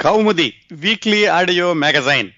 [0.00, 2.28] Koumudi weekly audio magazine.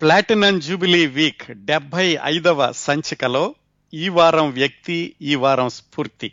[0.00, 3.54] Platinum jubilee week డెబ్బై ఐదవ సంచికలో
[3.94, 6.32] ఈ వారం వ్యక్తి ఈ వారం స్ఫూర్తి.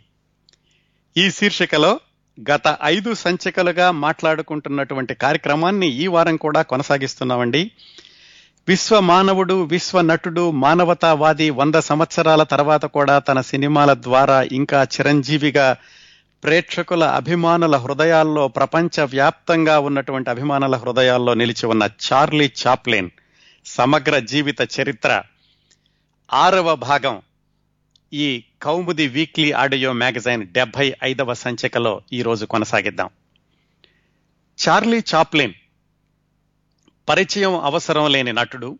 [1.17, 1.99] ఈ శీర్షికలో
[2.51, 7.71] గత ఐదు సంచికలుగా మాట్లాడుకుంటున్నటువంటి కార్యక్రమాన్ని ఈ వారం కూడా కొనసాగిస్తున్నామండి.
[8.67, 15.77] విశ్వ మానవుడు విశ్వ నటుడు మానవతావాది వంద సంవత్సరాల తర్వాత కూడా తన సినిమాల ద్వారా ఇంకా చిరంజీవిగా
[16.43, 23.09] ప్రేక్షకుల అభిమానుల హృదయాల్లో ప్రపంచ వ్యాప్తంగా ఉన్నటువంటి అభిమానుల హృదయాల్లో నిలిచి ఉన్న చార్లీ చాప్లిన్
[23.65, 25.23] సమగ్ర జీవిత చరిత్ర.
[26.33, 27.21] ఆరవ భాగం.
[28.13, 33.09] ఈ కౌముది వీక్లీ ఆడియో మ్యాగజైన్ డెబ్బై ఐదవ సంచికలో ఈరోజు కొనసాగిద్దాం.
[34.67, 35.53] చార్లీ చాప్లిన్
[37.09, 38.79] పరిచయం అవసరం లేని నటుడు.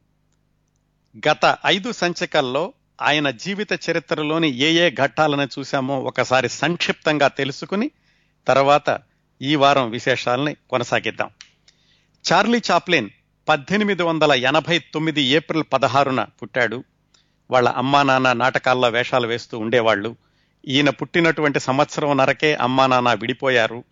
[1.30, 7.92] గత ఐదు సంచికల్లో ఆయన జీవిత చరిత్రలోని ఏ ఏ ఘట్టాలను చూశామో ఒకసారి సంక్షిప్తంగా తెలుసుకుని
[8.48, 9.00] తర్వాత
[9.42, 11.30] ఈ వారం విశేషాలని కొనసాగిద్దాం.
[12.32, 13.10] చార్లీ చాప్లిన్
[13.48, 16.84] పద్దెనిమిది వందల ఎనభై తొమ్మిది ఏప్రిల్ పదహారున పుట్టాడు.
[17.52, 20.16] వాళ్ళ అమ్మా నాన్న నాటకాల్లో వేషాలు వేస్తూ ఉండేవాళ్ళు.
[20.68, 23.84] ఈయన పుట్టినటువంటి సంవత్సరం నరకే అమ్మా నాన్న విడిపోయారు.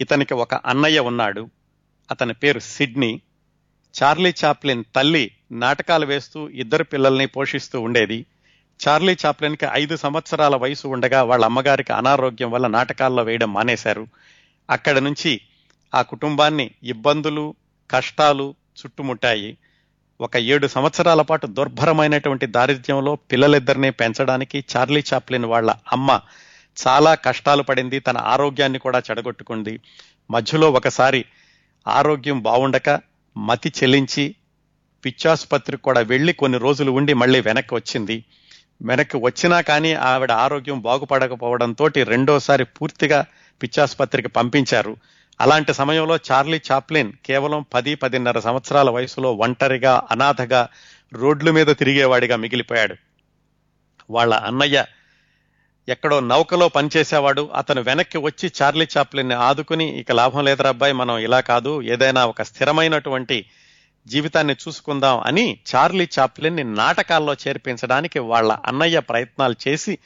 [0.00, 1.50] ఇతనికి ఒక అన్నయ్య ఉన్నాడు.
[2.10, 3.20] అతని పేరు సిడ్నీ.
[4.02, 8.26] చార్లీ చాప్లిన్ తల్లి నాటకాలు వేస్తూ ఇద్దరు పిల్లల్ని పోషిస్తూ ఉండేది.
[8.88, 14.06] చార్లీ చాప్లెన్కి ఐదు సంవత్సరాల వయసు ఉండగా వాళ్ళ అమ్మగారికి అనారోగ్యం వల్ల నాటకాల్లో వేయడం మానేశారు.
[14.70, 15.40] అక్కడ నుంచి
[15.94, 17.54] ఆ కుటుంబాన్ని ఇబ్బందులు
[17.90, 19.56] కష్టాలు చుట్టుముట్టాయి.
[20.20, 26.20] ఒక ఏడు సంవత్సరాల పాటు దుర్భరమైనటువంటి దారిద్ర్యంలో పిల్లలిద్దరిని పెంచడానికి చార్లీ చాప్లిన్ వాళ్ళ అమ్మ
[26.86, 28.00] చాలా కష్టాలు పడింది.
[28.00, 29.80] తన ఆరోగ్యాన్ని కూడా చెడగొట్టుకుంది.
[30.30, 31.24] మధ్యలో ఒకసారి
[31.88, 33.00] ఆరోగ్యం బాగుండక
[33.36, 34.34] మతి చెల్లించి
[35.04, 38.24] పిచ్చాసుపత్రికి కూడా వెళ్ళి కొన్ని రోజులు ఉండి మళ్ళీ వెనక్కి వచ్చింది.
[38.82, 43.24] వెనక్కి వచ్చినా కానీ ఆవిడ ఆరోగ్యం బాగుపడకపోవడంతో రెండోసారి పూర్తిగా
[43.62, 44.96] పిచ్చాసుపత్రికి పంపించారు.
[45.40, 50.68] అలాంటి సమయంలో చార్లీ చాప్లిన్ కేవలం పది పదిన్నర సంవత్సరాల వయసులో ఒంటరిగా అనాథగా
[51.12, 52.94] రోడ్ల మీద తిరిగేవాడిగా మిగిలిపోయాడు.
[54.10, 54.84] వాళ్ళ అన్నయ్య
[55.88, 57.50] ఎక్కడో నౌకలో పనిచేసేవాడు.
[57.54, 61.82] అతను వెనక్కి వచ్చి చార్లీ చాప్లిన్ ఆదుకుని ఇక లాభం లేదురా అబ్బాయి మనం ఇలా కాదు.
[61.82, 63.46] ఏదైనా ఒక స్థిరమైనటువంటి
[64.06, 69.98] జీవితాన్ని చూసుకుందాం అని చార్లీ చాప్లిన్ని నాటకాల్లో చేర్పించడానికి వాళ్ళ అన్నయ్య ప్రయత్నాలు చేసి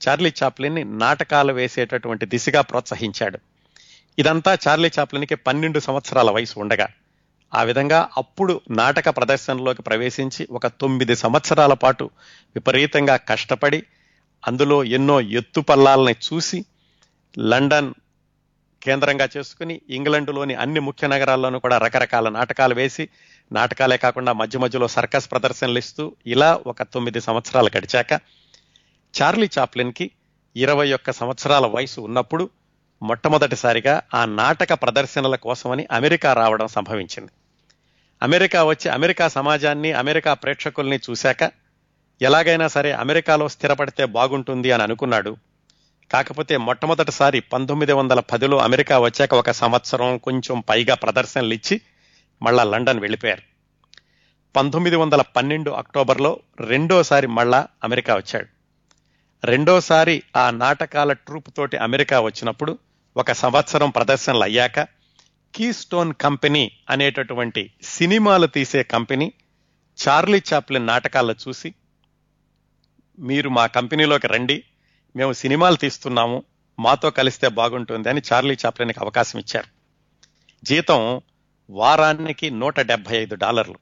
[0.00, 3.38] చార్లీ చాప్లిన్ని నాటకాలు వేసేటటువంటి దిశగా ప్రోత్సహించాడు.
[4.18, 6.88] ఇదంతా చార్లీ చాప్లిన్కి పన్నెండు సంవత్సరాల వయసు ఉండగా
[7.54, 12.10] ఆ విధంగా అప్పుడు నాటక ప్రదర్శనలోకి ప్రవేశించి ఒక తొమ్మిది సంవత్సరాల పాటు
[12.54, 13.82] విపరీతంగా కష్టపడి
[14.46, 16.64] అందులో ఎన్నో ఎత్తుపల్లాలని చూసి
[17.38, 17.94] లండన్
[18.82, 23.08] కేంద్రంగా చేసుకుని ఇంగ్లండ్లోని అన్ని ముఖ్య నగరాల్లోనూ కూడా రకరకాల నాటకాలు వేసి
[23.52, 28.12] నాటకాలే కాకుండా మధ్య మధ్యలో సర్కస్ ప్రదర్శనలు ఇస్తూ ఇలా ఒక తొమ్మిది సంవత్సరాలు గడిచాక
[29.14, 30.10] చార్లీ చాప్లిన్కి
[30.56, 32.50] ఇరవై ఒక్క సంవత్సరాల వయసు ఉన్నప్పుడు
[33.02, 37.32] మొట్టమొదటిసారిగా ఆ నాటక ప్రదర్శనల కోసమని అమెరికా రావడం సంభవించింది.
[38.22, 41.52] అమెరికా వచ్చి అమెరికా సమాజాన్ని అమెరికా ప్రేక్షకుల్ని చూశాక
[42.22, 45.36] ఎలాగైనా సరే అమెరికాలో స్థిరపడితే బాగుంటుంది అని అనుకున్నాడు.
[46.10, 51.80] కాకపోతే మొట్టమొదటిసారి పంతొమ్మిది వందల పదిలో అమెరికా వచ్చాక ఒక సంవత్సరం కొంచెం పైగా ప్రదర్శనలు ఇచ్చి
[52.42, 53.42] మళ్ళా లండన్ వెళ్ళిపోయారు.
[54.56, 58.46] పంతొమ్మిది వందల పన్నెండు అక్టోబర్లో రెండోసారి మళ్ళా అమెరికా వచ్చాడు.
[59.46, 62.78] రెండోసారి ఆ నాటకాల ట్రూప్ తోటి అమెరికా వచ్చినప్పుడు
[63.16, 64.80] ఒక సంవత్సరం ప్రదర్శనలు అయ్యాక
[65.54, 69.32] కీ స్టోన్ కంపెనీ అనేటటువంటి సినిమాలు తీసే కంపెనీ
[70.08, 71.74] చార్లీ చాప్లిన్ నాటకాల్లో చూసి
[73.18, 74.64] మీరు మా కంపెనీలోకి రండి
[75.16, 76.42] మేము సినిమాలు తీస్తున్నాము
[76.78, 79.66] మాతో కలిస్తే బాగుంటుంది అని చార్లీ చాప్లిన్కి అవకాశం ఇచ్చారు.
[80.64, 81.20] జీతం
[81.70, 83.78] వారానికి నూట డెబ్బై ఐదు డాలర్లు.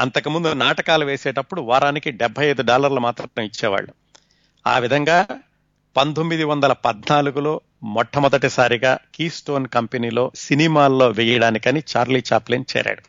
[0.00, 3.94] అంతకుముందు నాటకాలు వేసేటప్పుడు వారానికి డెబ్బై ఐదు డాలర్లు మాత్రం ఇచ్చేవాళ్ళు.
[4.66, 5.26] ఆ విధంగా
[5.96, 13.02] పంతొమ్మిది వందల పద్నాలుగులో మొట్టమొదటిసారిగా కీస్టోన్ కంపెనీలో సినిమాల్లో వేయడానికని చార్లీ చాప్లిన్ చేరాడు.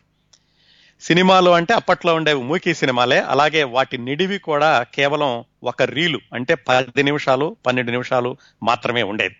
[1.01, 7.03] సినిమాలు అంటే అప్పట్లో ఉండేవి మూకీ సినిమాలే అలాగే వాటి నిడివి కూడా కేవలం ఒక రీలు అంటే పది
[7.03, 9.35] నిమిషాలు పన్నెండు నిమిషాలు మాత్రమే ఉండేది.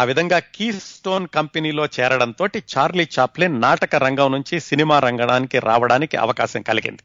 [0.00, 6.62] ఆ విధంగా కీ స్టోన్ కంపెనీలో చేరడంతో చార్లీ చాప్లిన్ నాటక రంగం నుంచి సినిమా రంగడానికి రావడానికి అవకాశం
[6.62, 7.02] కలిగింది.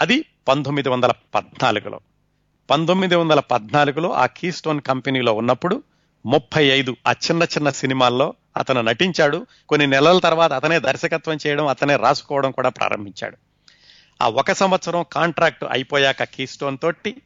[0.00, 2.00] అది పంతొమ్మిది వందల పద్నాలుగులో.
[2.70, 5.82] పంతొమ్మిది వందల పద్నాలుగులో ఆ కీస్టోన్ కంపెనీలో ఉన్నప్పుడు
[6.26, 9.46] ముప్పై ఐదు ఆ చిన్న చిన్న సినిమాల్లో అతను నటించాడు.
[9.68, 13.36] కొన్ని నెలల తర్వాత అతనే దర్శకత్వం చేయడం అతనే రాసుకోవడం కూడా ప్రారంభించాడు.
[14.22, 17.16] ఆ ఒక సంవత్సరం కాంట్రాక్ట్ అయిపోయాక కీస్టోన్ తోటి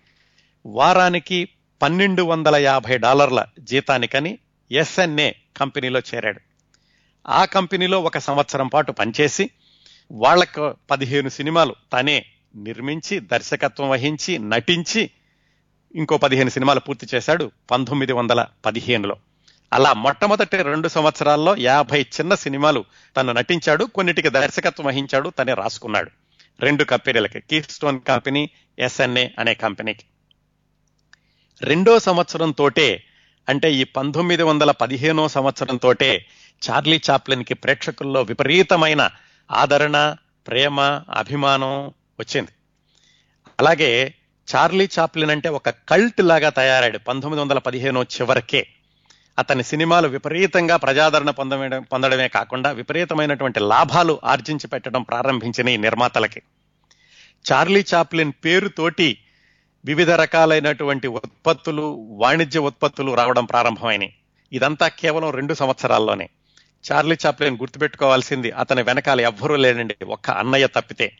[0.66, 1.48] వారానికి
[1.82, 4.38] పన్నెండు వందల యాభై డాలర్ల జీతానికని
[4.72, 6.40] ఎస్ఎన్ఏ కంపెనీలో చేరాడు.
[7.28, 9.50] ఆ కంపెనీలో ఒక సంవత్సరం పాటు పనిచేసి
[10.12, 12.26] వాళ్ళకు పదిహేను సినిమాలు తనే
[12.56, 15.10] నిర్మించి దర్శకత్వం వహించి నటించి
[15.94, 19.16] ఇంకో పదిహేను సినిమాలు పూర్తి చేశాడు పంతొమ్మిది వందల పదిహేనులో.
[19.72, 22.84] అలా మొట్టమొదటి రెండు సంవత్సరాల్లో యాభై చిన్న సినిమాలు
[23.16, 26.10] తను నటించాడు కొన్నిటికి దర్శకత్వం వహించాడు తనే రాసుకున్నాడు.
[26.60, 30.04] రెండు కంపెనీలకి కీఫ్ స్టోన్ కంపెనీ ఎస్ఎన్ఏ అనే కంపెనీకి.
[31.62, 33.04] రెండో సంవత్సరం తోటే
[33.48, 36.26] అంటే ఈ పంతొమ్మిది వందల పదిహేనో సంవత్సరం తోటే
[36.70, 39.10] చార్లీ చాప్లిన్కి ప్రేక్షకుల్లో విపరీతమైన
[39.52, 40.80] ఆదరణ ప్రేమ
[41.10, 41.86] అభిమానం
[42.20, 42.50] వచ్చింది.
[43.60, 44.14] అలాగే
[44.56, 48.66] చార్లీ చాప్లిన్ అంటే ఒక కల్ట్ లాగా తయారాడు పంతొమ్మిది వందల పదిహేను చివరికే.
[49.38, 56.42] అతని సినిమాలు విపరీతంగా ప్రజాదరణ పొందడం పొందడమే కాకుండా విపరీతమైనటువంటి లాభాలు ఆర్జించి పెట్టడం ప్రారంభించిన ఈ నిర్మాతలకి.
[57.52, 59.18] చార్లీ చాప్లిన్ పేరుతోటి
[59.84, 64.14] వివిధ రకాలైనటువంటి ఉత్పత్తులు వాణిజ్య ఉత్పత్తులు రావడం ప్రారంభమైనవి
[64.52, 66.28] ఇదంతా కేవలం రెండు సంవత్సరాల్లోనే.
[66.92, 71.16] చార్లీ చాప్లిన్ గుర్తుపెట్టుకోవాల్సింది అతని వెనకాల ఎవ్వరూ లేనండి ఒక్క అన్నయ్య తప్పితే.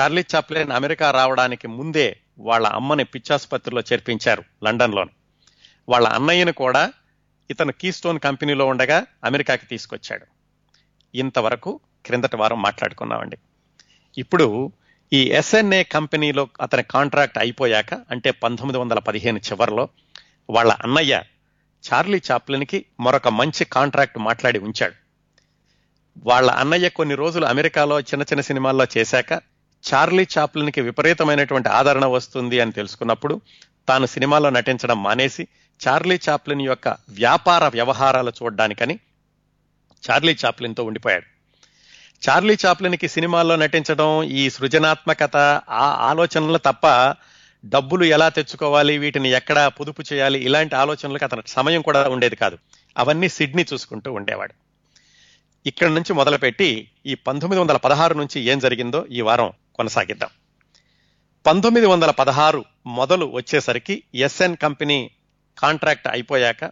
[0.00, 5.06] చార్లీ చాప్లిన్ అమెరికా రావడానికి ముందే వాళ్ళ అమ్మని పిచ్చాసుపత్రిలో చేర్పించారు లండన్లో
[5.88, 6.92] వాళ్ళ అన్నయ్యను కూడా
[7.50, 10.26] ఇతను కీస్టోన్ కంపెనీలో ఉండగా అమెరికాకి తీసుకొచ్చాడు.
[11.14, 13.36] ఇంతవరకు క్రిందటి వారం మాట్లాడుకున్నామండి.
[14.18, 14.72] ఇప్పుడు
[15.12, 19.88] ఈ ఎస్ఎన్ఏ కంపెనీలో అతని కాంట్రాక్ట్ అయిపోయాక అంటే పంతొమ్మిది వందల పదిహేను చివరిలో
[20.50, 21.22] వాళ్ళ అన్నయ్య
[21.84, 24.94] చార్లీ చాప్లిన్కి మరొక మంచి కాంట్రాక్ట్ మాట్లాడి ఉంచాడు.
[26.24, 29.32] వాళ్ళ అన్నయ్య కొన్ని రోజులు అమెరికాలో చిన్న చిన్న సినిమాల్లో చేశాక
[29.94, 33.40] చార్లీ చాప్లిన్కి విపరీతమైనటువంటి ఆదరణ వస్తుంది అని తెలుసుకున్నప్పుడు
[33.88, 35.48] తాను సినిమాలో నటించడం మానేసి
[35.88, 38.98] చార్లీ చాప్లిన్ యొక్క వ్యాపార వ్యవహారాలు చూడడానికని
[40.10, 41.35] చార్లీ చాప్లిన్తో ఉండిపోయాడు.
[42.28, 45.36] చార్లీ చాప్లిన్కి సినిమాల్లో నటించడం ఈ సృజనాత్మకత
[45.70, 47.14] ఆ ఆలోచనలు తప్ప
[47.64, 52.58] డబ్బులు ఎలా తెచ్చుకోవాలి వీటిని ఎక్కడ పొదుపు చేయాలి ఇలాంటి ఆలోచనలకు అతను సమయం కూడా ఉండేది కాదు.
[52.98, 54.54] అవన్నీ సిడ్నీ చూసుకుంటూ ఉండేవాడు.
[55.66, 60.30] ఇక్కడ నుంచి మొదలుపెట్టి ఈ పంతొమ్మిది వందల పదహారు నుంచి ఏం జరిగిందో ఈ వారం కొనసాగిద్దాం.
[61.46, 65.10] పంతొమ్మిది వందల పదహారు మొదలు వచ్చేసరికి ఎస్ఎన్ కంపెనీ
[65.58, 66.64] కాంట్రాక్ట్ అయిపోయాక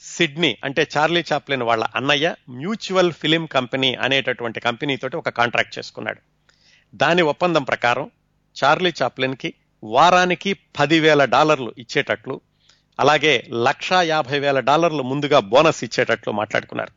[0.00, 6.20] సిడ్నీ అంటే చార్లీ చాప్లిన్ వాళ్ళ అన్నయ్య మ్యూచువల్ ఫిలిం కంపెనీ అనేటటువంటి కంపెనీతోటి ఒక కాంట్రాక్ట్ చేసుకున్నాడు.
[6.94, 8.10] దాని ఒప్పందం ప్రకారం
[8.64, 9.54] చార్లీ చాప్లిన్కి
[9.84, 12.40] వారానికి పదివేల డాలర్లు ఇచ్చేటట్లు
[13.00, 16.92] అలాగే లక్షా యాభై వేల డాలర్లు ముందుగా బోనస్ ఇచ్చేటట్లు మాట్లాడుకున్నారు.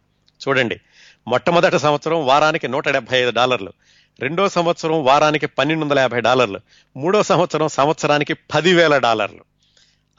[0.47, 0.81] చూడండి
[1.27, 3.73] మొట్టమొదటి సంవత్సరం వారానికి నూట డెబ్బై ఐదు డాలర్లు
[4.19, 6.59] రెండో సంవత్సరం వారానికి పన్నెండు వందల యాభై డాలర్లు
[6.97, 9.45] మూడో సంవత్సరం సంవత్సరానికి పదివేల డాలర్లు.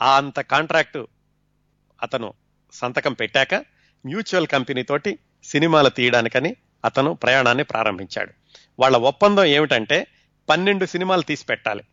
[0.03, 1.09] ఆ అంత కాంట్రాక్టు
[2.03, 2.33] అతను
[2.73, 3.55] సంతకం పెట్టాక
[4.07, 8.33] మ్యూచువల్ కంపెనీ తోటి సినిమాలు తీయడానికని అతను ప్రయాణాన్ని ప్రారంభించాడు.
[8.81, 10.07] వాళ్ళ ఒప్పందం ఏమిటంటే
[10.49, 11.85] పన్నెండు సినిమాలు తీసి పెట్టాలి.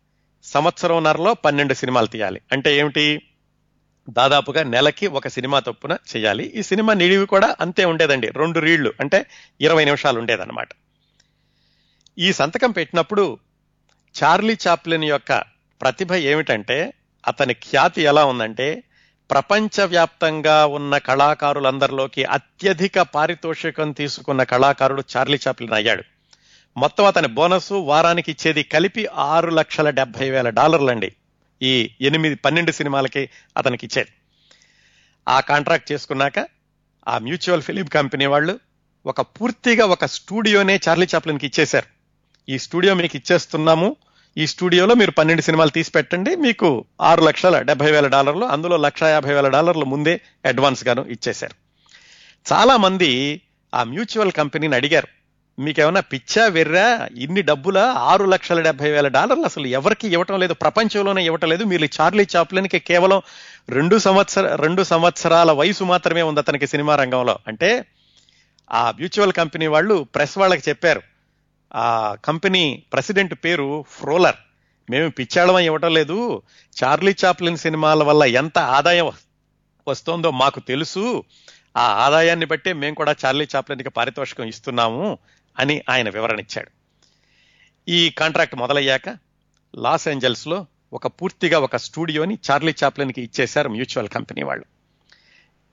[0.44, 2.42] సంవత్సరంన్నరలో పన్నెండు సినిమాలు తీయాలి.
[2.52, 3.22] అంటే ఏమిటి?
[4.10, 6.44] దాదాపుగా నెలకి ఒక సినిమా తప్పున చేయాలి.
[6.44, 8.28] ఈ సినిమా నిడివి కూడా అంతే ఉండేదండి.
[8.28, 9.26] రెండు రీళ్ళు అంటే
[9.62, 10.70] ఇరవై నిమిషాలు ఉండేదన్నమాట.
[12.20, 13.40] ఈ సంతకం పెట్టినప్పుడు
[14.24, 15.44] చార్లీ చాప్లిన్ యొక్క
[15.82, 16.94] ప్రతిభ ఏమిటంటే
[17.28, 18.84] అతని ఖ్యాతి ఎలా ఉందంటే
[19.32, 26.04] ప్రపంచవ్యాప్తంగా ఉన్న కళాకారులందరిలోకి అత్యధిక పారితోషికం తీసుకున్న కళాకారుడు చార్లీ చాప్లిన్ అయ్యాడు.
[26.78, 31.12] మొత్తం అతని బోనస్ వారానికి ఇచ్చేది కలిపి ఆరు లక్షల డెబ్బై వేల డాలర్లండి.
[31.62, 34.10] ఈ ఎనిమిది పన్నెండు సినిమాలకి అతనికి ఇచ్చేది.
[35.28, 36.48] ఆ కాంట్రాక్ట్ చేసుకున్నాక
[37.08, 38.60] ఆ మ్యూచువల్ ఫిలిం కంపెనీ వాళ్ళు
[39.06, 41.86] ఒక పూర్తిగా ఒక స్టూడియోనే చార్లీ చాప్లిన్కి ఇచ్చేశారు.
[42.52, 43.96] ఈ స్టూడియో మీకు ఇచ్చేస్తున్నాము.
[44.38, 46.36] ఈ స్టూడియోలో మీరు పన్నెండు సినిమాలు తీసి పెట్టండి.
[46.36, 51.56] మీకు ఆరు లక్షల డెబ్బై వేల డాలర్లు అందులో లక్ష యాభై వేల డాలర్లు ముందే అడ్వాన్స్ గాను ఇచ్చేశారు.
[52.54, 53.42] చాలా మంది
[53.76, 55.08] ఆ మ్యూచువల్ కంపెనీని అడిగారు
[55.60, 57.78] మీకేమైనా పిచ్చా వెర్రా ఇన్ని డబ్బుల?
[57.78, 61.64] ఆరు లక్షల డెబ్బై వేల డాలర్లు అసలు ఎవరికి ఇవ్వటం లేదు ప్రపంచంలోనే ఇవ్వటం లేదు.
[61.64, 63.22] మీరు చార్లీ చాప్లిన్కి కేవలం
[63.70, 67.40] రెండు సంవత్సర రెండు సంవత్సరాల వయసు మాత్రమే ఉంది అతనికి సినిమా రంగంలో.
[67.48, 67.86] అంటే
[68.74, 71.02] ఆ మ్యూచువల్ కంపెనీ వాళ్ళు ప్రెస్ వాళ్ళకి చెప్పారు
[71.76, 74.36] ఆ కంపెనీ ప్రెసిడెంట్ పేరు ఫ్రోలర్.
[74.90, 76.42] మేము పిచ్చాడమని ఇవ్వటం లేదు.
[76.84, 79.12] చార్లీ చాప్లిన్ సినిమాల వల్ల ఎంత ఆదాయం
[79.88, 81.24] వస్తోందో మాకు తెలుసు.
[81.78, 85.18] ఆ ఆదాయాన్ని బట్టే మేము కూడా చార్లీ చాప్లిన్కి పారితోషికం ఇస్తున్నాము
[85.60, 86.72] అని ఆయన వివరణ ఇచ్చాడు.
[87.90, 89.18] ఈ కాంట్రాక్ట్ మొదలయ్యాక
[89.76, 94.66] లాస్ ఏంజల్స్లో ఒక పూర్తిగా ఒక స్టూడియోని చార్లీ చాప్లిన్కి ఇచ్చేశారు మ్యూచువల్ కంపెనీ వాళ్ళు.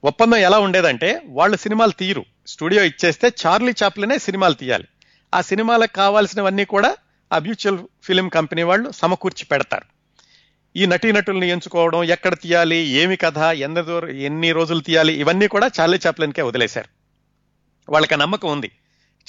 [0.03, 2.25] ఒప్పందం ఎలా ఉండేదంటే వాళ్ళు సినిమాలు తీయరు.
[2.47, 4.85] స్టూడియో ఇచ్చేస్తే చార్లీ చాప్లినే సినిమాలు తీయాలి.
[5.35, 6.95] ఆ సినిమాలకు కావాల్సినవన్నీ కూడా
[7.33, 9.85] ఆ మ్యూచువల్ ఫిలిం కంపెనీ వాళ్ళు సమకూర్చి పెడతారు.
[10.75, 15.99] ఈ నటీనటుల్ని ఎంచుకోవడం ఎక్కడ తీయాలి ఏమి కథ ఎంత దూరం ఎన్ని రోజులు తీయాలి ఇవన్నీ కూడా చార్లీ
[16.07, 16.89] చాప్లిన్కే వదిలేశారు.
[17.91, 18.71] వాళ్ళకి నమ్మకం ఉంది.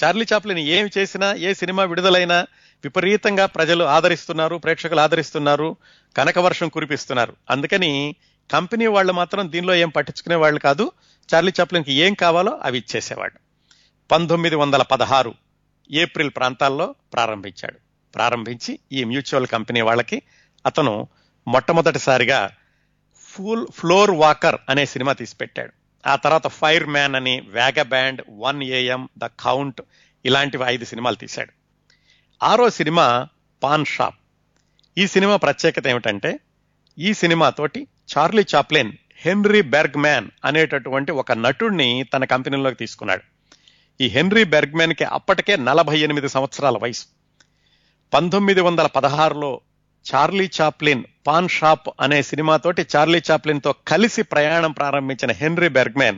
[0.03, 2.47] చార్లీ చాప్లిన్ ఏమి చేసినా ఏ సినిమా విడుదలైనా
[2.83, 5.75] విపరీతంగా ప్రజలు ఆదరిస్తున్నారు ప్రేక్షకులు ఆదరిస్తున్నారు
[6.17, 7.35] కనకవర్షం కురిపిస్తున్నారు.
[7.49, 8.15] అందుకని
[8.51, 10.91] కంపెనీ వాళ్ళు మాత్రం దీనిలో ఏం పట్టించుకునే వాళ్ళు కాదు.
[11.33, 13.39] చార్లీ చాప్లిన్కి ఏం కావాలో అవి ఇచ్చేసేవాడు
[14.11, 15.33] పంతొమ్మిది వందల పదహారు
[15.91, 17.77] ఏప్రిల్ ప్రాంతాల్లో ప్రారంభించాడు.
[18.15, 20.21] ప్రారంభించి ఈ మ్యూచువల్ కంపెనీ వాళ్ళకి
[20.65, 21.07] అతను
[21.47, 22.49] మొట్టమొదటిసారిగా
[23.29, 25.71] ఫుల్ ఫ్లోర్ వాకర్ అనే సినిమా తీసిపెట్టాడు.
[26.07, 27.41] ఆ తర్వాత ఫైర్ మ్యాన్ అని
[27.81, 29.81] vagabond one AM the count
[30.25, 31.51] ఇలాంటివి ఐదు సినిమాలు తీశాడు.
[32.43, 33.27] ఆరో సినిమా
[33.63, 34.15] పాన్ షాప్.
[34.97, 36.39] ఈ సినిమా ప్రత్యేకత ఏమిటంటే
[36.99, 43.36] ఈ సినిమాతోటి Charlie Chaplin Henry Bergman అనేటటువంటి ఒక నటుడిని తన కంపెనీలోకి తీసుకున్నాడు.
[44.01, 47.05] ఈ హెన్రీ బెర్గ్మెన్కి అప్పటికే నలభై ఎనిమిది సంవత్సరాల వయసు.
[48.13, 49.61] పంతొమ్మిది వందల పదహారులో
[50.15, 56.17] చార్లీ చాప్లిన్ పాన్ షాప్ అనే సినిమాతోటి చార్లీ చాప్లిన్తో కలిసి ప్రయాణం ప్రారంభించిన హెన్రీ బెర్గ్మెన్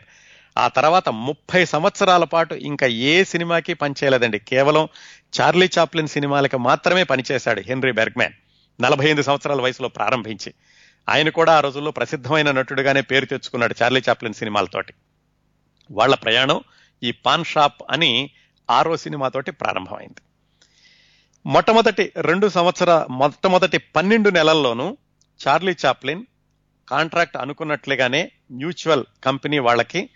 [0.57, 4.39] ఆ తర్వాత ముప్పై సంవత్సరాల పాటు ఇంకా ఏ సినిమాకి పనిచేయలేదండి.
[4.39, 4.87] కేవలం
[5.41, 8.33] చార్లీ చాప్లిన్ సినిమాలకి మాత్రమే పనిచేశాడు హెన్రీ బెర్గ్మెన్.
[8.81, 10.53] నలభై ఎనిమిది సంవత్సరాల వయసులో ప్రారంభించి.
[11.09, 14.93] ఆయన కూడా ఆ రోజుల్లో ప్రసిద్ధమైన నటుడుగానే పేరు తెచ్చుకున్నాడు చార్లీ చాప్లిన్ సినిమాలతోటి.
[15.91, 16.61] వాళ్ళ ప్రయాణం
[17.03, 18.29] ఈ పాన్ షాప్ అని
[18.69, 20.21] ఆరో సినిమాతోటి ప్రారంభమైంది.
[21.45, 24.97] మొట్టమొదటి రెండు సంవత్సర మొట్టమొదటి పన్నెండు నెలల్లోనూ
[25.47, 26.23] చార్లీ చాప్లిన్
[26.89, 30.09] కాంట్రాక్ట్ అనుకున్నట్లుగానే మ్యూచువల్ కంపెనీ వాళ్ళకి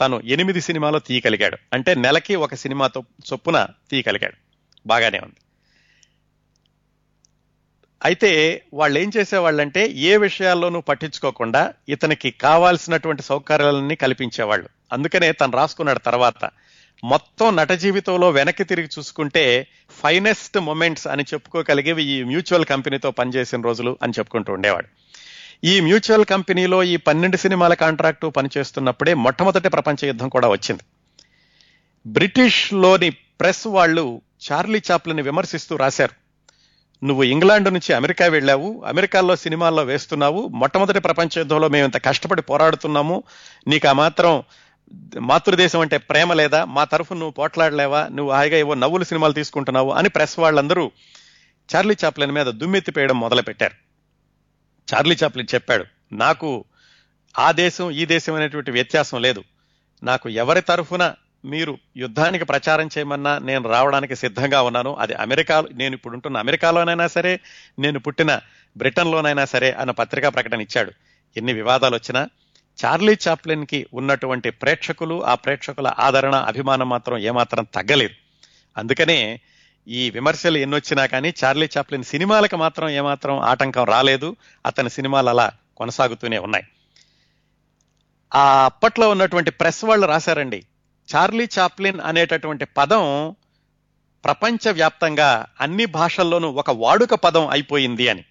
[0.00, 1.58] తను ఎనిమిది సినిమాలో తీయగలిగాడు.
[1.72, 4.36] అంటే నెలకి ఒక సినిమాతో చొప్పున తీయగలిగాడు.
[4.86, 5.36] బాగానే ఉంది.
[8.04, 14.68] అయితే వాళ్ళు ఏం చేసేవాళ్ళంటే ఏ విషయాల్లోనూ పట్టించుకోకుండా ఇతనికి కావాల్సినటువంటి సౌకర్యాలన్నీ కల్పించేవాళ్ళు.
[14.92, 16.50] అందుకనే తను రాసుకున్నాడు తర్వాత
[17.04, 23.98] మొత్తం నట జీవితంలో వెనక్కి తిరిగి చూసుకుంటే ఫైనెస్ట్ మొమెంట్స్ అని చెప్పుకోగలిగేవి ఈ మ్యూచువల్ కంపెనీతో పనిచేసిన రోజులు
[24.02, 24.86] అని చెప్పుకుంటూ ఉండేవాడు.
[25.64, 30.82] ఈ మ్యూచువల్ కంపెనీలో ఈ పన్నెండు సినిమాల కాంట్రాక్టు పనిచేస్తున్నప్పుడే మొట్టమొదటి ప్రపంచ యుద్ధం కూడా వచ్చింది.
[32.06, 34.20] బ్రిటిష్లోని ప్రెస్ వాళ్ళు
[34.52, 36.29] చార్లీ చాప్లని విమర్శిస్తూ రాశారు.
[37.04, 43.22] నువ్వు ఇంగ్లాండ్ నుంచి అమెరికా వెళ్ళావు అమెరికాలో సినిమాల్లో వేస్తున్నావు మొట్టమొదటి ప్రపంచ యుద్ధంలో మేము ఇంత కష్టపడి పోరాడుతున్నాము
[43.66, 44.44] నీకు ఆ మాత్రం
[45.20, 50.08] మాతృదేశం అంటే ప్రేమ లేదా మా తరఫు నువ్వు పోట్లాడలేవా నువ్వు హాయిగా ఏవో నవ్వులు సినిమాలు తీసుకుంటున్నావు అని
[50.08, 50.90] ప్రెస్ వాళ్ళందరూ
[51.76, 53.76] చార్లీ చాప్లిన్ మీద దుమ్మెత్తిపేయడం మొదలుపెట్టారు.
[54.88, 56.64] చార్లీ చాప్లిన్ చెప్పాడు నాకు
[57.38, 59.44] ఆ దేశం ఈ దేశం అనేటువంటి వ్యత్యాసం లేదు.
[60.02, 64.96] నాకు ఎవరి తరఫున మీరు యుద్ధానికి ప్రచారం చేయమన్నా నేను రావడానికి సిద్ధంగా ఉన్నాను.
[64.96, 67.40] అది అమెరికా నేను ఇప్పుడు ఉంటున్న అమెరికాలోనైనా సరే
[67.78, 68.40] నేను పుట్టిన
[68.76, 70.92] బ్రిటన్లోనైనా సరే అన్న పత్రికా ప్రకటన ఇచ్చాడు.
[71.36, 72.28] ఎన్ని వివాదాలు వచ్చినా
[72.84, 78.14] చార్లీ చాప్లిన్కి ఉన్నటువంటి ప్రేక్షకులు ఆ ప్రేక్షకుల ఆదరణ అభిమానం మాత్రం ఏమాత్రం తగ్గలేదు.
[78.76, 79.40] అందుకనే
[79.88, 84.36] ఈ విమర్శలు ఎన్నొచ్చినా కానీ చార్లీ చాప్లిన్ సినిమాలకు మాత్రం ఏమాత్రం ఆటంకం రాలేదు.
[84.66, 86.64] అతని సినిమాలు అలా కొనసాగుతూనే ఉన్నాయి.
[88.34, 90.62] ఆ అప్పట్లో ఉన్నటువంటి ప్రెస్ వాళ్ళు రాశారండి
[91.14, 93.34] చార్లీ చాప్లిన్ అనేటటువంటి పదం
[94.24, 98.24] ప్రపంచ వ్యాప్తంగా అన్ని భాషల్లోనూ ఒక వాడుక పదం అయిపోయింది అని.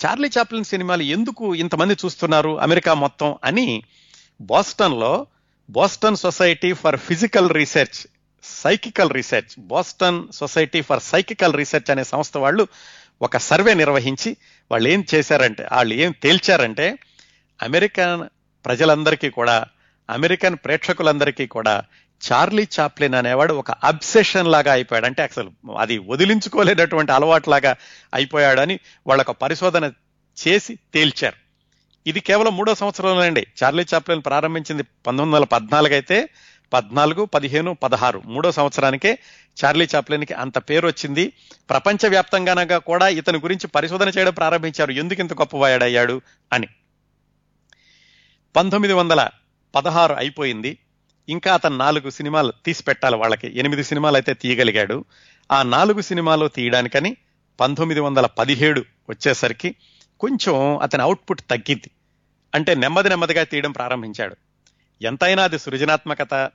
[0.00, 3.84] చార్లీ చాప్లిన్ సినిమాలు ఎందుకు ఇంతమంది చూస్తున్నారు అమెరికా మొత్తం అని
[4.40, 5.26] బోస్టన్లో
[5.70, 8.06] Boston Society for Physical Research
[8.44, 12.68] Psychical Research Boston Society for Psychical Research అనే సంస్థ వాళ్ళు
[13.22, 14.36] ఒక సర్వే నిర్వహించి
[14.70, 16.98] వాళ్ళు ఏం చేశారంటే వాళ్ళు ఏం తేల్చారంటే
[17.62, 18.28] అమెరికన్
[18.64, 19.66] ప్రజలందరికీ కూడా
[20.08, 21.82] అమెరికన్ ప్రేక్షకులందరికీ కూడా
[22.32, 25.06] చార్లీ చాప్లిన్ అనేవాడు ఒక అబ్సెషన్ లాగా అయిపోయాడు.
[25.06, 27.76] అంటే అసలు అది వదిలించుకోలేనటువంటి అలవాట్లాగా
[28.14, 29.92] అయిపోయాడని వాళ్ళొక పరిశోధన
[30.48, 31.36] చేసి తేల్చారు.
[32.06, 36.28] ఇది కేవలం మూడో సంవత్సరంలోనండి చార్లీ చాప్లిన్ ప్రారంభించింది పంతొమ్మిది వందల పద్నాలుగు అయితే
[36.72, 39.18] పద్నాలుగు పదిహేను పదహారు మూడో సంవత్సరానికే
[39.64, 41.32] చార్లీ చాప్లిన్కి అంత పేరు వచ్చింది.
[41.70, 44.90] ప్రపంచవ్యాప్తంగానగా కూడా ఇతని గురించి పరిశోధన చేయడం ప్రారంభించారు.
[44.90, 46.20] ఎందుకు ఇంత గొప్పవాడయ్యాడు
[46.52, 46.66] అని.
[48.56, 49.28] పంతొమ్మిది వందల
[49.74, 50.78] పదహారు అయిపోయింది.
[51.28, 53.58] ఇంకా అతను నాలుగు సినిమాలు తీసి పెట్టాలి వాళ్ళకి.
[53.58, 55.04] ఎనిమిది సినిమాలు అయితే తీయగలిగాడు.
[55.52, 57.16] ఆ నాలుగు సినిమాలు తీయడానికని
[57.60, 59.74] పంతొమ్మిది వందల పదిహేడు వచ్చేసరికి
[60.20, 61.90] కొంచెం అతని అవుట్పుట్ తగ్గింది.
[62.54, 64.36] అంటే నెమ్మది నెమ్మదిగా తీయడం ప్రారంభించాడు.
[65.02, 66.50] ఎంతైనా అది సృజనాత్మకత.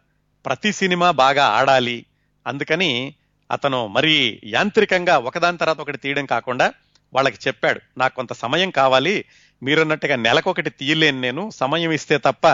[0.45, 2.05] ప్రతి సినిమా బాగా ఆడాలి.
[2.47, 3.15] అందుకని
[3.51, 6.73] అతను మరీ యాంత్రికంగా ఒకదాని తర్వాత ఒకటి తీయడం కాకుండా
[7.13, 9.25] వాళ్ళకి చెప్పాడు నాకు కొంత సమయం కావాలి.
[9.63, 11.49] మీరన్నట్టుగా నెలకొకటి తీయలేను నేను.
[11.49, 12.47] సమయం ఇస్తే తప్ప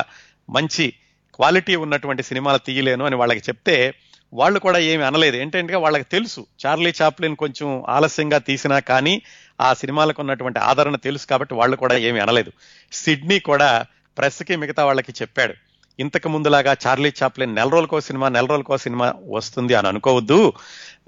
[0.50, 0.94] మంచి
[1.36, 3.94] క్వాలిటీ ఉన్నటువంటి సినిమాలు తీయలేను అని వాళ్ళకి చెప్తే
[4.34, 5.38] వాళ్ళు కూడా ఏమి అనలేదు.
[5.38, 6.46] ఏంటంటే వాళ్ళకి తెలుసు.
[6.66, 9.22] చార్లీ చాప్లిన్ కొంచెం ఆలస్యంగా తీసినా కానీ
[9.62, 12.52] ఆ సినిమాలకు ఉన్నటువంటి ఆదరణ తెలుసు కాబట్టి వాళ్ళు కూడా ఏమి అనలేదు.
[12.92, 13.86] సిడ్నీ కూడా
[14.18, 15.54] ప్రెస్కి మిగతా వాళ్ళకి చెప్పాడు.
[16.00, 20.54] ఇంతకు ముందులాగా చార్లీ చాప్లిన్ నెల రోజులకో సినిమా నెల రోజులకో సినిమా వస్తుంది అని అనుకోవద్దు.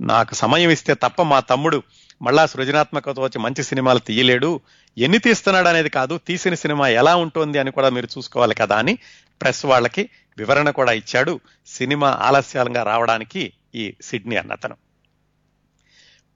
[0.02, 1.84] నాకు సమయం ఇస్తే తప్ప మా తమ్ముడు
[2.22, 4.62] మళ్ళా సృజనాత్మకత వచ్చి మంచి సినిమాలు తీయలేడు.
[4.98, 8.98] ఎన్ని తీస్తున్నాడు అనేది కాదు తీసిన సినిమా ఎలా ఉంటుంది అని కూడా మీరు చూసుకోవాలి కదా అని
[9.42, 11.40] ప్రెస్ వాళ్ళకి వివరణ కూడా ఇచ్చాడు.
[11.68, 14.76] సినిమా ఆలస్యంగా రావడానికి ఈ సిడ్నీ అన్నతను.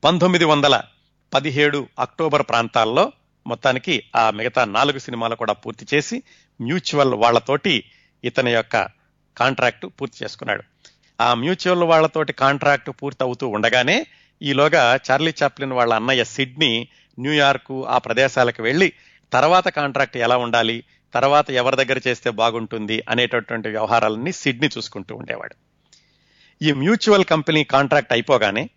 [0.04, 0.82] పంతొమ్మిది వందల
[1.34, 3.12] పదిహేడు అక్టోబర్ ప్రాంతాల్లో
[3.48, 6.24] మొత్తానికి ఆ మిగతా నాలుగు సినిమాలు కూడా పూర్తి చేసి
[6.62, 7.84] మ్యూచువల్ వాళ్ళతోటి
[8.24, 8.90] ఇతని యొక్క
[9.38, 10.64] కాంట్రాక్ట్ పూర్తి చేసుకున్నాడు.
[11.22, 14.06] ఆ మ్యూచువల్ వాళ్ళతోటి కాంట్రాక్ట్ పూర్తి అవుతూ ఉండగానే
[14.42, 16.88] ఈలోగా చార్లీ చాప్లిన్ వాళ్ళ అన్నయ్య సిడ్నీ
[17.20, 18.94] న్యూయార్కు ఆ ప్రదేశాలకు వెళ్ళి
[19.34, 20.84] తర్వాత కాంట్రాక్ట్ ఎలా ఉండాలి?
[21.14, 25.56] తర్వాత ఎవరి దగ్గర చేస్తే బాగుంటుంది అనేటటువంటి వ్యవహారాలన్నీ సిడ్నీ చూసుకుంటూ ఉండేవాడు.
[26.62, 28.70] ఈ మ్యూచువల్ కంపెనీ కాంట్రాక్ట్ అయిపోగానే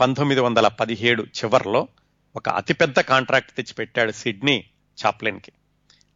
[0.00, 1.88] పంతొమ్మిది వందల పదిహేడు చివరిలో
[2.36, 4.64] ఒక అతిపెద్ద కాంట్రాక్ట్ తెచ్చిపెట్టాడు సిడ్నీ
[5.06, 5.52] చాప్లిన్కి.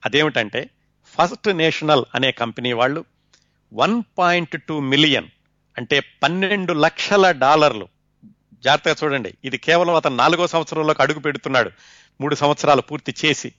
[0.04, 0.70] అదేమిటంటే
[1.04, 3.04] ఫస్ట్ నేషనల్ అనే కంపెనీ వాళ్ళు
[3.72, 5.26] వన్ పాయింట్ టూ మిలియన్
[5.78, 7.88] అంటే పన్నెండు లక్షల డాలర్లు.
[8.64, 11.70] జాగ్రత్తగా చూడండి ఇది కేవలం అతను నాలుగో సంవత్సరంలోకి అడుగు పెడుతున్నాడు
[12.20, 13.52] మూడు సంవత్సరాలు పూర్తి చేసి.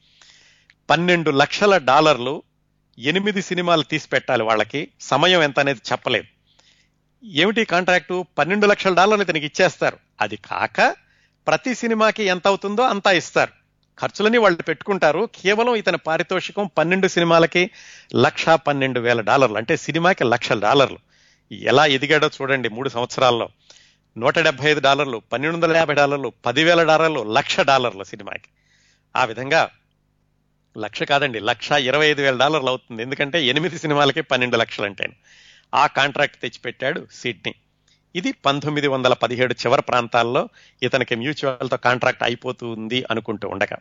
[0.90, 2.44] పన్నెండు లక్షల డాలర్లు
[3.00, 4.88] ఎనిమిది సినిమాలు తీసి పెట్టాలి వాళ్ళకి.
[5.02, 6.26] సమయం ఎంత అనేది చెప్పలేదు.
[7.26, 8.26] ఏమిటి కాంట్రాక్టు?
[8.38, 9.98] పన్నెండు లక్షల డాలర్లు ఇతనికి ఇచ్చేస్తారు.
[10.22, 10.96] అది కాక
[11.48, 13.52] ప్రతి సినిమాకి ఎంత అవుతుందో అంతా ఇస్తారు.
[14.02, 15.30] ఖర్చులని వాళ్ళు పెట్టుకుంటారు.
[15.36, 17.72] కేవలం ఇతని పారితోషికం పన్నెండు సినిమాలకి
[18.16, 19.58] లక్ష పన్నెండు వేల డాలర్లు.
[19.58, 20.98] అంటే సినిమాకి లక్షల డాలర్లు.
[21.52, 23.50] ఎలా ఎదిగాడో చూడండి మూడు సంవత్సరాల్లో.
[24.18, 28.50] నూట డెబ్బై ఐదు డాలర్లు పన్నెండు వందల యాభై డాలర్లు పదివేల డాలర్లు లక్ష డాలర్లు సినిమాకి.
[29.16, 29.70] ఆ విధంగా
[30.78, 33.02] లక్ష కాదండి లక్ష ఇరవై ఐదు వేల డాలర్లు అవుతుంది.
[33.04, 35.10] ఎందుకంటే ఎనిమిది సినిమాలకి పన్నెండు లక్షలు అంటే
[35.76, 37.56] ఆ కాంట్రాక్ట్ తెచ్చిపెట్టాడు సిడ్నీ.
[38.16, 40.50] ఇది పంతొమ్మిది వందల పదిహేడు చివరి ప్రాంతాల్లో
[40.84, 43.78] ఇతనికి మ్యూచువల్తో కాంట్రాక్ట్ అయిపోతుంది అనుకుంటూ ఉండగా.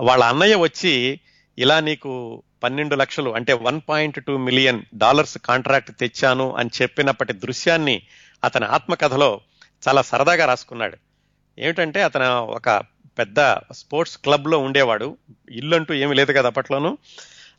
[0.00, 1.20] వాళ్ళ అన్నయ్య వచ్చి
[1.58, 8.02] ఇలా నీకు పన్నెండు లక్షలు అంటే one point two million dollars contract తెచ్చాను అని చెప్పినప్పటి దృశ్యాన్ని
[8.44, 9.40] అతని ఆత్మకథలో
[9.88, 10.96] చాలా సరదాగా రాసుకున్నాడు.
[11.58, 13.40] ఏమిటంటే అతను ఒక పెద్ద
[13.72, 15.16] స్పోర్ట్స్ క్లబ్లో ఉండేవాడు.
[15.50, 16.98] ఇల్లంటూ ఏమీ లేదు కదా అప్పట్లోనూ.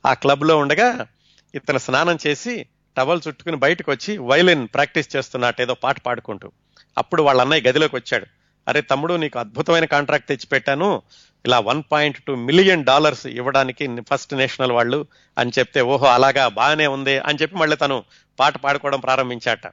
[0.05, 1.07] ఆ క్లబ్లో ఉండగా
[1.55, 2.65] ఇతను స్నానం చేసి
[2.97, 6.51] టవల్ చుట్టుకుని బయటకు వచ్చి వైలిన్ ప్రాక్టీస్ చేస్తున్నట్టు ఏదో పాట పాడుకుంటూ.
[6.97, 8.25] అప్పుడు వాళ్ళ అన్నయ్య గదిలోకి వచ్చాడు.
[8.67, 11.01] అరే తమ్ముడు నీకు అద్భుతమైన కాంట్రాక్ట్ తెచ్చి పెట్టాను.
[11.45, 15.05] ఇలా one point two million dollars ఇవ్వడానికి ఫస్ట్ నేషనల్ వాళ్ళు
[15.37, 18.03] అని చెప్తే ఓహో అలాగా బాగానే ఉంది అని చెప్పి మళ్ళీ తను
[18.39, 19.67] పాట పాడుకోవడం ప్రారంభించాట.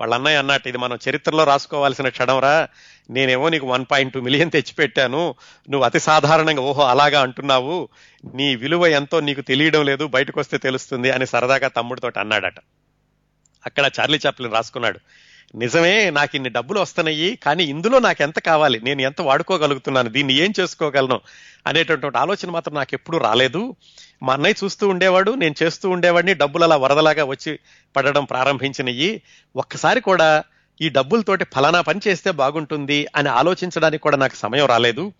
[0.00, 2.68] వాళ్ళ అన్నయ్య అన్నట్టు ఇది మనం చరిత్రలో రాసుకోవాల్సిన క్షణంరా
[3.10, 5.34] నేనేమో నీకు వన్ పాయింట్ టూ మిలియన్ తెచ్చిపెట్టాను.
[5.70, 7.88] నువ్వు అతి సాధారణంగా ఓహో అలాగా అంటున్నావు.
[8.34, 12.54] నీ విలువ ఎంతో నీకు తెలియడం లేదు బయటకు వస్తే తెలుస్తుంది అని సరదాగా తమ్ముడితో అన్నాడట.
[13.66, 15.00] అక్కడ చార్లీ చాప్లిన్ రాసుకున్నాడు.
[15.54, 18.80] నిజమే నాకు ఇన్ని డబ్బులు వస్తున్నాయి కానీ ఇందులో నాకు ఎంత కావాలి?
[18.80, 20.08] నేను ఎంత వాడుకోగలుగుతున్నాను?
[20.08, 21.20] దీన్ని ఏం చేసుకోగలను?
[21.66, 23.76] అనేటటువంటి ఆలోచన మాత్రం నాకు ఎప్పుడూ రాలేదు.
[24.22, 27.58] మా అన్నయ్య చూస్తూ ఉండేవాడు నేను చేస్తూ ఉండేవాడిని డబ్బులు అలా వరదలాగా వచ్చి
[27.96, 29.22] పడడం ప్రారంభించినవి
[29.56, 30.44] ఒక్కసారి కూడా
[30.80, 35.12] ఈ డబ్బులతోటి ఫలానా పని చేస్తే బాగుంటుంది అని ఆలోచించడానికి కూడా నాకు సమయం రాలేదు.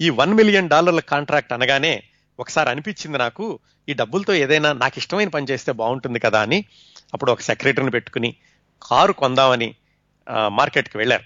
[0.00, 2.02] ఈ వన్ మిలియన్ డాలర్ల కాంట్రాక్ట్ అనగానే
[2.40, 6.64] ఒకసారి అనిపించింది నాకు ఈ డబ్బులతో ఏదైనా నాకు ఇష్టమైన పని చేస్తే బాగుంటుంది కదా అని.
[7.14, 8.36] అప్పుడు ఒక సెక్రటరీని పెట్టుకుని
[8.82, 9.74] కారు కొందామని
[10.48, 11.24] మార్కెట్కి వెళ్ళారు.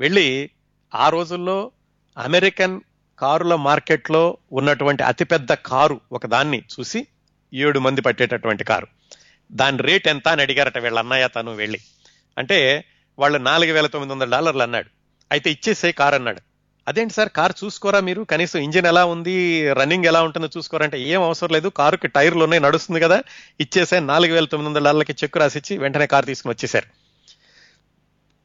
[0.00, 0.50] వెళ్ళి
[0.94, 1.70] ఆ రోజుల్లో
[2.18, 2.80] అమెరికన్
[3.20, 7.06] కారుల మార్కెట్లో ఉన్నటువంటి అతిపెద్ద కారు ఒక దాన్ని చూసి
[7.54, 8.86] ఏడు మంది పట్టేటటువంటి కారు.
[9.52, 11.78] దాని రేట్ ఎంత అని అడిగారట వీళ్ళ అన్నయ్య తను వెళ్ళి.
[12.38, 12.84] అంటే
[13.18, 14.90] వాళ్ళు నాలుగు వేల తొమ్మిది వందల డాలర్లు అన్నాడు.
[15.32, 16.40] అయితే ఇచ్చేసే కార్ అన్నాడు.
[16.88, 18.22] అదేంటి సార్ కార్ చూసుకోరా మీరు?
[18.22, 19.68] కనీసం ఇంజిన్ ఎలా ఉంది?
[19.72, 21.68] రన్నింగ్ ఎలా ఉంటుందో చూసుకోరంటే ఏం అవసరం లేదు.
[21.68, 23.22] కారుకి టైర్లు ఉన్నాయి నడుస్తుంది కదా.
[23.60, 26.86] ఇచ్చేసే నాలుగు వేల తొమ్మిది వందల డాలర్లకి చెక్కు రాసిచ్చి వెంటనే కారు తీసుకుని వచ్చేసారు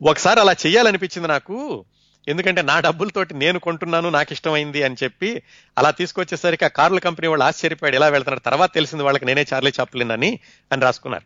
[0.10, 1.86] ఒకసారి అలా చెయ్యాలనిపించింది నాకు.
[2.28, 5.44] ఎందుకంటే నా డబ్బులతోటి నేను కొంటున్నాను నాకు ఇష్టమైంది అని చెప్పి
[5.78, 7.96] అలా తీసుకొచ్చేసరికి ఆ కార్ల కంపెనీ వాళ్ళు ఆశ్చర్యపోయాడు.
[7.96, 8.40] ఎలా వెళ్తున్నారు?
[8.40, 10.40] తర్వాత తెలిసింది వాళ్ళకి నేనే చార్లీ చాప్లిన్ అని
[10.72, 11.24] అని రాసుకున్నారు.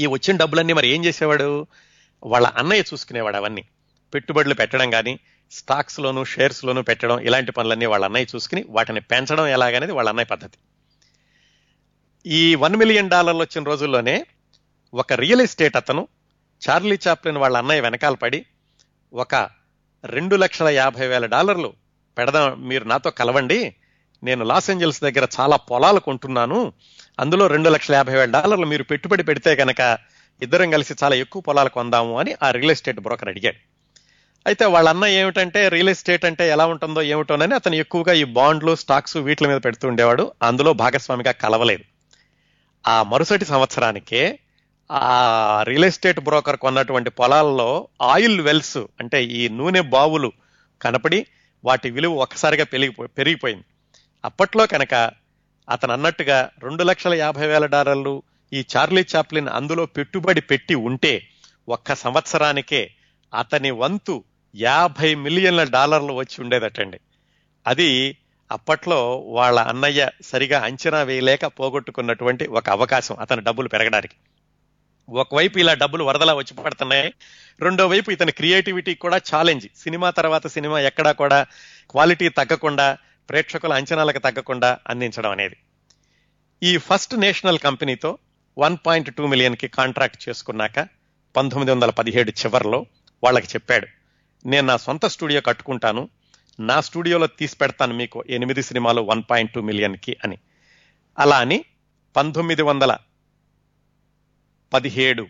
[0.00, 1.66] ఈ వచ్చిన డబ్బులన్నీ మరి ఏం చేసేవాడు?
[2.24, 3.64] వాళ్ళ అన్నయ్య చూసుకునేవాడు అవన్నీ.
[4.14, 10.08] పెట్టుబడులు పెట్టడం కానీ స్టాక్స్లోను షేర్స్లోను పెట్టడం ఇలాంటి పనులన్నీ వాళ్ళ అన్నయ్య చూసుకుని వాటిని పెంచడం ఎలాగనేది వాళ్ళ
[10.08, 10.58] అన్నయ్య పద్ధతి.
[12.26, 14.26] ఈ వన్ మిలియన్ డాలర్లు వచ్చిన రోజుల్లోనే
[14.94, 16.08] ఒక రియల్ ఎస్టేట్ అతను
[16.70, 18.46] చార్లీ చాప్లిన్ వాళ్ళ అన్నయ్య వెనకాల పడి
[19.12, 19.63] ఒక
[20.06, 21.72] రెండు లక్షల యాభై వేల డాలర్లు.
[22.18, 23.74] పెడదాం మీరు నాతో కలవండి.
[24.24, 26.72] నేను లాస్ ఏంజల్స్ దగ్గర చాలా పొలాలు కొంటున్నాను.
[27.20, 29.98] అందులో రెండు లక్షల యాభై వేల డాలర్లు మీరు పెట్టుబడి పెడితే కనుక
[30.42, 33.56] ఇద్దరం కలిసి చాలా ఎక్కువ పొలాలు కొందాము అని ఆ రియల్ ఎస్టేట్ బ్రోకర్ అడిగాడు.
[34.46, 39.16] అయితే వాళ్ళ అన్న ఏమిటంటే రియల్ ఎస్టేట్ అంటే ఎలా ఉంటుందో ఏమిటోనని అతను ఎక్కువగా ఈ బాండ్లు స్టాక్స్
[39.16, 40.32] వీటి మీద పెడుతూ ఉండేవాడు.
[40.42, 41.84] అందులో భాగస్వామిగా కలవలేదు.
[42.88, 44.38] ఆ మరుసటి సంవత్సరానికే
[44.90, 50.32] ఆ రియల్ ఎస్టేట్ బ్రోకర్ కొన్నటువంటి పొలాల్లో ఆయిల్ వెల్స్ అంటే ఈ నూనె బావులు
[50.82, 51.26] కనపడి
[51.64, 53.64] వాటి విలువ ఒక్కసారిగా పెరిగిపో పెరిగిపోయింది.
[54.24, 55.10] అప్పట్లో కనుక
[55.68, 61.28] అతను అన్నట్టుగా రెండు లక్షల యాభై వేల డాలర్లు ఈ చార్లీ చాప్లిన్ అందులో పెట్టుబడి పెట్టి ఉంటే
[61.68, 62.90] ఒక్క సంవత్సరానికే
[63.34, 64.24] అతని వంతు
[64.56, 67.00] యాభై మిలియన్ల డాలర్లు వచ్చి ఉండేదటండి.
[67.66, 68.16] అది
[68.52, 74.14] అప్పట్లో వాళ్ళ అన్నయ్య సరిగా అంచనా వేయలేక పోగొట్టుకున్నటువంటి ఒక అవకాశం అతని డబ్బులు పెరగడానికి.
[75.08, 77.14] ఒకవైపు ఇలా డబ్బులు వరదలా వచ్చి పడుతున్నాయి
[77.60, 81.46] రెండో వైపు ఇతని క్రియేటివిటీ కూడా ఛాలెంజ్ సినిమా తర్వాత సినిమా ఎక్కడా కూడా
[81.90, 82.98] క్వాలిటీ తగ్గకుండా
[83.30, 85.56] ప్రేక్షకుల అంచనాలకు తగ్గకుండా అందించడం అనేది.
[86.62, 88.18] ఈ ఫస్ట్ నేషనల్ కంపెనీతో
[88.58, 90.88] వన్ పాయింట్ టూ మిలియన్కి కాంట్రాక్ట్ చేసుకున్నాక
[91.36, 92.86] పంతొమ్మిది వందల పదిహేడు చివరిలో
[93.24, 93.86] వాళ్ళకి చెప్పాడు
[94.46, 96.08] నేను నా సొంత స్టూడియో కట్టుకుంటాను
[96.60, 100.38] నా స్టూడియోలో తీసి పెడతాను మీకు ఎనిమిది సినిమాలు వన్ పాయింట్ టూ మిలియన్కి అని.
[101.18, 101.64] అలా అని
[102.16, 102.96] పంతొమ్మిది వందల
[104.72, 105.26] పదిహేడు.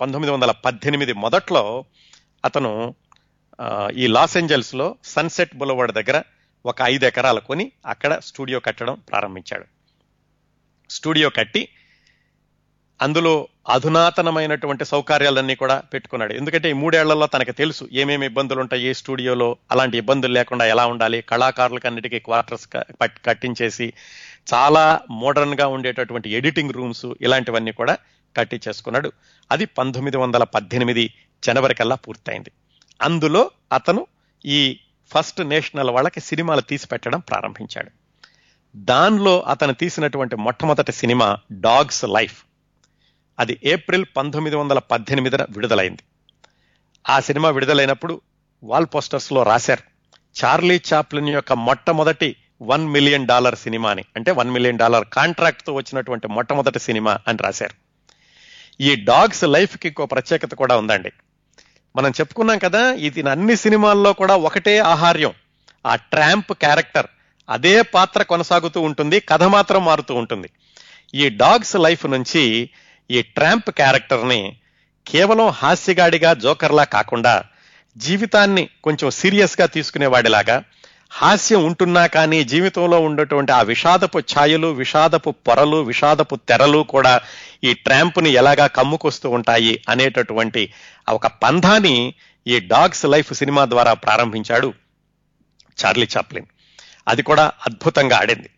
[0.00, 1.84] పంతొమ్మిది వందల పద్దెనిమిది మొదట్లో
[2.44, 2.94] అతను
[3.96, 6.22] ఈ లాస్ ఏంజల్స్లో సన్సెట్ బులవాడ్ దగ్గర
[6.66, 9.64] ఒక ఐదు ఎకరాలు కొని అక్కడ స్టూడియో కట్టడం ప్రారంభించాడు.
[10.90, 11.68] స్టూడియో కట్టి
[13.02, 16.32] అందులో అధునాతనమైనటువంటి సౌకర్యాలన్నీ కూడా పెట్టుకున్నాడు.
[16.32, 21.20] ఎందుకంటే ఈ మూడేళ్ళలో తనకు తెలుసు ఏమేమి ఇబ్బందులు ఉంటాయి ఏ స్టూడియోలో అలాంటి ఇబ్బందులు లేకుండా ఎలా ఉండాలి
[21.20, 22.68] కళాకారులకు అన్నిటికీ క్వార్టర్స్
[23.26, 23.92] కట్టించేసి
[24.54, 27.98] చాలా మోడర్న్గా ఉండేటటువంటి ఎడిటింగ్ రూమ్స్ ఇలాంటివన్నీ కూడా
[28.36, 29.12] కట్టించేసుకున్నాడు
[29.50, 31.14] అది పంతొమ్మిది వందల పద్దెనిమిది
[31.44, 32.50] జనవరి కల్లా పూర్తయింది.
[33.02, 34.06] అందులో అతను
[34.46, 37.90] ఈ ఫస్ట్ నేషనల్ వాళ్ళకి సినిమాలు తీసి పెట్టడం ప్రారంభించాడు.
[38.76, 42.44] దానిలో అతను తీసినటువంటి మొట్టమొదటి సినిమా డాగ్స్ లైఫ్.
[43.38, 46.02] అది ఏప్రిల్ పంతొమ్మిది వందల పద్దెనిమిదిన విడుదలైంది.
[47.08, 48.20] ఆ సినిమా విడుదలైనప్పుడు
[48.64, 49.90] వాల్ పోస్టర్స్లో రాశారు
[50.44, 56.28] చార్లీ చాప్లిన్ యొక్క మొట్టమొదటి వన్ మిలియన్ డాలర్ సినిమా అని అంటే వన్ మిలియన్ డాలర్ కాంట్రాక్ట్తో వచ్చినటువంటి
[56.28, 57.89] మొట్టమొదటి సినిమా అని రాశారు.
[58.80, 61.12] ఈ డాగ్స్ లైఫ్కి ఇంకో ప్రత్యేకత కూడా ఉందండి.
[61.96, 65.32] మనం చెప్పుకున్నాం కదా ఇది అన్ని సినిమాల్లో కూడా ఒకటే ఆహార్యం.
[65.86, 67.06] ఆ ట్రాంప్ క్యారెక్టర్
[67.50, 70.50] అదే పాత్ర కొనసాగుతూ ఉంటుంది కథ మాత్రం మారుతూ ఉంటుంది.
[71.14, 72.70] ఈ డాగ్స్ లైఫ్ నుంచి
[73.10, 74.56] ఈ ట్రాంప్ క్యారెక్టర్ని
[75.06, 77.44] కేవలం హాస్యగాడిగా జోకర్లా కాకుండా
[77.96, 80.62] జీవితాన్ని కొంచెం సీరియస్గా తీసుకునేవాడిలాగా
[81.12, 87.20] హాస్యం ఉంటున్నా కానీ జీవితంలో ఉండేటువంటి ఆ విషాదపు ఛాయలు విషాదపు పొరలు విషాదపు తెరలు కూడా
[87.64, 90.72] ఈ ట్రాంప్ని ఎలాగా కమ్ముకొస్తూ ఉంటాయి అనేటటువంటి
[91.08, 92.14] ఒక పంధాని
[92.46, 94.74] ఈ డాగ్స్ లైఫ్ సినిమా ద్వారా ప్రారంభించాడు
[95.84, 96.46] చార్లీ చాప్లిన్.
[97.08, 98.50] అది కూడా అద్భుతంగా ఆడింది.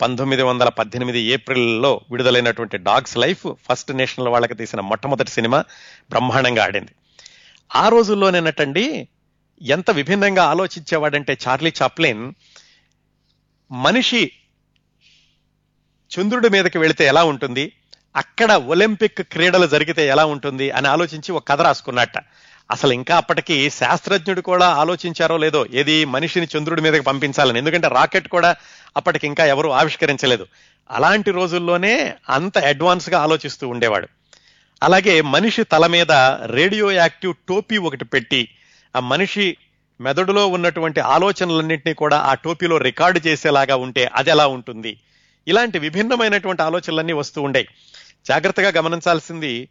[0.00, 5.64] పంతొమ్మిది వందల పద్దెనిమిది ఏప్రిల్లో విడుదలైనటువంటి డాగ్స్ లైఫ్ ఫస్ట్ నేషనల్ వాళ్ళకి తీసిన మొట్టమొదటి సినిమా
[6.10, 6.90] బ్రహ్మాండంగా ఆడింది.
[7.76, 9.08] ఆ రోజుల్లోనేనటండి
[9.62, 12.34] ఎంత విభిన్నంగా ఆలోచించేవాడంటే చార్లీ చాప్లిన్
[13.72, 14.32] మనిషి
[16.18, 17.72] చంద్రుడి మీదకి వెళితే ఎలా ఉంటుంది?
[18.16, 22.12] అక్కడ ఒలింపిక్ క్రీడలు జరిగితే ఎలా ఉంటుంది అని ఆలోచించి ఒక కథ రాసుకున్నట్ట.
[22.70, 27.58] అసలు ఇంకా అప్పటికి శాస్త్రజ్ఞుడు కూడా ఆలోచించారో లేదో ఏది మనిషిని చంద్రుడి మీదకి పంపించాలని.
[27.58, 28.56] ఎందుకంటే రాకెట్ కూడా
[28.96, 30.46] అప్పటికి ఇంకా ఎవరు ఆవిష్కరించలేదు.
[30.90, 34.08] అలాంటి రోజుల్లోనే అంత అడ్వాన్స్గా ఆలోచిస్తూ ఉండేవాడు.
[34.82, 36.12] అలాగే మనిషి తల మీద
[36.46, 38.48] రేడియో యాక్టివ్ టోపీ ఒకటి పెట్టి
[38.96, 39.56] ఆ మనిషి
[40.00, 45.00] మెదడులో ఉన్నటువంటి ఆలోచనలన్నింటినీ కూడా ఆ టోపీలో రికార్డు చేసేలాగా ఉంటే అది ఎలా ఉంటుంది?
[45.48, 47.68] ఇలాంటి విభిన్నమైనటువంటి ఆలోచనలన్నీ వస్తూ ఉండేవి
[48.26, 49.68] జాగ్రత్తగా గమనించాల్సింది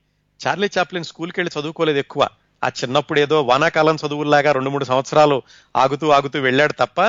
[0.48, 2.28] చార్లీ చాప్లిన్ స్కూల్కి వెళ్ళి చదువుకోలేదు ఎక్కువ.
[2.64, 5.42] ఆ చిన్నప్పుడు ఏదో వానాకాలం చదువుల్లాగా రెండు మూడు సంవత్సరాలు
[5.76, 7.02] ఆగుతూ ఆగుతూ వెళ్ళాడు తప్ప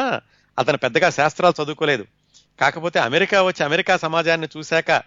[0.59, 2.07] అతను పెద్దగా శాస్త్రాలు చదువుకోలేదు.
[2.61, 5.03] కాకపోతే అమెరికా వచ్చి అమెరికా సమాజాన్ని చూశాక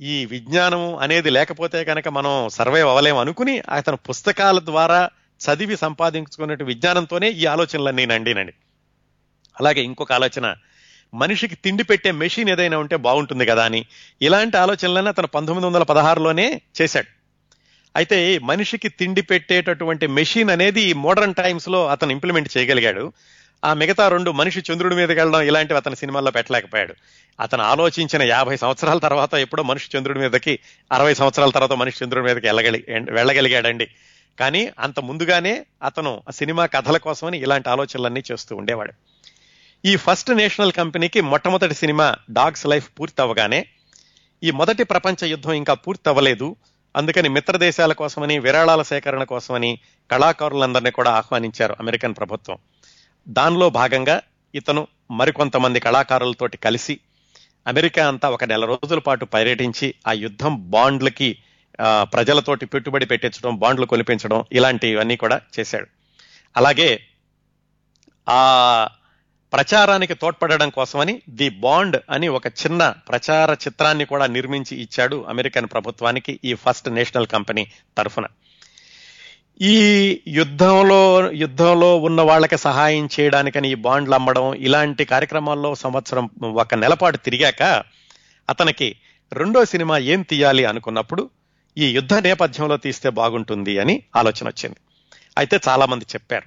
[0.00, 7.30] ఈ విజ్ఞానం అనేది లేకపోతే కనుక మనం సర్వైవ్ అవ్వలేం అనుకుని అతను పుస్తకాల ద్వారా చదివి సంపాదించుకున్నట్టు విజ్ఞానంతోనే
[7.30, 8.52] ఈ ఆలోచనలన్నీ నండినండి.
[9.60, 10.54] అలాగే ఇంకొక ఆలోచన
[11.14, 13.86] మనిషికి తిండి పెట్టే మెషిన్ ఏదైనా ఉంటే బాగుంటుంది కదా అని
[14.22, 17.06] ఇలాంటి ఆలోచనలన్నీ అతను పంతొమ్మిది వందల పదహారులోనే చేశాడు.
[17.96, 23.12] అయితే మనిషికి తిండి పెట్టేటటువంటి మెషిన్ అనేది మోడర్న్ టైమ్స్లో అతను ఇంప్లిమెంట్ చేయగలిగాడు.
[23.64, 26.94] ఆ మిగతా రెండు మనిషి చంద్రుడి మీదకి వెళ్ళడం ఇలాంటివి అతని సినిమాల్లో పెట్టలేకపోయాడు.
[27.40, 30.58] అతను ఆలోచించిన యాభై సంవత్సరాల తర్వాత ఎప్పుడో మనిషి చంద్రుడి మీదకి
[30.92, 33.88] అరవై సంవత్సరాల తర్వాత మనిషి చంద్రుడి మీదకి వెళ్ళగలి వెళ్ళగలిగాడండి.
[34.40, 38.92] కానీ అంత ముందుగానే అతను ఆ సినిమా కథల కోసమని ఇలాంటి ఆలోచనలన్నీ చేస్తూ ఉండేవాడు.
[39.84, 43.66] ఈ ఫస్ట్ నేషనల్ కంపెనీకి మొట్టమొదటి సినిమా డాగ్స్ లైఫ్ పూర్తి అవ్వగానే
[44.42, 46.56] ఈ మొదటి ప్రపంచ యుద్ధం ఇంకా పూర్తి అవ్వలేదు
[46.96, 49.78] అందుకని మిత్ర దేశాల కోసమని విరాళాల సేకరణ కోసమని
[50.10, 52.58] కళాకారులందరినీ కూడా ఆహ్వానించారు అమెరికన్ ప్రభుత్వం.
[53.28, 54.22] దానిలో భాగంగా
[54.54, 57.00] ఇతను మరికొంతమంది కళాకారులతోటి కలిసి
[57.66, 61.38] అమెరికా అంతా ఒక నెల రోజుల పాటు పర్యటించి ఆ యుద్ధం బాండ్లకి
[62.02, 65.86] ప్రజలతోటి పెట్టుబడి పెట్టించడం బాండ్లు కొనిపించడం ఇలాంటివన్నీ కూడా చేశాడు.
[66.56, 67.00] అలాగే
[68.28, 68.40] ఆ
[69.52, 76.40] ప్రచారానికి తోడ్పడడం కోసమని ది బాండ్ అని ఒక చిన్న ప్రచార చిత్రాన్ని కూడా నిర్మించి ఇచ్చాడు అమెరికన్ ప్రభుత్వానికి
[76.44, 78.26] ఈ ఫస్ట్ నేషనల్ కంపెనీ తరఫున.
[79.60, 79.76] ఈ
[80.28, 87.62] యుద్ధంలో యుద్ధంలో ఉన్న వాళ్ళకి సహాయం చేయడానికని ఈ బాండ్లు అమ్మడం ఇలాంటి కార్యక్రమాల్లో సంవత్సరం ఒక నెలపాటు తిరిగాక
[88.48, 88.96] అతనికి
[89.32, 91.30] రెండో సినిమా ఏం తీయాలి అనుకున్నప్పుడు
[91.78, 94.76] ఈ యుద్ధ నేపథ్యంలో తీస్తే బాగుంటుంది అని ఆలోచన వచ్చింది.
[95.38, 96.46] అయితే చాలామంది చెప్పారు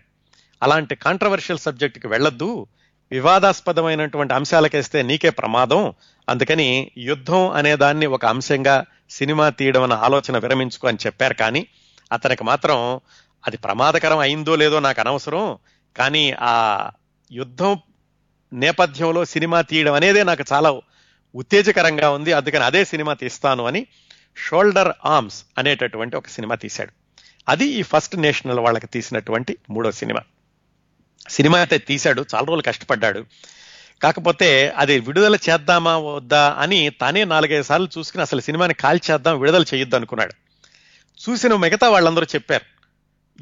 [0.63, 2.67] అలాంటి కాంట్రవర్షియల్ సబ్జెక్టుకి వెళ్ళొద్దు
[3.11, 5.93] వివాదాస్పదమైనటువంటి అంశాలకేస్తే నీకే ప్రమాదం.
[6.29, 11.33] అందుకని యుద్ధం అనే దాన్ని ఒక అంశంగా సినిమా తీయడం అన్న ఆలోచన విరమించుకో అని చెప్పారు.
[11.33, 11.67] కానీ
[12.11, 12.99] అతనికి మాత్రం
[13.47, 15.57] అది ప్రమాదకరం అయిందో లేదో నాకు అనవసరం.
[15.97, 16.89] కానీ ఆ
[17.31, 17.79] యుద్ధం
[18.53, 20.81] నేపథ్యంలో సినిమా తీయడం అనేదే నాకు చాలా
[21.35, 22.33] ఉత్తేజకరంగా ఉంది.
[22.33, 23.87] అందుకని అదే సినిమా తీస్తాను అని
[24.37, 26.89] షోల్డర్ ఆర్మ్స్ అనేటటువంటి ఒక సినిమా తీశాడు.
[27.49, 30.19] అది ఈ ఫస్ట్ నేషనల్ వాళ్ళకి తీసినటువంటి మూడో సినిమా.
[31.29, 33.25] సినిమా అయితే తీశాడు చాలా రోజులు కష్టపడ్డాడు.
[34.03, 39.95] కాకపోతే అది విడుదల చేద్దామా వద్దా అని తానే నాలుగైదు సార్లు చూసుకుని అసలు సినిమాని కాల్చేద్దాం విడుదల చేయొద్దు
[39.95, 40.33] అనుకున్నాడు.
[41.29, 42.65] చూసిన మిగతా వాళ్ళందరూ చెప్పారు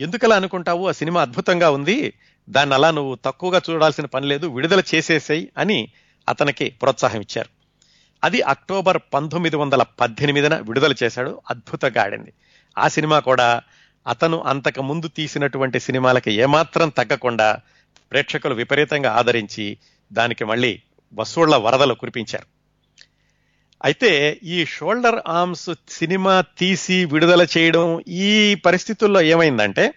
[0.01, 0.89] ఎందుకలా అనుకుంటావు?
[0.89, 2.13] ఆ సినిమా అద్భుతంగా ఉంది.
[2.49, 4.47] దాన్ని అలా నువ్వు తక్కువగా చూడాల్సిన పని లేదు.
[4.47, 5.91] విడుదల చేసేసేయి అని
[6.29, 7.49] అతనికి ప్రోత్సాహం ఇచ్చారు.
[8.23, 11.41] అది అక్టోబర్ పంతొమ్మిది వందల పద్దెనిమిదిన విడుదల చేశాడు.
[11.49, 12.33] అద్భుతంగా ఆడింది
[12.77, 13.61] ఆ సినిమా కూడా
[14.07, 17.59] అతను అంతకు ముందు తీసినటువంటి సినిమాలకి ఏమాత్రం తగ్గకుండా
[18.11, 19.77] ప్రేక్షకులు విపరీతంగా ఆదరించి
[20.13, 20.81] దానికి మళ్ళీ
[21.13, 22.45] వసూళ్ళ వరదలు కురిపించారు.
[23.83, 29.93] అయితే ఈ షోల్డర్ ఆర్మ్స్ సినిమా తీసి విడుదల చేయడం ఈ పరిస్థితుల్లో ఏమైందంటే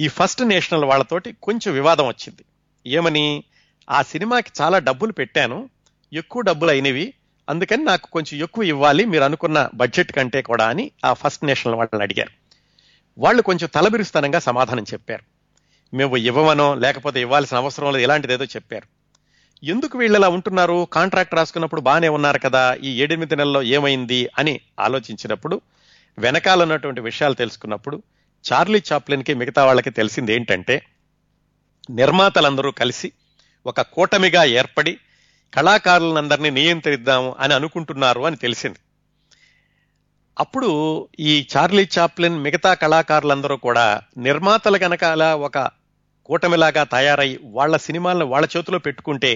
[0.00, 2.44] ఈ ఫస్ట్ నేషనల్ వాళ్ళతోటి కొంచెం వివాదం వచ్చింది.
[2.86, 3.44] ఏమని
[3.90, 5.70] ఆ సినిమాకి చాలా డబ్బులు పెట్టాను
[6.12, 7.14] ఎక్కువ డబ్బులు అయినవి
[7.48, 12.02] అందుకని నాకు కొంచెం ఎక్కువ ఇవ్వాలి మీరు అనుకున్న బడ్జెట్ కంటే కూడా అని ఆ ఫస్ట్ నేషనల్ వాళ్ళని
[12.02, 12.47] అడిగారు.
[13.18, 15.22] వాళ్ళు కొంచెం తలబిరుస్తానంగా సమాధానం చెప్పారు.
[15.96, 18.98] మేము ఇవ్వమనో లేకపోతే ఇవ్వాల్సిన అవసరం లేదు ఇలాంటిదేదో చెప్పారు.
[19.64, 20.88] ఎందుకు వీళ్ళు ఇలా ఉంటున్నారు?
[20.92, 25.60] కాంట్రాక్ట్ రాసుకున్నప్పుడు బాగానే ఉన్నారు కదా ఈ ఏడెనిమిది నెలల్లో ఏమైంది అని ఆలోచించినప్పుడు
[26.18, 28.02] వెనకాల ఉన్నటువంటి విషయాలు తెలుసుకున్నప్పుడు
[28.52, 30.82] చార్లీ చాప్లిన్కి మిగతా వాళ్ళకి తెలిసింది ఏంటంటే
[31.90, 33.12] నిర్మాతలందరూ కలిసి
[33.66, 34.98] ఒక కూటమిగా ఏర్పడి
[35.54, 38.78] కళాకారులందరినీ నియంత్రిద్దాము అని అనుకుంటున్నారు అని తెలిసింది.
[40.38, 40.70] అప్పుడు
[41.20, 43.86] ఈ చార్లీ చాప్లిన్ మిగతా కళాకారులందరూ కూడా
[44.18, 45.04] నిర్మాతల కనుక
[45.40, 45.58] ఒక
[46.28, 49.30] కూటమిలాగా తయారై వాళ్ళ సినిమాలను వాళ్ళ చేతిలో పెట్టుకుంటే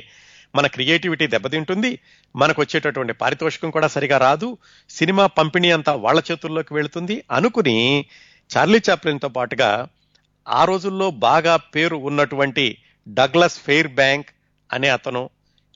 [0.55, 1.91] మన క్రియేటివిటీ దెబ్బతింటుంది
[2.35, 4.49] మనకు వచ్చేటటువంటి పారితోషికం కూడా సరిగా రాదు
[4.91, 7.77] సినిమా పంపిణీ అంతా వాళ్ళ చేతుల్లోకి వెళుతుంది అనుకుని
[8.51, 9.71] చార్లీ చాప్లిన్తో పాటుగా
[10.47, 12.67] ఆ రోజుల్లో బాగా పేరు ఉన్నటువంటి
[13.07, 14.31] డగ్లస్ ఫెయిర్ బ్యాంక్
[14.71, 15.23] అనే అతను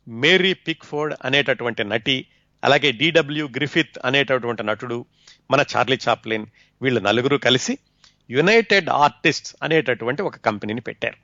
[0.06, 2.16] మేరీ పిక్ఫోర్డ్ అనేటటువంటి నటి
[2.66, 5.04] అలాగే డిడబ్ల్యూ గ్రిఫిత్ అనేటటువంటి నటుడు
[5.50, 6.46] మన చార్లీ చాప్లిన్
[6.82, 7.78] వీళ్ళు నలుగురు కలిసి
[8.30, 11.16] యునైటెడ్ ఆర్టిస్ట్ అనేటటువంటి ఒక కంపెనీని పెట్టారు.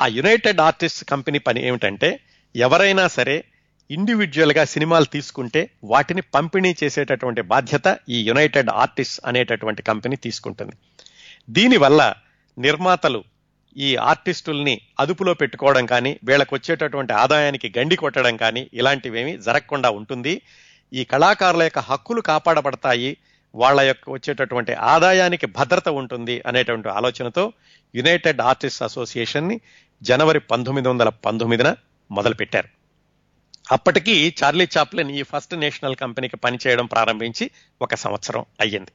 [0.00, 2.20] ఆ యునైటెడ్ ఆర్టిస్ట్ కంపెనీ పని ఏమిటంటే
[2.56, 3.44] ఎవరైనా సరే
[3.90, 10.72] ఇండివిజువల్గా సినిమాలు తీసుకుంటే వాటిని పంపిణీ చేసేటటువంటి బాధ్యత ఈ యునైటెడ్ ఆర్టిస్ట్ అనేటటువంటి కంపెనీ తీసుకుంటుంది.
[11.50, 12.14] దీనివల్ల
[12.58, 13.24] నిర్మాతలు
[13.76, 20.42] ఈ ఆర్టిస్టుల్ని అదుపులో పెట్టుకోవడం కానీ వీళ్ళకు వచ్చేటటువంటి ఆదాయానికి గండి కొట్టడం కానీ ఇలాంటివేమీ జరగకుండా ఉంటుంది.
[20.92, 23.16] ఈ కళాకారుల యొక్క హక్కులు కాపాడబడతాయి
[23.54, 27.52] వాళ్ళ యొక్క వచ్చేటటువంటి ఆదాయానికి భద్రత ఉంటుంది అనేటువంటి ఆలోచనతో
[27.94, 29.60] యునైటెడ్ ఆర్టిస్ట్ అసోసియేషన్ని
[30.02, 31.76] జనవరి పంతొమ్మిది వందల పంతొమ్మిదిన
[32.10, 32.68] మొదలుపెట్టారు.
[33.72, 37.50] అప్పటికి చార్లీ చాప్లిన్ ఈ ఫస్ట్ నేషనల్ కంపెనీకి పనిచేయడం ప్రారంభించి
[37.82, 38.90] ఒక సంవత్సరం అయ్యింది.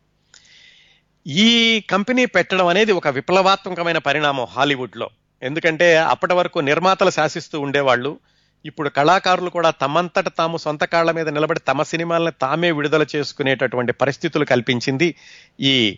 [1.28, 5.10] ఈ కంపెనీ పెట్టడం అనేది ఒక విప్లవాత్మకమైన పరిణామం హాలీవుడ్లో.
[5.44, 8.20] ఎందుకంటే అప్పటి వరకు నిర్మాతలు శాసిస్తూ ఉండేవాళ్ళు
[8.68, 14.46] ఇప్పుడు కళాకారులు కూడా తమంతట తాము సొంత కాళ్ళ మీద నిలబడి తమ సినిమాలను తామే విడుదల చేసుకునేటటువంటి పరిస్థితులు
[14.46, 15.16] కల్పించింది
[15.60, 15.98] ఈ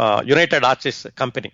[0.00, 1.50] యునైటెడ్ ఆర్టిస్ట్ కంపెనీ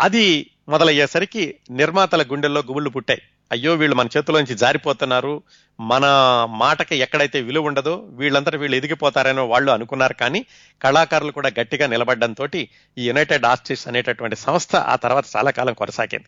[0.00, 3.22] అది మొదలయ్యేసరికి నిర్మాతల గుండెల్లో గుబుళ్ళు పుట్టాయి.
[3.52, 5.42] అయ్యో వీళ్ళు మన చేతిలోంచి జారిపోతున్నారు.
[5.80, 6.04] మన
[6.50, 10.46] మాటకి ఎక్కడైతే విలువ ఉండదో వీళ్ళందరూ వీళ్ళు ఎదిగిపోతారనో వాళ్ళు అనుకున్నారు కానీ
[10.82, 16.26] కళాకారులు కూడా గట్టిగా నిలబడడంతో ఈ యునైటెడ్ ఆర్టిస్ట్ అనేటటువంటి సంస్థ ఆ తర్వాత చాలా కాలం కొనసాగింది.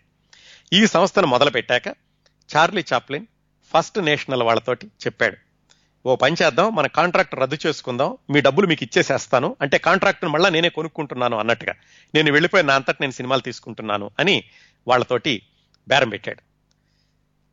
[0.72, 1.88] ఈ సంస్థను మొదలు పెట్టాక
[2.56, 3.26] చార్లీ చాప్లిన్
[3.74, 5.36] ఫస్ట్ నేషనల్ వాళ్ళతోటి చెప్పాడు.
[6.06, 10.68] ఓ పని చేద్దాం మన కాంట్రాక్ట్ రద్దు చేసుకుందాం మీ డబ్బులు మీకు ఇచ్చేసేస్తాను అంటే కాంట్రాక్ట్ను మళ్ళీ నేనే
[10.68, 11.74] కొనుక్కుంటున్నాను అన్నట్టుగా.
[12.14, 14.44] నేను వెళ్ళిపోయి నా అంతటి నేను సినిమాలు తీసుకుంటున్నాను అని
[14.88, 15.42] వాళ్ళతోటి
[15.88, 16.42] బేరం పెట్టాడు.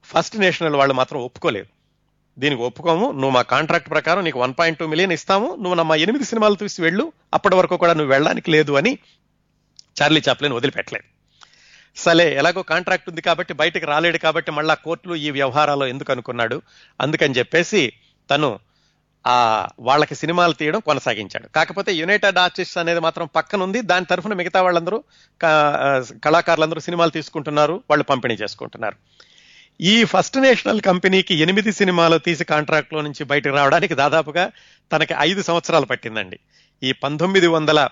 [0.04, 1.68] ఫస్ట్ నేషనల్ వాళ్ళు మాత్రం ఒప్పుకోలేదు.
[2.40, 6.26] దీనికి ఒప్పుకోము నువ్వు మా కాంట్రాక్ట్ ప్రకారం నీకు వన్ పాయింట్ టూ మిలియన్ ఇస్తాము నువ్వు నా ఎనిమిది
[6.26, 8.98] సినిమాలు చూసి వెళ్ళు అప్పటి వరకు కూడా నువ్వు వెళ్ళడానికి లేదు అని
[10.02, 11.15] చార్లీ చాప్లిన్ వదిలిపెట్టలేదు.
[11.98, 16.62] సలే ఎలాగో కాంట్రాక్ట్ ఉంది కాబట్టి బయటకు రాలేడు కాబట్టి మళ్ళా కోర్టులు ఈ వ్యవహారాలు ఎందుకు అనుకున్నాడు?
[17.02, 17.94] అందుకని చెప్పేసి
[18.30, 18.60] తను
[19.28, 21.48] ఆ వాళ్ళకి సినిమాలు తీయడం కొనసాగించాడు.
[21.48, 23.82] కాకపోతే యునైటెడ్ ఆర్టిస్ట్ అనేది మాత్రం పక్కన ఉంది.
[23.82, 25.04] దాని తరఫున మిగతా వాళ్ళందరూ
[26.24, 27.84] కళాకారులందరూ సినిమాలు తీసుకుంటున్నారు.
[27.90, 28.96] వాళ్ళు పంపిణీ చేసుకుంటున్నారు.
[29.82, 34.52] ఈ ఫస్ట్ నేషనల్ కంపెనీకి ఎనిమిది సినిమాలు తీసి కాంట్రాక్ట్లో నుంచి బయటకు రావడానికి దాదాపుగా
[34.92, 36.40] తనకి ఐదు సంవత్సరాలు పట్టిందండి.
[36.84, 37.88] ఈ పంతొమ్మిది వందల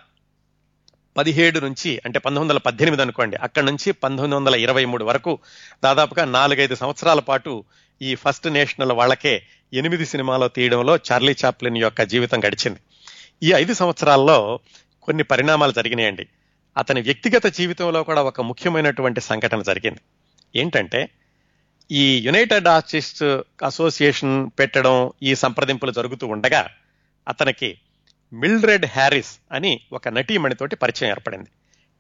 [1.18, 5.40] పదిహేడు నుంచి అంటే పంతొమ్మిది వందల పద్దెనిమిది అనుకోండి అక్కడ నుంచి పంతొమ్మిది వందల ఇరవై మూడు వరకు
[5.84, 7.64] దాదాపుగా నాలుగైదు సంవత్సరాల పాటు
[8.02, 12.80] ఈ ఫస్ట్ నేషనల్ వాళ్ళకే ఎనిమిది సినిమాలో తీయడంలో చార్లీ చాప్లిన్ యొక్క జీవితం గడిచింది.
[13.44, 14.60] ఈ ఐదు సంవత్సరాల్లో
[15.04, 16.28] కొన్ని పరిణామాలు జరిగినాయండి.
[16.78, 20.00] అతని వ్యక్తిగత జీవితంలో కూడా ఒక ముఖ్యమైనటువంటి సంఘటన జరిగింది.
[20.56, 21.10] ఏంటంటే
[21.92, 23.24] ఈ యునైటెడ్ ఆర్టిస్ట్
[23.64, 26.70] అసోసియేషన్ పెట్టడం ఈ సంప్రదింపులు జరుగుతూ ఉండగా
[27.28, 27.78] అతనికి
[28.34, 31.50] మిల్డ్రెడ్ హ్యారిస్ అని ఒక నటీమణితోటి పరిచయం ఏర్పడింది.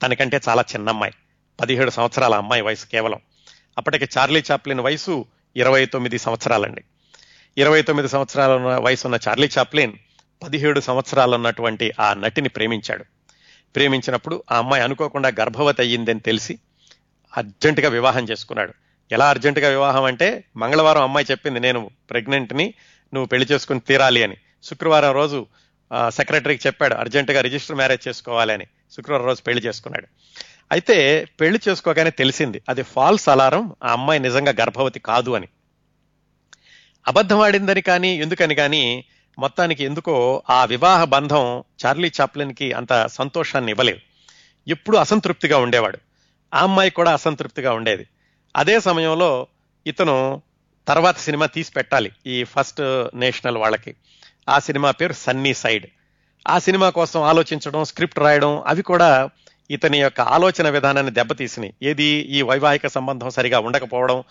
[0.03, 1.13] తనకంటే చాలా చిన్న అమ్మాయి.
[1.61, 3.19] పదిహేడు సంవత్సరాల అమ్మాయి వయసు కేవలం.
[3.77, 6.83] అప్పటికి చార్లీ చాప్లిన్ వయసు ఇరవై తొమ్మిది సంవత్సరాలండి.
[7.57, 9.93] ఇరవై తొమ్మిది సంవత్సరాల వయసు ఉన్న చార్లీ చాప్లిన్
[10.43, 13.05] పదిహేడు సంవత్సరాలు ఉన్నటువంటి ఆ నటిని ప్రేమించాడు.
[13.75, 16.59] ప్రేమించినప్పుడు ఆ అమ్మాయి అనుకోకుండా గర్భవతి అయ్యిందని తెలిసి
[17.37, 18.73] అర్జెంటుగా వివాహం చేసుకున్నాడు.
[19.11, 22.73] ఎలా అర్జెంటుగా వివాహం అంటే మంగళవారం అమ్మాయి చెప్పింది నేను ప్రెగ్నెంట్ని
[23.13, 24.37] నువ్వు పెళ్ళి చేసుకుని తీరాలి అని.
[24.63, 25.45] శుక్రవారం రోజు
[26.09, 30.07] సెక్రటరీకి చెప్పాడు అర్జెంటుగా రిజిస్టర్ మ్యారేజ్ చేసుకోవాలని శుక్రవారం రోజు పెళ్ళి చేసుకున్నాడు.
[30.71, 35.47] అయితే పెళ్ళి చేసుకోగానే తెలిసింది అది ఫాల్స్ అలారం ఆ అమ్మాయి నిజంగా గర్భవతి కాదు అని.
[37.07, 39.05] అబద్ధం ఆడిందని కానీ ఎందుకని కానీ
[39.39, 43.99] మొత్తానికి ఎందుకో ఆ వివాహ బంధం చార్లీ చాప్లిన్కి అంత సంతోషాన్ని ఇవ్వలేదు.
[44.67, 45.97] ఎప్పుడు అసంతృప్తిగా ఉండేవాడు.
[46.53, 48.07] ఆ అమ్మాయి కూడా అసంతృప్తిగా ఉండేది.
[48.55, 49.47] అదే సమయంలో
[49.87, 50.41] ఇతను
[50.87, 53.95] తర్వాత సినిమా తీసి పెట్టాలి ఈ ఫస్ట్ నేషనల్ వాళ్ళకి.
[54.49, 55.85] ఆ సినిమా పేరు సన్నీ సైడ్.
[56.47, 59.29] ఆ సినిమా కోసం ఆలోచించడం స్క్రిప్ట్ రాయడం అవి కూడా
[59.71, 61.73] ఇతని యొక్క ఆలోచన విధానాన్ని దెబ్బతీసినాయి.
[61.83, 62.03] ఏది?
[62.03, 64.23] ఈ వైవాహిక సంబంధం సరిగా ఉండకపోవడం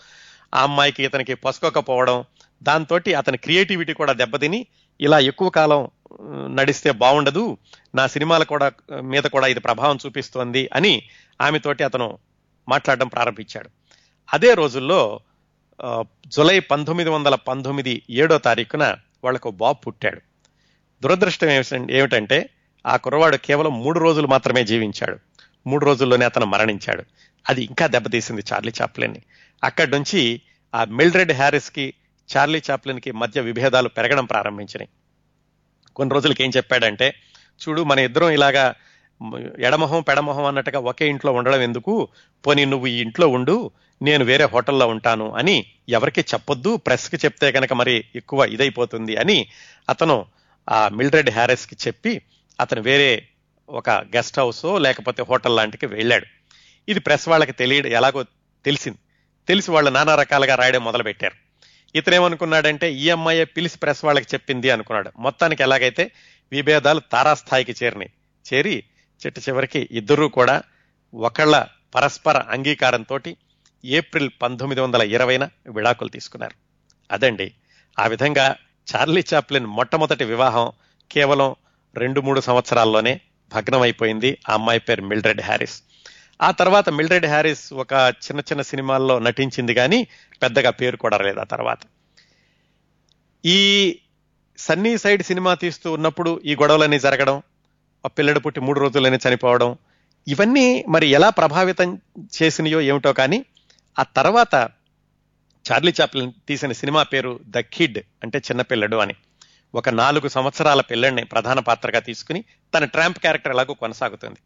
[0.55, 2.23] ఆ అమ్మాయికి ఇతనికి పసుకోకపోవడం
[2.63, 4.65] దాంతో అతని క్రియేటివిటీ కూడా దెబ్బతిని
[5.01, 5.89] ఇలా ఎక్కువ కాలం
[6.55, 7.57] నడిస్తే బాగుండదు
[7.95, 8.71] నా సినిమాల కూడా
[9.01, 11.03] మీద కూడా ఇది ప్రభావం చూపిస్తోంది అని
[11.41, 12.17] ఆమెతోటి అతను
[12.69, 13.69] మాట్లాడడం ప్రారంభించాడు.
[14.33, 15.19] అదే రోజుల్లో
[16.27, 20.21] జులై పంతొమ్మిది వందల పంతొమ్మిది ఏడో తారీఖున వాళ్ళకు బాబు పుట్టాడు.
[21.03, 21.49] దురదృష్టం
[21.91, 22.49] ఏమిటంటే
[22.85, 25.17] ఆ కుర్రవాడు కేవలం మూడు రోజులు మాత్రమే జీవించాడు.
[25.67, 27.03] మూడు రోజుల్లోనే అతను మరణించాడు.
[27.49, 29.21] అది ఇంకా దెబ్బతీసింది చార్లీ చాప్లిన్ని.
[29.63, 30.41] అక్కడి నుంచి
[30.75, 31.93] ఆ మిల్డ్రెడ్ హ్యారిస్కి
[32.37, 34.89] చార్లీ చాప్లిన్కి మధ్య విభేదాలు పెరగడం ప్రారంభించినాయి.
[35.95, 37.13] కొన్ని రోజులకి ఏం చెప్పాడంటే
[37.63, 38.75] చూడు మన ఇద్దరం ఇలాగా
[39.59, 42.07] ఎడమొహం పెడమొహం అన్నట్టుగా ఒకే ఇంట్లో ఉండడం ఎందుకు?
[42.47, 47.73] పోనీ నువ్వు ఈ ఇంట్లో ఉండు నేను వేరే హోటల్లో ఉంటాను అని ఎవరికి చెప్పొద్దు ప్రెస్కి చెప్తే కనుక
[47.73, 49.47] మరి ఎక్కువ ఇదైపోతుంది అని
[49.89, 50.25] అతను
[50.69, 52.21] ఆ మిల్డ్రెడ్ హ్యారెస్కి చెప్పి
[52.61, 53.27] అతను వేరే
[53.69, 56.25] ఒక గెస్ట్ హౌస్ లేకపోతే హోటల్ లాంటికి వెళ్ళాడు.
[56.89, 58.23] ఇది ప్రెస్ వాళ్ళకి తెలియ ఎలాగో
[58.65, 58.97] తెలిసింది.
[59.47, 61.33] తెలిసి వాళ్ళు నానా రకాలుగా రాయడం మొదలుపెట్టారు.
[61.33, 65.11] ఇతను ఇతనేమనుకున్నాడంటే ఈ అమ్మాయే పిలిచి ప్రెస్ వాళ్ళకి చెప్పింది అనుకున్నాడు.
[65.19, 66.11] మొత్తానికి ఎలాగైతే
[66.51, 68.09] విభేదాలు తారాస్థాయికి చేరినాయి.
[68.53, 68.83] చేరి
[69.25, 70.63] చిట్ట చివరికి ఇద్దరూ కూడా
[71.13, 73.19] ఒకళ్ళ పరస్పర అంగీకారంతో
[73.85, 76.55] ఏప్రిల్ పంతొమ్మిది వందల ఇరవైన విడాకులు తీసుకున్నారు.
[77.11, 77.53] అదండి
[77.99, 78.55] ఆ విధంగా
[78.95, 80.71] చార్లీ చాప్లిన్ మొట్టమొదటి వివాహం
[81.11, 81.55] కేవలం
[81.95, 83.21] రెండు మూడు సంవత్సరాల్లోనే
[83.53, 85.83] భగ్నమైపోయింది ఆ అమ్మాయి పేరు మిల్డ్రెడ్ హ్యారిస్
[86.41, 90.07] ఆ తర్వాత మిల్డ్రెడ్ హ్యారిస్ ఒక చిన్న చిన్న సినిమాల్లో నటించింది కానీ
[90.41, 91.77] పెద్దగా పేరు కూడా లేదు ఆ తర్వాత.
[93.45, 93.99] ఈ
[94.57, 97.41] సన్నీ సైడ్ సినిమా తీస్తూ ఉన్నప్పుడు ఈ గొడవలన్నీ జరగడం
[98.05, 99.77] ఆ పిల్లడు పుట్టి మూడు రోజులనే చనిపోవడం
[100.27, 102.01] ఇవన్నీ మరి ఎలా ప్రభావితం
[102.41, 103.45] చేసినాయో ఏమిటో కానీ
[103.99, 104.55] ఆ తర్వాత
[105.65, 109.15] చార్లీ చాప్లిన్ తీసిన సినిమా పేరు ద కిడ్ అంటే చిన్నపిల్లడు అని.
[109.75, 112.43] ఒక నాలుగు సంవత్సరాల పిల్లడిని ప్రధాన పాత్రగా తీసుకుని
[112.75, 114.39] తన ట్రాంప్ క్యారెక్టర్ ఎలాగో కొనసాగుతుంది.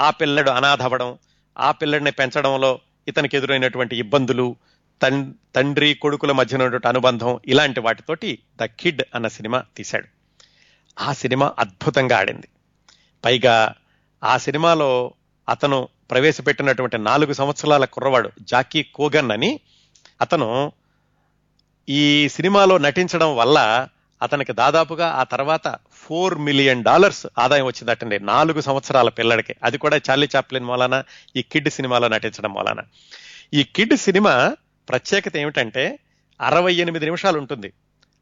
[0.00, 1.18] ఆ పిల్లడు అనాథవడం
[1.58, 4.56] ఆ పిల్లడిని పెంచడంలో ఇతనికి ఎదురైనటువంటి ఇబ్బందులు
[5.56, 10.08] తండ్రి కొడుకుల మధ్య ఉన్నటువంటి అనుబంధం ఇలాంటి వాటితోటి ద కిడ్ అన్న సినిమా తీశాడు.
[11.00, 12.48] ఆ సినిమా అద్భుతంగా ఆడింది.
[13.24, 13.74] పైగా
[14.24, 15.14] ఆ సినిమాలో
[15.48, 19.60] అతను ప్రవేశపెట్టినటువంటి నాలుగు సంవత్సరాల కుర్రవాడు జాకీ కోగన్ అని.
[20.20, 20.72] అతను
[21.88, 23.88] ఈ సినిమాలో నటించడం వల్ల
[24.22, 28.20] అతనికి దాదాపుగా ఆ తర్వాత ఫోర్ మిలియన్ డాలర్స్ ఆదాయం వచ్చిందటండి.
[28.20, 29.54] నాలుగు సంవత్సరాల పిల్లడికి.
[29.62, 31.02] అది కూడా చార్లీ చాప్లిన్ మూలాన
[31.36, 32.76] ఈ కిడ్ సినిమాలో నటించడం మూలాన.
[33.54, 34.56] ఈ కిడ్ సినిమా
[34.88, 35.98] ప్రత్యేకత ఏమిటంటే
[36.40, 37.72] అరవై ఎనిమిది నిమిషాలు ఉంటుంది.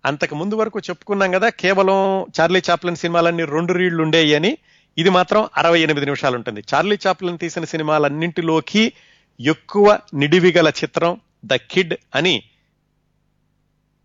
[0.04, 4.58] అంతకు ముందు వరకు చెప్పుకున్నాం కదా కేవలం చార్లీ చాప్లిన్ సినిమాలన్నీ రెండు రీళ్ళు ఉండేవి అని.
[4.98, 8.92] ఇది మాత్రం అరవై ఎనిమిది నిమిషాలు ఉంటుంది చార్లీ చాప్లిన్ తీసిన సినిమాలన్నింటిలోకి
[9.40, 12.42] ఎక్కువ నిడివిగల చిత్రం ద కిడ్ అని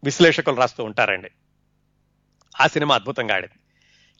[0.04, 1.30] విశ్లేషకులు రాస్తూ ఉంటారండి.
[2.62, 3.60] ఆ సినిమా అద్భుతంగా ఆడింది.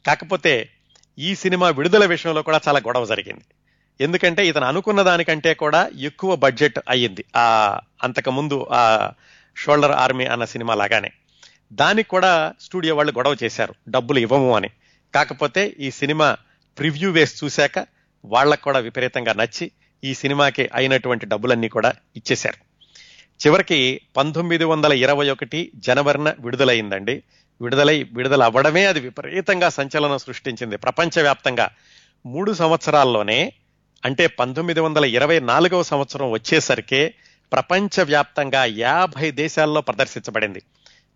[0.06, 0.70] కాకపోతే
[1.18, 3.44] ఈ సినిమా విడుదల విషయంలో కూడా చాలా గొడవ జరిగింది.
[4.00, 7.24] ఎందుకంటే ఇతను అనుకున్న దానికంటే కూడా ఎక్కువ బడ్జెట్ అయ్యింది.
[7.36, 9.10] ఆ అంతకు ముందు ఆ
[9.56, 11.10] షోల్డర్ ఆర్మీ అన్న సినిమా లాగానే.
[11.72, 13.74] దానికి కూడా స్టూడియో వాళ్ళు గొడవ చేశారు.
[13.88, 14.68] డబ్బులు ఇవ్వము అని.
[15.14, 16.36] కాకపోతే ఈ సినిమా
[16.78, 17.86] ప్రివ్యూ వేసి చూశాక
[18.24, 19.70] వాళ్ళకు కూడా విపరీతంగా నచ్చి
[20.04, 22.70] ఈ సినిమాకి అయినటువంటి డబ్బులన్నీ కూడా ఇచ్చేశారు.
[23.46, 27.22] చివరికి పంతొమ్మిది వందల ఇరవై ఒకటి జనవరిన విడుదలైందండి.
[27.60, 30.76] విడుదలై విడుదల అవ్వడమే అది విపరీతంగా సంచలనం సృష్టించింది.
[30.76, 31.70] ప్రపంచవ్యాప్తంగా
[32.26, 33.52] మూడు సంవత్సరాల్లోనే
[34.04, 37.14] అంటే పంతొమ్మిది వందల ఇరవై నాలుగవ సంవత్సరం వచ్చేసరికే
[37.52, 40.62] ప్రపంచవ్యాప్తంగా యాభై దేశాల్లో ప్రదర్శించబడింది.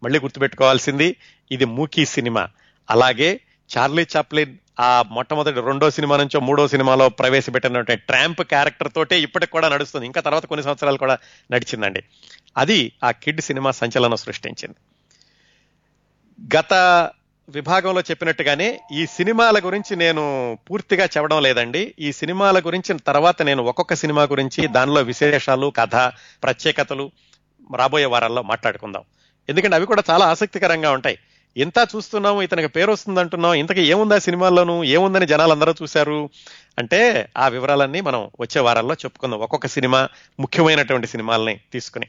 [0.03, 1.17] మళ్ళీ గుర్తుపెట్టుకోవాల్సింది
[1.51, 2.49] ఇది మూకీ సినిమా.
[2.91, 3.41] అలాగే
[3.77, 9.69] చార్లీ చాప్లిన్ ఆ మొట్టమొదటి రెండో సినిమా నుంచో మూడో సినిమాలో ప్రవేశపెట్టినటువంటి ట్రాంప్ క్యారెక్టర్ తోటే ఇప్పటికి కూడా
[9.69, 10.07] నడుస్తుంది.
[10.07, 11.19] ఇంకా తర్వాత కొన్ని సంవత్సరాలు కూడా
[11.53, 12.03] నడిచిందండి.
[12.57, 14.77] అది ఆ కిడ్ సినిమా సంచలనం సృష్టించింది.
[16.57, 16.73] గత
[17.49, 21.95] విభాగంలో చెప్పినట్టుగానే ఈ సినిమాల గురించి నేను పూర్తిగా చెప్పడం లేదండి.
[21.99, 25.97] ఈ సినిమాల గురించి తర్వాత నేను ఒక్కొక్క సినిమా గురించి దానిలో విశేషాలు కథ
[26.43, 27.13] ప్రత్యేకతలు
[27.77, 29.03] రాబోయే వారాల్లో మాట్లాడుకుందాం.
[29.49, 31.19] ఎందుకంటే అవి కూడా చాలా ఆసక్తికరంగా ఉంటాయి.
[31.57, 34.85] ఇంత చూస్తున్నాము ఇతనికి పేరు వస్తుంది అంటున్నాం ఇంతకీ ఏముందా సినిమాల్లోనూ?
[34.85, 36.31] ఏముందని జనాలందరూ చూశారు?
[36.79, 39.41] అంటే ఆ వివరాలన్నీ మనం వచ్చే వారాల్లో చెప్పుకుందాం.
[39.41, 40.09] ఒక్కొక్క సినిమా
[40.41, 42.07] ముఖ్యమైనటువంటి సినిమాలని తీసుకుని.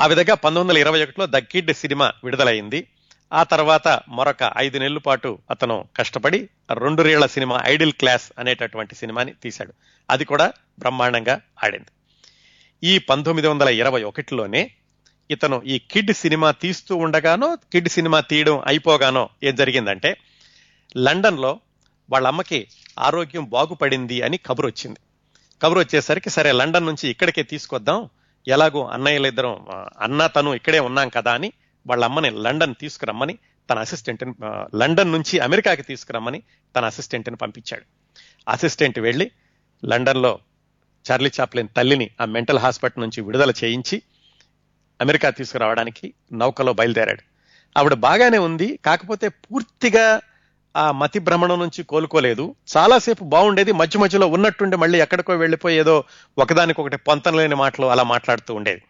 [0.00, 2.86] ఆ విధంగా పంతొమ్మిది వందల ఇరవై ఒకటిలో ద కిడ్ సినిమా విడుదలైంది.
[3.32, 9.34] ఆ తర్వాత మరొక ఐదు నెలల పాటు అతను కష్టపడి రెండు రేళ్ళ సినిమా ఐడిల్ క్లాస్ అనేటటువంటి సినిమాని
[9.42, 9.72] తీశాడు.
[10.10, 11.86] అది కూడా బ్రహ్మాండంగా ఆడింది.
[12.82, 14.70] ఈ పంతొమ్మిది వందల ఇరవై ఒకటిలోనే
[15.30, 20.16] ఇతను ఈ కిడ్ సినిమా తీస్తూ ఉండగానో కిడ్ సినిమా తీయడం అయిపోగానో ఏం జరిగిందంటే
[20.96, 21.60] లండన్లో
[22.10, 22.68] వాళ్ళ అమ్మకి
[22.98, 25.00] ఆరోగ్యం బాగుపడింది అని కబురు వచ్చింది.
[25.62, 28.08] కబురు వచ్చేసరికి సరే లండన్ నుంచి ఇక్కడికే తీసుకొద్దాం
[28.48, 29.66] ఎలాగో అన్నయ్యలు ఇద్దరం
[30.00, 31.52] అన్న తను ఇక్కడే ఉన్నాం కదా అని
[31.86, 33.38] వాళ్ళ అమ్మని లండన్ తీసుకురమ్మని
[33.70, 34.34] తన అసిస్టెంట్ని
[34.74, 36.42] లండన్ నుంచి అమెరికాకి తీసుకురమ్మని
[36.76, 37.84] తన అసిస్టెంట్ని పంపించాడు.
[38.48, 39.30] అసిస్టెంట్ వెళ్ళి
[39.84, 40.38] లండన్లో
[41.10, 44.02] చార్లీ చాప్లిన్ తల్లిని ఆ మెంటల్ హాస్పిటల్ నుంచి విడుదల చేయించి
[45.00, 47.22] అమెరికా తీసుకురావడానికి నౌకలో బయలుదేరాడు.
[47.78, 50.20] ఆవిడ బాగానే ఉంది కాకపోతే పూర్తిగా
[50.76, 52.54] ఆ మతి భ్రమణం నుంచి కోలుకోలేదు.
[52.76, 56.04] చాలాసేపు బాగుండేది మధ్య మధ్యలో ఉన్నట్టుండి మళ్ళీ ఎక్కడికో వెళ్ళిపోయి ఏదో
[56.38, 58.82] ఒకదానికొకటి పొంతం లేని మాటలు అలా మాట్లాడుతూ ఉండేది.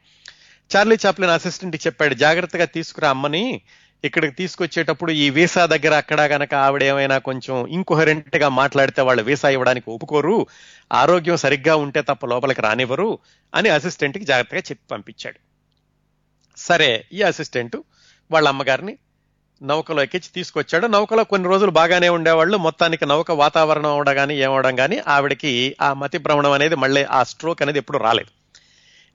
[0.77, 3.61] చార్లీ చాప్లిన్ అసిస్టెంట్కి చెప్పాడు జాగ్రత్తగా తీసుకురా అమ్మని.
[4.05, 9.91] ఇక్కడికి తీసుకొచ్చేటప్పుడు ఈ వీసా దగ్గర అక్కడ గనక ఆవిడ ఏమైనా కొంచెం ఇంకొహరెంట్గా మాట్లాడితే వాళ్ళు వీసా ఇవ్వడానికి
[9.91, 10.47] ఒప్పుకోరు.
[10.93, 13.19] ఆరోగ్యం సరిగ్గా ఉంటే తప్ప లోపలికి రానివ్వరు
[13.55, 15.46] అని అసిస్టెంట్కి జాగ్రత్తగా చెప్పి పంపించాడు.
[16.57, 17.77] సరే ఈ అసిస్టెంట్
[18.31, 18.99] వాళ్ళ అమ్మగారిని
[19.63, 20.87] నౌకలో ఎక్కించి తీసుకొచ్చాడు.
[20.87, 22.57] నౌకలో కొన్ని రోజులు బాగానే ఉండేవాళ్ళు.
[22.57, 27.63] మొత్తానికి నౌక వాతావరణం అవడం కానీ ఏమవడం కానీ ఆవిడకి ఆ మతి భ్రమణం అనేది మళ్ళీ ఆ స్ట్రోక్
[27.63, 28.31] అనేది ఎప్పుడు రాలేదు.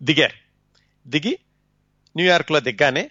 [0.04, 0.34] దిగారు.
[1.10, 1.40] దిగి
[2.16, 3.10] న్యూయార్క్లో దిగ్గానే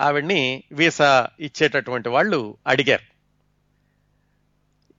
[0.00, 3.02] ఆవిడ్ని వీసా ఇచ్చేటటువంటి వాళ్ళు అడిగారు.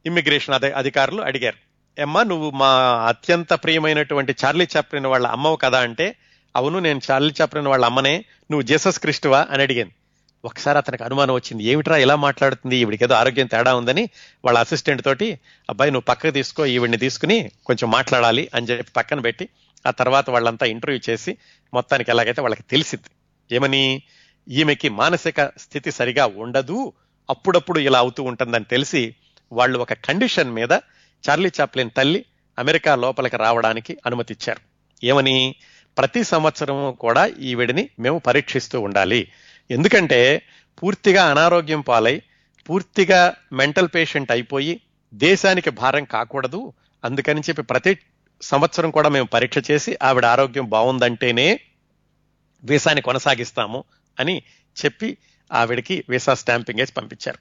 [0.05, 1.57] ఇమ్మిగ్రేషన్ అదే అధికారులు అడిగారు.
[2.01, 2.69] ఎమ్మా నువ్వు మా
[3.07, 6.15] అత్యంత ప్రియమైనటువంటి చార్లీ చాప్లిన్ వాళ్ళ అమ్మవు కదా అంటే
[6.55, 9.91] అవును నేను చార్లీ చాప్లిన్ వాళ్ళ అమ్మనే నువ్వు జీసస్ క్రిస్టువా అని అడిగాను.
[10.45, 12.77] ఒకసారి అతనికి అనుమానం వచ్చింది ఏమిట్రా ఇలా మాట్లాడుతుంది?
[12.77, 14.09] ఈవిడికి ఏదో ఆరోగ్యం తేడా ఉందని.
[14.45, 15.39] వాళ్ళ అసిస్టెంట్ తోటి
[15.69, 19.49] అబ్బాయి నువ్వు పక్కకు తీసుకో ఈవిడిని తీసుకుని కొంచెం మాట్లాడాలి అని చెప్పి పక్కన పెట్టి
[19.87, 21.37] ఆ తర్వాత వాళ్ళంతా ఇంటర్వ్యూ చేసి
[21.73, 23.09] మొత్తానికి ఎలాగైతే వాళ్ళకి తెలిసింది.
[23.55, 24.01] ఏమని?
[24.49, 26.93] ఈమెకి మానసిక స్థితి సరిగా ఉండదు.
[27.29, 29.15] అప్పుడప్పుడు ఇలా అవుతూ ఉంటుందని తెలిసి
[29.51, 30.71] వాళ్ళు ఒక కండిషన్ మీద
[31.29, 32.25] చార్లీ చాప్లిన్ తల్లి
[32.59, 34.61] అమెరికా లోపలికి రావడానికి అనుమతిచ్చారు.
[35.05, 35.55] ఏమని?
[35.97, 39.31] ప్రతి సంవత్సరం కూడా ఈవిడిని మేము పరీక్షిస్తూ ఉండాలి.
[39.71, 40.41] ఎందుకంటే
[40.83, 42.21] పూర్తిగా అనారోగ్యం పాలై
[42.69, 44.81] పూర్తిగా మెంటల్ పేషెంట్ అయిపోయి
[45.13, 46.73] దేశానికి భారం కాకూడదు.
[47.05, 47.99] అందుకని చెప్పి ప్రతి
[48.41, 51.59] సంవత్సరం కూడా మేము పరీక్ష చేసి ఆవిడ ఆరోగ్యం బాగుందంటేనే
[52.63, 53.83] వీసాని కొనసాగిస్తాము
[54.19, 54.43] అని
[54.85, 55.17] చెప్పి
[55.53, 57.39] ఆవిడకి వీసా స్టాంపింగ్ వేసి పంపించారు.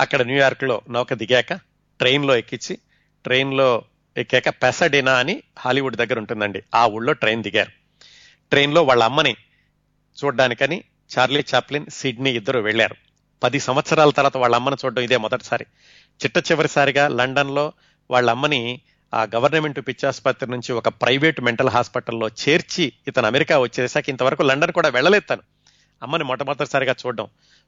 [0.00, 1.52] అక్కడ న్యూయార్క్లో నౌక దిగాక
[1.98, 2.78] ట్రైన్లో ఎక్కించి
[3.24, 3.82] ట్రైన్లో
[4.18, 6.62] ఎక్కాక పెసడినా అని హాలీవుడ్ దగ్గర ఉంటుందండి.
[6.74, 7.70] ఆ ఊళ్ళో ట్రైన్ దిగారు.
[8.50, 9.36] ట్రైన్లో వాళ్ళ అమ్మని
[10.24, 10.84] చూడ్డానికని
[11.18, 12.96] చార్లీ చాప్లిన్ సిడ్నీ ఇద్దరు వెళ్ళారు.
[13.42, 15.66] పది సంవత్సరాల తర్వాత వాళ్ళ అమ్మను చూడడం ఇదే మొదటిసారి.
[16.24, 17.72] చిట్ట చివరిసారిగా లండన్లో
[18.10, 18.80] వాళ్ళ అమ్మని
[19.14, 24.88] ఆ గవర్నమెంట్ పిచ్చాసుపత్రి నుంచి ఒక ప్రైవేట్ మెంటల్ హాస్పిటల్లో చేర్చి ఇతను అమెరికా వచ్చేసాక ఇంతవరకు లండన్ కూడా
[24.88, 25.42] వెళ్ళలేదు తను.
[26.02, 27.26] అమ్మని మొట్టమొదటిసారిగా చూడడం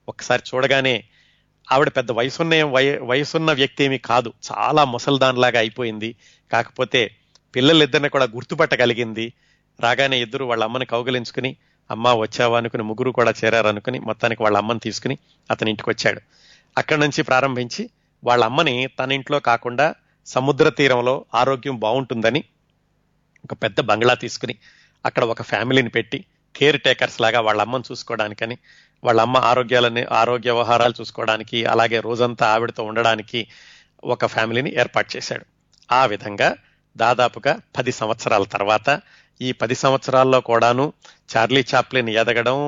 [0.08, 1.04] ఒకసారి చూడగానే
[1.72, 2.64] ఆవిడ పెద్ద వయసున్న
[3.02, 4.32] వయసున్న వ్యక్తి ఏమీ కాదు.
[4.52, 6.16] చాలా ముసల్దాన్లాగా అయిపోయింది.
[6.52, 7.10] కాకపోతే
[7.56, 9.32] పిల్లలిద్దరిని కూడా గుర్తుపట్టగలిగింది.
[9.80, 11.56] రాగానే ఇద్దరు వాళ్ళ అమ్మని కౌగలించుకుని
[11.90, 12.58] అమ్మ వచ్చావా?
[12.58, 15.18] అనుకుని ముగ్గురు కూడా చేరారనుకుని మొత్తానికి వాళ్ళ అమ్మని తీసుకుని
[15.50, 16.20] అతని ఇంటికి వచ్చాడు.
[16.78, 17.90] అక్కడి నుంచి ప్రారంభించి
[18.24, 19.94] వాళ్ళ అమ్మని తన ఇంట్లో కాకుండా
[20.26, 22.44] సముద్ర తీరంలో ఆరోగ్యం బాగుంటుందని
[23.44, 24.54] ఒక పెద్ద బంగ్లా తీసుకుని
[25.06, 26.24] అక్కడ ఒక ఫ్యామిలీని పెట్టి
[26.56, 28.58] కేర్ టేకర్స్ లాగా వాళ్ళ అమ్మని చూసుకోవడానికని
[29.04, 33.46] వాళ్ళ అమ్మ ఆరోగ్యాలని ఆరోగ్య వ్యవహారాలు చూసుకోవడానికి అలాగే రోజంతా ఆవిడతో ఉండడానికి
[34.04, 35.44] ఒక ఫ్యామిలీని ఏర్పాటు చేశాడు.
[35.92, 36.56] ఆ విధంగా
[36.96, 39.00] దాదాపుగా పది సంవత్సరాల తర్వాత
[39.42, 40.92] ఈ పది సంవత్సరాల్లో కూడాను
[41.36, 42.58] చార్లీ చాప్లిన్ ఎదగడం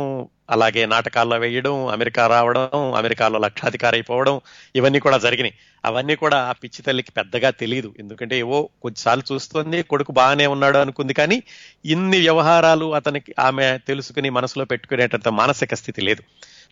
[0.50, 4.40] అలాగే నాటకాల్లో వేయడం అమెరికా రావడం అమెరికాలో లక్షాధికారి అయిపోవడం
[4.76, 5.54] ఇవన్నీ కూడా జరిగినాయి.
[5.84, 11.14] అవన్నీ కూడా ఆ పిచ్చి తల్లికి పెద్దగా తెలియదు ఎందుకంటే ఏవో కొద్దిసార్లు చూస్తుంది కొడుకు బాగానే ఉన్నాడు అనుకుంది
[11.14, 11.42] కానీ
[11.84, 16.22] ఇన్ని వ్యవహారాలు అతనికి ఆమె తెలుసుకుని మనసులో పెట్టుకునేటంత మానసిక స్థితి లేదు.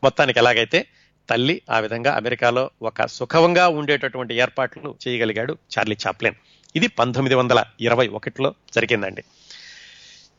[0.02, 0.86] మొత్తానికి ఎలాగైతే
[1.30, 6.34] తల్లి ఆ విధంగా అమెరికాలో ఒక సుఖంగా ఉండేటటువంటి ఏర్పాట్లు చేయగలిగాడు చార్లీ చాప్లిన్.
[6.76, 9.22] ఇది పంతొమ్మిది వందల ఇరవై ఒకటిలో జరిగిందండి.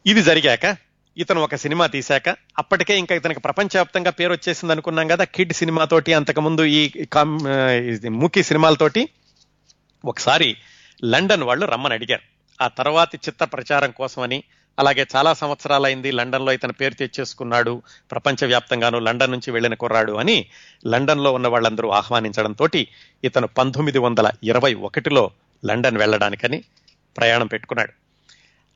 [0.05, 0.75] ఇది జరిగాక
[1.17, 6.61] ఇతను ఒక సినిమా తీశాక అప్పటికే ఇంకా ఇతనికి ప్రపంచవ్యాప్తంగా పేరు వచ్చేసింది అనుకున్నాం కదా కిడ్ సినిమాతోటి అంతకుముందు
[6.61, 6.91] ఈ
[8.09, 9.09] మూకీ సినిమాలతోటి
[10.05, 10.57] ఒకసారి
[11.05, 12.21] లండన్ వాళ్ళు రమ్మని అడిగారు.
[12.63, 14.43] ఆ తర్వాతి చిత్ర ప్రచారం కోసమని
[14.79, 20.45] అలాగే చాలా సంవత్సరాలైంది లండన్లో ఇతను పేరు తెచ్చేసుకున్నాడు ప్రపంచవ్యాప్తంగాను లండన్ నుంచి వెళ్ళిన కుర్రాడు అని
[20.87, 22.67] లండన్లో ఉన్న వాళ్ళందరూ ఆహ్వానించడంతో
[23.23, 25.31] ఇతను పంతొమ్మిది వందల ఇరవై ఒకటిలో
[25.65, 26.63] లండన్ వెళ్ళడానికని
[27.17, 27.91] ప్రయాణం పెట్టుకున్నాడు.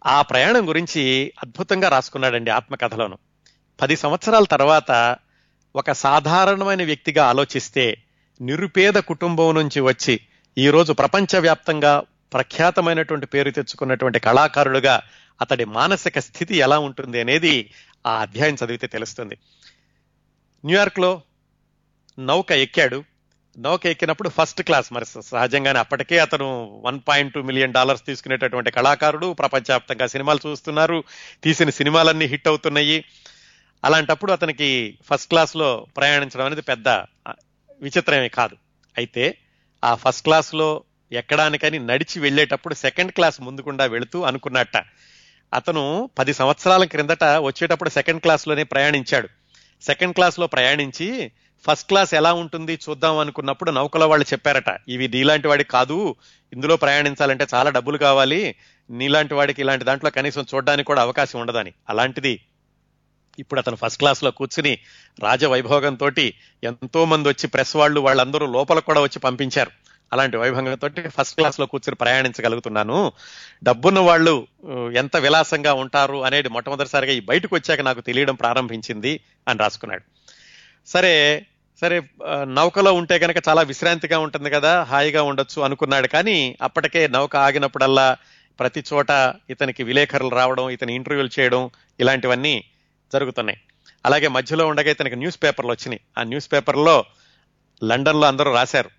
[0.07, 3.17] ఆ ప్రయాణం గురించి అద్భుతంగా రాసుకున్నాడండి ఆత్మకథలోను.
[3.81, 5.15] పది సంవత్సరాల తర్వాత
[5.75, 7.97] ఒక సాధారణమైన వ్యక్తిగా ఆలోచిస్తే
[8.41, 10.19] నిరుపేద కుటుంబం నుంచి వచ్చి
[10.57, 15.01] ఈ రోజు ప్రపంచవ్యాప్తంగా ప్రఖ్యాతమైనటువంటి పేరు తెచ్చుకున్నటువంటి కళాకారుడుగా
[15.41, 17.71] అతడి మానసిక స్థితి ఎలా ఉంటుంది అనేది
[18.07, 19.37] ఆ అధ్యాయం చదివితే తెలుస్తుంది.
[20.65, 21.21] న్యూయార్క్లో
[22.19, 23.03] నౌక ఎక్కాడు.
[23.57, 29.33] నౌక ఎక్కినప్పుడు ఫస్ట్ క్లాస్ మరి సహజంగానే అప్పటికే అతను one point two million dollars తీసుకునేటటువంటి కళాకారుడు.
[29.33, 31.03] ప్రపంచవ్యాప్తంగా సినిమాలు చూస్తున్నారు.
[31.43, 33.05] తీసిన సినిమాలన్నీ హిట్ అవుతున్నాయి.
[33.85, 36.87] అలాంటప్పుడు అతనికి ఫస్ట్ క్లాస్లో ప్రయాణించడం అనేది పెద్ద
[37.81, 38.57] విచిత్రమే కాదు.
[38.97, 39.37] అయితే
[39.83, 44.77] ఆ ఫస్ట్ క్లాస్లో ఎక్కడానికని నడిచి వెళ్ళేటప్పుడు సెకండ్ క్లాస్ ముందుకుండా వెళుతూ అనుకున్నట్ట.
[45.55, 49.29] అతను పది సంవత్సరాల క్రిందట వచ్చేటప్పుడు సెకండ్ క్లాస్లోనే ప్రయాణించాడు.
[49.81, 51.31] సెకండ్ క్లాస్లో ప్రయాణించి
[51.67, 56.15] ఫస్ట్ క్లాస్ ఎలా ఉంటుంది చూద్దాం అనుకున్నప్పుడు నౌకలో వాళ్ళు చెప్పారట ఇవి నీలాంటి వాడికి కాదు
[56.53, 58.55] ఇందులో ప్రయాణించాలంటే చాలా డబ్బులు కావాలి
[58.89, 61.73] నీలాంటి వాడికి ఇలాంటి దాంట్లో కనీసం చూడడానికి కూడా అవకాశం ఉండదని.
[61.89, 62.41] అలాంటిది
[63.39, 64.79] ఇప్పుడు అతను ఫస్ట్ క్లాస్లో కూర్చుని
[65.19, 66.09] రాజవైభోగంతో
[66.63, 69.71] ఎంతో మంది వచ్చి ప్రెస్ వాళ్ళు వాళ్ళందరూ లోపల కూడా వచ్చి పంపించారు.
[70.13, 73.11] అలాంటి వైభవంతో ఫస్ట్ క్లాస్లో కూర్చుని ప్రయాణించగలుగుతున్నాను.
[73.63, 74.47] డబ్బున్న వాళ్ళు
[74.95, 80.03] ఎంత విలాసంగా ఉంటారు అనేది మొట్టమొదటిసారిగా ఈ బయటకు వచ్చాక నాకు తెలియడం ప్రారంభించింది అని రాసుకున్నాడు.
[80.87, 81.45] సరే
[81.81, 88.17] సరే నౌకలో ఉంటే కనుక చాలా విశ్రాంతిగా ఉంటుంది కదా హాయిగా ఉండొచ్చు అనుకున్నాడు కానీ అప్పటికే నౌక ఆగినప్పుడల్లా
[88.59, 92.63] ప్రతి చోట ఇతనికి విలేకరులు రావడం ఇతని ఇంటర్వ్యూలు చేయడం ఇలాంటివన్నీ
[93.13, 93.59] జరుగుతున్నాయి.
[94.05, 96.01] అలాగే మధ్యలో ఉండగా ఇతనికి న్యూస్ పేపర్లు వచ్చినాయి.
[96.17, 97.05] ఆ న్యూస్ పేపర్లో
[97.83, 98.89] లండన్లో అందరూ రాశారు.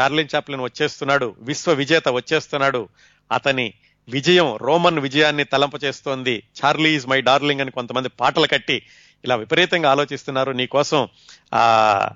[0.00, 2.88] చార్లిన్ చాప్లిన్ వచ్చేస్తున్నాడు విశ్వ విజేత వచ్చేస్తున్నాడు.
[3.32, 3.74] అతని
[4.08, 6.42] విజయం రోమన్ విజయాన్ని తలంప చేస్తోంది.
[6.64, 8.82] చార్లీ ఈజ్ మై డార్లింగ్ అని కొంతమంది పాటలు కట్టి
[9.24, 10.52] ఇలా విపరీతంగా ఆలోచిస్తున్నారు.
[10.52, 11.08] నీ కోసం
[11.54, 12.08] ఆ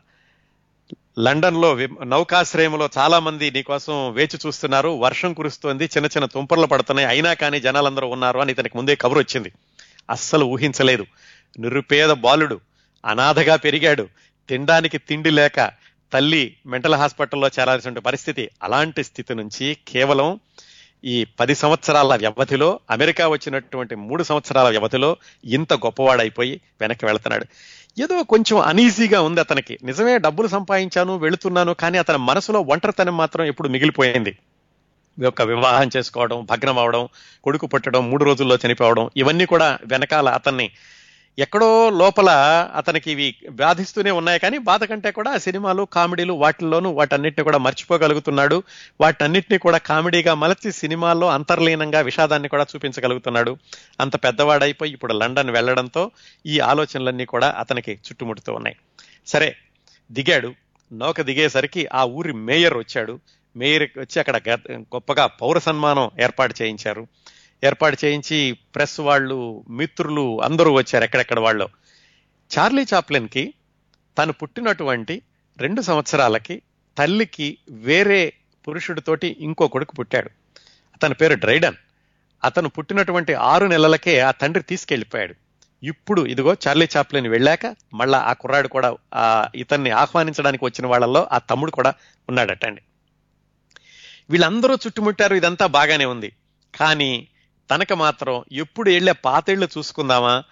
[1.19, 4.89] లండన్లో నౌకాశ్రయంలో చాలా మంది నీకోసం వేచి చూస్తున్నారు.
[4.89, 7.09] వర్షం కురుస్తోంది చిన్న చిన్న తుంపర్లు పడుతున్నాయి.
[7.09, 9.53] అయినా కానీ జనాలందరూ ఉన్నారు అని ఇతనికి ముందే కబురు వచ్చింది.
[10.11, 11.07] అస్సలు ఊహించలేదు.
[11.59, 12.61] నిరుపేద బాలుడు
[13.05, 14.09] అనాథగా పెరిగాడు.
[14.49, 20.41] తినడానికి తిండి లేక తల్లి మెంటల్ హాస్పిటల్లో చేరాల్సిన పరిస్థితి అలాంటి స్థితి నుంచి కేవలం
[21.05, 27.47] ఈ పది సంవత్సరాల వ్యవధిలో అమెరికా వచ్చినటువంటి మూడు సంవత్సరాల వ్యవధిలో ఇంత గొప్పవాడైపోయి వెనక్కి వెళుతున్నాడు.
[28.01, 29.79] ఏదో కొంచెం అనీజీగా ఉంది అతనికి.
[29.85, 34.39] నిజమే డబ్బులు సంపాదించాను వెళుతున్నాను కానీ అతని మనసులో ఒంటరితనం మాత్రం ఎప్పుడు మిగిలిపోయింది.
[35.27, 37.09] ఒక వివాహం చేసుకోవడం భగ్నం అవడం
[37.45, 40.71] కొడుకు పుట్టడం మూడు రోజుల్లో చనిపోవడం ఇవన్నీ కూడా వెనకాల అతన్ని
[41.39, 42.31] ఎక్కడో లోపల
[42.77, 48.63] అతనికి ఇవి బాధిస్తూనే ఉన్నాయి కానీ బాధ కంటే కూడా సినిమాలు కామెడీలు వాటిల్లోనూ వాటన్నిటిని కూడా మర్చిపోగలుగుతున్నాడు.
[49.01, 53.57] వాటన్నిటిని కూడా కామెడీగా మలచి సినిమాల్లో అంతర్లీనంగా విషాదాన్ని కూడా చూపించగలుగుతున్నాడు.
[54.01, 56.11] అంత పెద్దవాడైపోయి ఇప్పుడు లండన్ వెళ్ళడంతో
[56.47, 58.77] ఈ ఆలోచనలన్నీ కూడా అతనికి చుట్టుముడుతూ ఉన్నాయి.
[59.27, 59.57] సరే
[60.13, 60.55] దిగాడు.
[60.93, 63.21] నౌక దిగేసరికి ఆ ఊరి మేయర్ వచ్చాడు.
[63.57, 67.07] మేయర్ వచ్చి అక్కడ గొప్పగా పౌర సన్మానం ఏర్పాటు చేయించారు.
[67.65, 71.69] ఏర్పాటు చేయించి ప్రెస్ వాళ్ళు మిత్రులు అందరూ వచ్చారు ఎక్కడెక్కడ వాళ్ళు.
[72.59, 73.55] చార్లీ చాప్లిన్కి
[74.19, 75.23] తను పుట్టినటువంటి
[75.59, 76.63] రెండు సంవత్సరాలకి
[76.99, 78.33] తల్లికి వేరే
[78.69, 80.31] పురుషుడితోటి ఇంకో కొడుకు పుట్టాడు.
[80.95, 81.75] అతని పేరు డ్రైడన్.
[82.45, 85.35] అతను పుట్టినటువంటి ఆరు నెలలకే ఆ తండ్రి తీసుకెళ్ళిపోయాడు.
[85.83, 91.39] ఇప్పుడు ఇదిగో చార్లీ చాప్లిన్ వెళ్ళాక మళ్ళా ఆ కుర్రాడు కూడా ఆ ఇతన్ని ఆహ్వానించడానికి వచ్చిన వాళ్ళల్లో ఆ
[91.39, 91.95] తమ్ముడు కూడా
[92.29, 92.83] ఉన్నాడటండి.
[94.31, 96.33] వీళ్ళందరూ చుట్టుముట్టారు ఇదంతా బాగానే ఉంది.
[96.81, 97.29] కానీ
[97.71, 100.43] తనకు మాత్రం ఎప్పుడు వెళ్ళే పాతేళ్ళు చూసుకుందామా?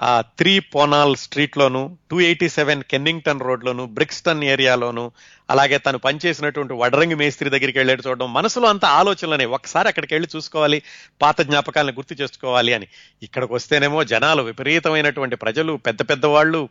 [0.00, 5.04] ఆ త్రీ పోనాల్ స్ట్రీట్లోను టూ ఎయిటీ సెవెన్ కెన్నింగ్టన్ రోడ్లోను బ్రిక్స్టన్ ఏరియాలోను
[5.50, 10.82] అలాగే తను పనిచేసినటువంటి వడరంగి మేస్త్రి దగ్గరికి వెళ్ళేది చూడడం మనసులో అంత ఆలోచనలనే ఒకసారి అక్కడికి వెళ్ళి చూసుకోవాలి
[11.22, 12.88] పాత జ్ఞాపకాలను గుర్తు చేసుకోవాలి అని.
[13.22, 16.68] ఇక్కడికి వస్తేనేమో జనాలు విపరీతమైనటువంటి ప్రజలు పెద్ద పెద్ద వాళ్ళు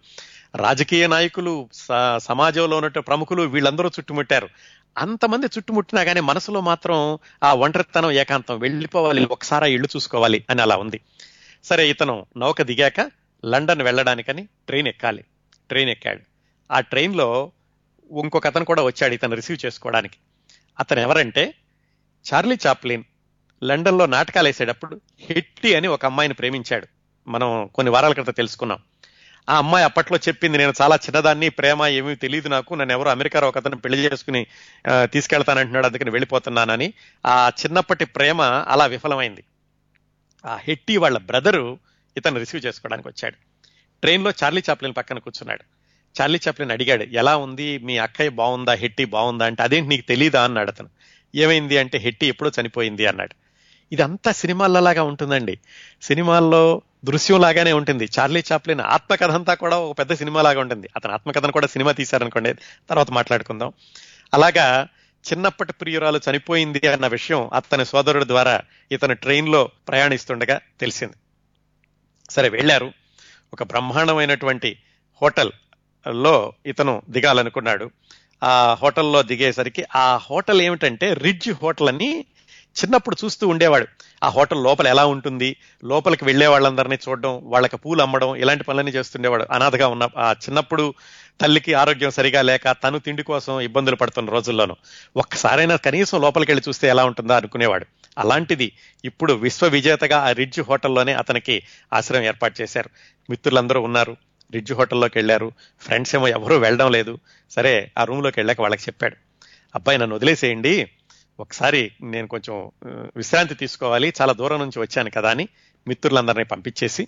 [0.56, 1.70] రాజకీయ నాయకులు
[2.18, 4.50] సమాజంలో ఉన్నట్టు ప్రముఖులు వీళ్ళందరూ చుట్టుముట్టారు.
[4.98, 11.02] అంతమంది చుట్టుముట్టినా కానీ మనసులో మాత్రం ఆ ఒంటరితనం ఏకాంతం వెళ్ళిపోవాలి ఒకసారి ఇళ్ళు చూసుకోవాలి అని అలా ఉంది.
[11.64, 13.12] సరే ఇతను నౌక దిగాక
[13.46, 15.24] లండన్ వెళ్ళడానికని ట్రైన్ ఎక్కాలి.
[15.70, 16.20] ట్రైన్ ఎక్కాడు.
[16.74, 17.52] ఆ ట్రైన్లో
[18.20, 20.18] ఇంకొక అతను కూడా వచ్చాడు ఇతను రిసీవ్ చేసుకోవడానికి.
[20.80, 21.54] అతను ఎవరంటే
[22.34, 23.04] చార్లీ చాప్లిన్.
[23.64, 26.88] లండన్లో నాటకాలు వేసేటప్పుడు హెట్టి అని ఒక అమ్మాయిని ప్రేమించాడు.
[27.28, 28.80] మనం కొన్ని వారాల క్రితం తెలుసుకున్నాం.
[29.50, 33.58] ఆ అమ్మాయి అప్పట్లో చెప్పింది నేను చాలా చిన్నదాన్ని ప్రేమ ఏమీ తెలియదు నాకు నన్ను ఎవరో అమెరికాలో ఒక
[33.58, 34.48] అతను పెళ్ళి చేసుకుని
[35.04, 36.94] తీసుకెళ్తానంటున్నాడు అందుకని వెళ్ళిపోతున్నానని.
[37.26, 39.44] ఆ చిన్నప్పటి ప్రేమ అలా విఫలమైంది.
[40.46, 41.78] ఆ హెట్టి వాళ్ళ బ్రదరు
[42.18, 43.36] ఇతను రిసీవ్ చేసుకోవడానికి వచ్చాడు.
[44.02, 45.64] ట్రైన్లో చార్లీ చాప్లిన్ పక్కన కూర్చున్నాడు.
[46.22, 47.78] చార్లీ చాప్లిన్ అడిగాడు ఎలా ఉంది?
[47.78, 48.74] మీ అక్కయ్య బాగుందా?
[48.74, 49.46] హెట్టి బాగుందా?
[49.46, 50.44] అంటే అదేంటి నీకు తెలీదా?
[50.44, 50.90] అన్నాడు అతను.
[51.36, 53.36] ఏమైంది అంటే హెట్టి ఎప్పుడో చనిపోయింది అన్నాడు.
[53.92, 55.60] ఇదంతా సినిమాలలాగా ఉంటుందండి.
[56.02, 58.10] సినిమాల్లో దృశ్యం లాగానే ఉంటుంది.
[58.20, 60.90] చార్లీ చాప్లిన్ ఆత్మకథ అంతా కూడా ఒక పెద్ద సినిమా లాగా ఉంటుంది.
[60.96, 62.54] అతని ఆత్మకథను కూడా సినిమా తీశారనుకోండి.
[62.90, 63.74] తర్వాత మాట్లాడుకుందాం.
[64.34, 64.88] అలాగా
[65.32, 71.14] చిన్నప్పటి ప్రియురాలు చనిపోయింది అన్న విషయం అతని సోదరుడు ద్వారా ఇతను ట్రైన్లో ప్రయాణిస్తుండగా తెలిసింది.
[72.30, 72.92] సరే వెళ్ళారు.
[73.54, 74.80] ఒక బ్రహ్మాండమైనటువంటి
[75.22, 77.92] హోటల్లో ఇతను దిగాలనుకున్నాడు.
[78.44, 82.26] ఆ హోటల్లో దిగేసరికి ఆ హోటల్ ఏమిటంటే రిడ్జ్ హోటల్ అని
[82.84, 83.88] చిన్నప్పుడు చూస్తూ ఉండేవాడు.
[84.24, 85.56] ఆ హోటల్ లోపల ఎలా ఉంటుంది?
[85.84, 89.46] లోపలికి వెళ్ళే వాళ్ళందరినీ చూడడం వాళ్ళకి పూలు అమ్మడం ఇలాంటి పనులన్నీ చేస్తుండేవాడు.
[89.52, 90.94] అనాథగా ఉన్న ఆ చిన్నప్పుడు
[91.42, 94.76] తల్లికి ఆరోగ్యం సరిగా లేక తను తిండి కోసం ఇబ్బందులు పడుతున్న రోజుల్లోనూ
[95.18, 97.86] ఒక్కసారైనా కనీసం లోపలికి వెళ్ళి చూస్తే ఎలా ఉంటుందా అనుకునేవాడు.
[98.18, 98.72] అలాంటిది
[99.06, 101.64] ఇప్పుడు విశ్వ విజేతగా ఆ రిడ్జ్ హోటల్లోనే అతనికి
[101.94, 102.90] ఆశ్రయం ఏర్పాటు చేశారు.
[103.30, 104.18] మిత్రులందరూ ఉన్నారు.
[104.52, 105.52] రిడ్జ్ హోటల్లోకి వెళ్ళారు.
[105.82, 107.20] ఫ్రెండ్స్ ఏమో ఎవరూ వెళ్ళడం లేదు.
[107.52, 109.16] సరే ఆ రూమ్లోకి వెళ్ళాక వాళ్ళకి చెప్పాడు.
[109.76, 110.92] అబ్బాయి నన్ను వదిలేసేయండి.
[111.40, 112.72] ఒకసారి నేను కొంచెం
[113.16, 114.14] విశ్రాంతి తీసుకోవాలి.
[114.22, 115.48] చాలా దూరం నుంచి వచ్చాను కదా అని
[115.88, 117.08] మిత్రులందరినీ పంపించేసి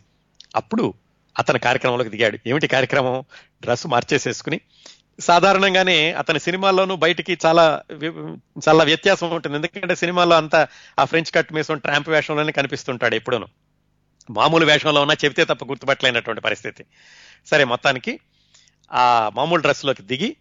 [0.56, 0.94] అప్పుడు
[1.40, 2.38] అతని కార్యక్రమంలోకి దిగాడు.
[2.48, 3.24] ఏమిటి కార్యక్రమం?
[3.62, 4.62] డ్రెస్ మార్చేసేసుకుని.
[5.20, 7.82] సాధారణంగానే అతని సినిమాల్లోనూ బయటికి చాలా
[8.68, 9.56] చాలా వ్యత్యాసం ఉంటుంది.
[9.56, 10.68] ఎందుకంటే సినిమాలో అంతా
[11.00, 13.48] ఆ ఫ్రెంచ్ కట్ మీసం ట్రాంప్ వేషంలోనే కనిపిస్తుంటాడు ఎప్పుడూను.
[14.30, 16.86] మామూలు వేషంలో ఉన్నా చెబితే తప్ప గుర్తుపట్టలేనటువంటి పరిస్థితి.
[17.48, 18.20] సరే మొత్తానికి
[18.94, 20.36] ఆ మామూలు డ్రెస్లోకి దిగి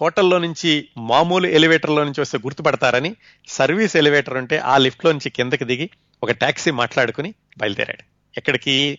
[0.00, 3.16] హోటల్లో నుంచి మామూలు ఎలివేటర్లో నుంచి వస్తే గుర్తుపడతారని
[3.48, 5.90] సర్వీస్ ఎలివేటర్ ఉంటే ఆ లిఫ్ట్లో నుంచి కిందకి దిగి
[6.22, 8.02] ఒక టాక్సీ మాట్లాడుకుని బయలుదేరాడు.
[8.38, 8.98] ఎక్కడికి?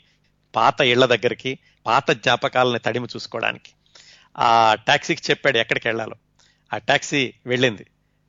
[0.55, 3.71] పాత ఇళ్ళ దగ్గరికి పాత జ్ఞాపకాలని తడిమి చూసుకోవడానికి.
[4.37, 6.15] ఆ టాక్సీకి చెప్పాడు ఎక్కడికి వెళ్ళాలో.
[6.73, 7.85] ఆ టాక్సీ వెళ్ళింది.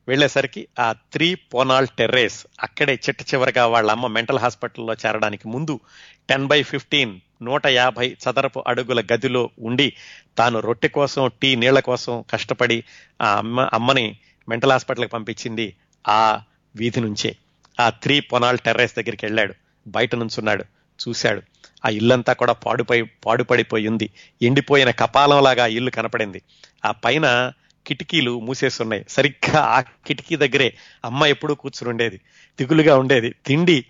[0.09, 5.81] వెళ్ళేసరికి ఆ త్రీ పోనాల్ టెర్రేస్ అక్కడే చిట్ట చివరిగా వాళ్ళ అమ్మ మెంటల్ హాస్పిటల్లో చేరడానికి ముందు
[6.29, 9.93] టెన్ బై ఫిఫ్టీన్ నూట యాభై చదరపు అడుగుల గదిలో ఉండి
[10.39, 12.85] తాను రొట్టె కోసం టీ నీళ్ళ కోసం కష్టపడి
[13.23, 14.17] ఆ అమ్మ అమ్మని
[14.49, 15.75] మెంటల్ హాస్పిటల్కి పంపించింది
[16.09, 16.41] ఆ
[16.77, 17.37] వీధి నుంచే.
[17.81, 19.55] ఆ త్రీ పొనాల్ టెర్రస్ దగ్గరికి వెళ్ళాడు.
[19.87, 20.65] బయట నుంచున్నాడు.
[21.09, 21.43] చూశాడు.
[21.87, 24.11] ఆ ఇల్లంతా కూడా పాడుపై పాడుపడిపోయి ఉంది.
[24.43, 26.43] ఎండిపోయిన కపాలంలాగా ఆ ఇల్లు కనపడింది.
[26.85, 27.53] ఆ పైన
[27.87, 30.75] కిటికీలు మూసేస్తున్నాయి సరిగ్గా ఆ కిటికీ దగ్గరే
[31.05, 32.21] అమ్మ ఎప్పుడూ కూర్చుని ఉండేది.
[32.61, 33.35] దిగులుగా ఉండేది.
[33.47, 33.85] తిండి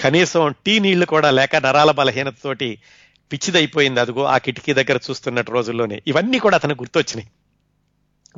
[0.00, 2.78] కనీసం టీ నీళ్ళు కూడా లేక నరాల బలహీనతతోటి
[3.32, 4.00] పిచ్చిదైపోయింది.
[4.00, 6.02] అదిగో ఆ కిటికీ దగ్గర చూస్తున్నట్టు రోజుల్లోనే.
[6.06, 7.28] ఇవన్నీ కూడా అతను గుర్తొచ్చినాయి.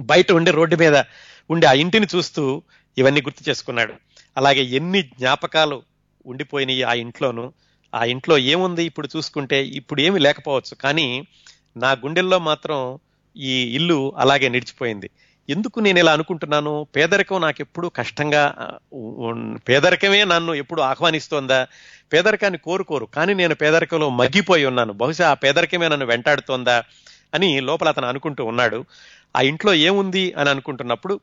[0.00, 1.02] బయట ఉండే రోడ్డు మీద
[1.50, 2.62] ఉండే ఆ ఇంటిని చూస్తూ
[2.98, 3.94] ఇవన్నీ గుర్తు చేసుకున్నాడు.
[4.36, 5.82] అలాగే ఎన్ని జ్ఞాపకాలు
[6.26, 7.52] ఉండిపోయినాయి ఆ ఇంట్లోనూ.
[7.94, 10.74] ఆ ఇంట్లో ఏముంది ఇప్పుడు చూసుకుంటే ఇప్పుడు ఏమి లేకపోవచ్చు.
[10.74, 11.26] కానీ
[11.76, 12.98] నా గుండెల్లో మాత్రం
[13.36, 15.10] ఈ ఇల్లు అలాగే నిడిచిపోయింది.
[15.50, 16.86] ఎందుకు నేను ఇలా అనుకుంటున్నాను?
[16.96, 18.42] పేదరికం నాకు ఎప్పుడు కష్టంగా
[19.68, 21.66] పేదరికమే నన్ను ఎప్పుడు ఆహ్వానిస్తోందా?
[22.12, 24.92] పేదరికాన్ని కోరుకోరు కానీ నేను పేదరికంలో మగ్గిపోయి ఉన్నాను.
[24.92, 26.76] బహుశా ఆ పేదరికమే నన్ను వెంటాడుతోందా
[27.34, 28.84] అని లోపల అతను అనుకుంటూ ఉన్నాడు.
[29.36, 31.20] ఆ ఇంట్లో ఏముంది అని అనుకుంటున్నప్పుడు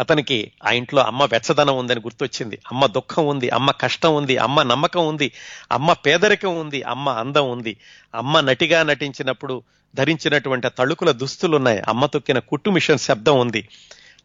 [0.00, 2.58] అతనికి ఆ ఇంట్లో అమ్మ వెచ్చదనం ఉందని గుర్తొచ్చింది.
[2.72, 5.32] అమ్మ దుఃఖం ఉంది అమ్మ కష్టం ఉంది అమ్మ నమ్మకం ఉంది
[5.72, 7.76] అమ్మ పేదరికం ఉంది అమ్మ అందం ఉంది.
[8.14, 9.62] అమ్మ నటిగా నటించినప్పుడు
[9.94, 13.68] ధరించినటువంటి తళుకుల దుస్తులు ఉన్నాయి అమ్మ తొక్కిన కుట్టు మిషన్ శబ్దం ఉంది.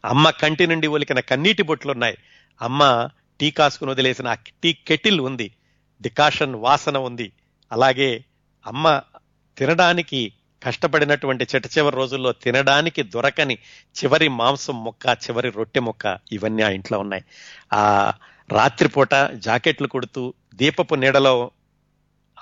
[0.04, 2.18] అమ్మ కంటి నుండి ఒలికిన కన్నీటి బొట్లున్నాయి.
[2.62, 3.08] అమ్మ
[3.40, 5.50] టీ కాసుకుని వదిలేసిన ఆ టీ కెటిల్ ఉంది.
[6.02, 7.32] డికాషన్ వాసన ఉంది.
[7.72, 8.24] అలాగే
[8.66, 9.00] అమ్మ
[9.58, 10.32] తినడానికి
[10.62, 13.54] కష్టపడినటువంటి చిట్ట చివరి రోజుల్లో తినడానికి దొరకని
[14.04, 17.24] చివరి మాంసం ముక్క చివరి రొట్టె ముక్క ఇవన్నీ ఆ ఇంట్లో ఉన్నాయి.
[17.72, 18.12] ఆ
[18.52, 21.50] రాత్రిపూట జాకెట్లు కుడుతూ దీపపు నీడలో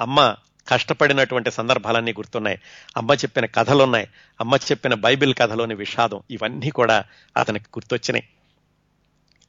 [0.00, 0.36] అమ్మ
[0.68, 2.58] కష్టపడినటువంటి సందర్భాలన్నీ గుర్తున్నాయి.
[2.96, 4.08] అమ్మ చెప్పిన కథలున్నాయి.
[4.40, 7.04] అమ్మ చెప్పిన బైబిల్ కథలోని విషాదం ఇవన్నీ కూడా
[7.36, 8.28] అతనికి గుర్తొచ్చినాయి.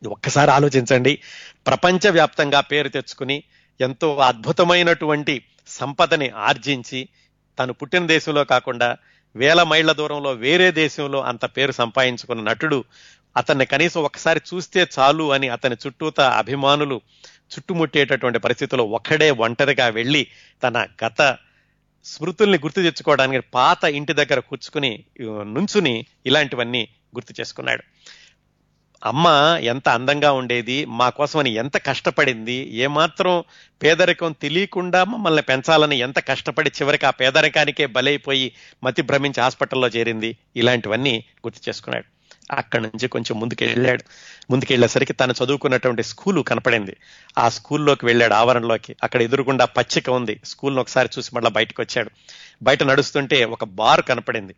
[0.07, 1.21] ఒక్కసారి ఆలోచించండి.
[1.67, 3.43] ప్రపంచవ్యాప్తంగా పేరు తెచ్చుకుని
[3.81, 7.09] ఎంతో అద్భుతమైనటువంటి సంపదని ఆర్జించి
[7.57, 8.89] తను పుట్టిన దేశంలో కాకుండా
[9.35, 12.79] వేల మైళ్ళ దూరంలో వేరే దేశంలో అంత పేరు సంపాదించుకున్న నటుడు
[13.37, 17.01] అతన్ని కనీసం ఒకసారి చూస్తే చాలు అని అతని చుట్టూత అభిమానులు
[17.53, 20.27] చుట్టుముట్టేటటువంటి పరిస్థితిలో ఒక్కడే ఒంటరిగా వెళ్ళి
[20.63, 21.21] తన గత
[22.05, 24.91] స్మృతుల్ని గుర్తు తెచ్చుకోవడానికి పాత ఇంటి దగ్గర కూర్చుకుని
[25.53, 25.93] నుంచుని
[26.25, 26.83] ఇలాంటివన్నీ
[27.15, 27.83] గుర్తు చేసుకున్నాడు.
[29.03, 29.27] అమ్మ
[29.61, 33.43] ఎంత అందంగా ఉండేది మా కోసమని ఎంత కష్టపడింది ఏమాత్రం
[33.83, 38.51] పేదరికం తెలియకుండా మమ్మల్ని పెంచాలని ఎంత కష్టపడి చివరికి ఆ పేదరికానికే బలైపోయి
[38.83, 40.37] మతి భ్రమించి హాస్పిటల్లో చేరింది.
[40.55, 42.05] ఇలాంటివన్నీ గుర్తు చేసుకున్నాడు.
[42.51, 44.03] అక్కడి నుంచి కొంచెం ముందుకు వెళ్ళాడు
[44.49, 46.97] ముందుకు వెళ్ళేసరికి తను చదువుకున్నటువంటి స్కూలు కనపడింది.
[47.37, 48.95] ఆ స్కూల్లోకి వెళ్ళాడు ఆవరణలోకి.
[49.03, 50.39] అక్కడ ఎదురుగుండా పచ్చిక ఉంది.
[50.45, 52.11] స్కూల్ను ఒకసారి చూసి మళ్ళీ బయటకు వచ్చాడు.
[52.63, 54.55] బయట నడుస్తుంటే ఒక బార్ కనపడింది.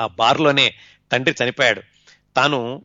[0.00, 0.74] ఆ బార్లోనే
[1.12, 1.82] తండ్రి చనిపోయాడు.
[2.36, 2.84] తాను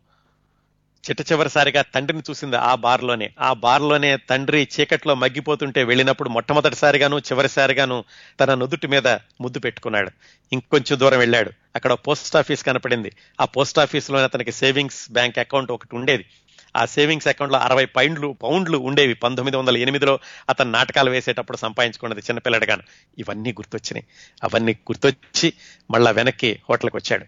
[0.99, 3.31] చిట్ట చివరిసారిగా తండ్రిని చూసింది ఆ బార్లోనే.
[3.39, 8.03] ఆ బార్లోనే తండ్రి చీకట్లో మగ్గిపోతుంటే వెళ్ళినప్పుడు మొట్టమొదటిసారిగాను చివరిసారిగాను
[8.39, 9.07] తన నుదుటి మీద
[9.41, 10.11] ముద్దు పెట్టుకున్నాడు.
[10.53, 11.51] ఇంకొంచెం దూరం వెళ్ళాడు.
[11.75, 13.11] అక్కడ పోస్ట్ ఆఫీస్ కనపడింది.
[13.41, 16.25] ఆ పోస్ట్ ఆఫీస్లోనే అతనికి సేవింగ్స్ బ్యాంక్ అకౌంట్ ఒకటి ఉండేది.
[16.77, 19.13] ఆ సేవింగ్స్ అకౌంట్లో అరవై పైండ్లు పౌండ్లు ఉండేవి.
[19.13, 20.19] పంతొమ్మిది వందల ఎనిమిదిలో
[20.49, 22.83] అతను నాటకాలు వేసేటప్పుడు సంపాదించుకున్నది చిన్నపిల్లడిగాను.
[23.19, 24.05] ఇవన్నీ గుర్తొచ్చినాయి.
[24.43, 25.53] అవన్నీ గుర్తొచ్చి
[25.91, 27.25] మళ్ళా వెనక్కి హోటల్కి వచ్చాడు.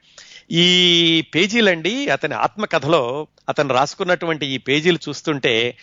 [0.54, 5.78] ఈ పేజీలండి అతని ఆత్మకథలో అతను రాసుకున్నటువంటి ఈ పేజీలు చూస్తుంటే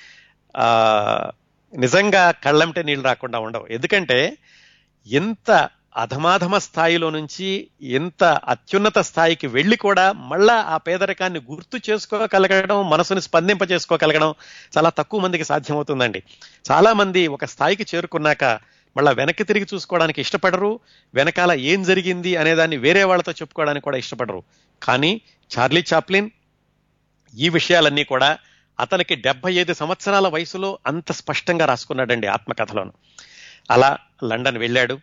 [1.74, 3.66] నిజంగా కళ్ళంటే నీళ్ళు రాకుండా ఉండవు.
[3.70, 4.36] ఎందుకంటే
[5.06, 13.22] ఎంత అధమాధమ స్థాయిలో నుంచి ఎంత అత్యున్నత స్థాయికి వెళ్ళి కూడా మళ్ళా ఆ పేదరికాన్ని గుర్తు చేసుకోగలగడం మనసుని
[13.22, 14.34] స్పందింప చేసుకోగలగడం
[14.78, 16.22] చాలా తక్కువ మందికి సాధ్యమవుతుందండి.
[16.70, 18.44] చాలా మంది ఒక స్థాయికి చేరుకున్నాక
[18.98, 20.80] మళ్ళా వెనక్కి తిరిగి చూసుకోవడానికి ఇష్టపడరు.
[21.14, 24.42] వెనకాల ఏం జరిగింది అనేదాన్ని వేరే వాళ్ళతో చెప్పుకోవడానికి కూడా ఇష్టపడరు.
[24.82, 25.20] కానీ
[25.58, 26.30] చార్లీ చాప్లిన్
[27.38, 28.38] ఈ విషయాలన్నీ కూడా
[28.80, 32.92] అతనికి డెబ్బై ఐదు సంవత్సరాల వయసులో అంత స్పష్టంగా రాసుకున్నాడండి ఆత్మకథలోను.
[33.70, 34.98] అలా లండన్ వెళ్ళాడు.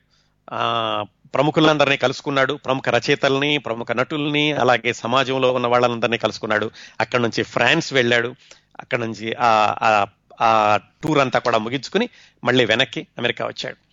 [0.54, 2.54] ఆ ప్రముఖులందరినీ కలుసుకున్నాడు.
[2.54, 6.72] ప్రముఖ రచయితల్ని ప్రముఖ నటుల్ని అలాగే సమాజంలో ఉన్న వాళ్ళందరినీ కలుసుకున్నాడు.
[7.00, 8.36] అక్కడ నుంచి ఫ్రాన్స్ వెళ్ళాడు.
[8.80, 10.06] అక్కడ నుంచి ఆ
[10.42, 12.10] ఆ టూర్ అంతా కూడా ముగించుకుని
[12.44, 13.85] మళ్ళీ వెనక్కి అమెరికా వచ్చాడు.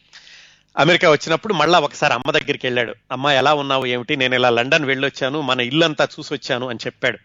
[0.78, 2.94] అమెరికా వచ్చినప్పుడు మళ్ళా ఒకసారి అమ్మ దగ్గరికి వెళ్ళాడు.
[3.12, 3.86] అమ్మ ఎలా ఉన్నావు?
[3.86, 4.16] ఏమిటి?
[4.16, 5.40] నేను ఇలా లండన్ వెళ్ళొచ్చాను.
[5.40, 7.18] మన ఇల్లంతా చూసి వచ్చాను అని చెప్పాడు.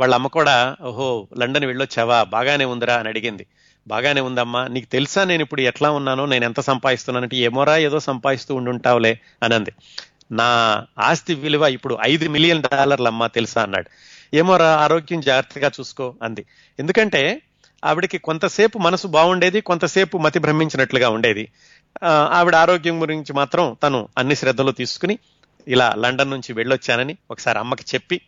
[0.00, 2.22] వాళ్ళ అమ్మ కూడా ఓహో లండన్ వెళ్ళొచ్చావా?
[2.22, 3.46] బాగానే ఉందిరా అని అడిగింది.
[3.88, 4.68] బాగానే ఉందమ్మా.
[4.68, 6.26] నీకు తెలుసా నేను ఇప్పుడు ఎట్లా ఉన్నానో?
[6.26, 9.72] నేను ఎంత సంపాదిస్తున్నానంటే ఏమోరా ఏదో సంపాదిస్తూ ఉండుంటావులే అనంది
[10.32, 13.90] నా ఆస్తి విలువ ఇప్పుడు ఐదు మిలియన్ డాలర్లు అమ్మా తెలుసా అన్నాడు.
[14.36, 16.44] ఏమోరా ఆరోగ్యం జాగ్రత్తగా చూసుకో అంది.
[16.78, 17.42] ఎందుకంటే
[17.84, 21.48] ఆవిడకి కొంతసేపు మనసు బాగుండేది కొంతసేపు మతి భ్రమించినట్లుగా ఉండేది.
[22.04, 25.18] ఆవిడ ఆరోగ్యం గురించి మాత్రం తను అన్ని శ్రద్ధలు తీసుకుని
[25.68, 28.20] ఇలా లండన్ నుంచి వెళ్ళొచ్చానని ఒకసారి అమ్మకి చెప్పి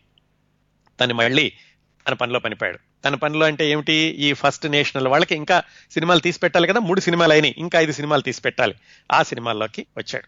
[1.01, 1.51] తను మళ్ళీ
[2.07, 3.93] తన పనిలో పనిపోయాడు తన పనిలో అంటే ఏమిటి?
[3.93, 6.79] ఈ ఫస్ట్ నేషనల్ వాళ్ళకి ఇంకా సినిమాలు తీసి పెట్టాలి కదా?
[6.79, 7.55] మూడు సినిమాలు అయినాయి.
[7.57, 8.75] ఇంకా ఐదు సినిమాలు తీసి పెట్టాలి.
[9.11, 10.27] ఆ సినిమాల్లోకి వచ్చాడు.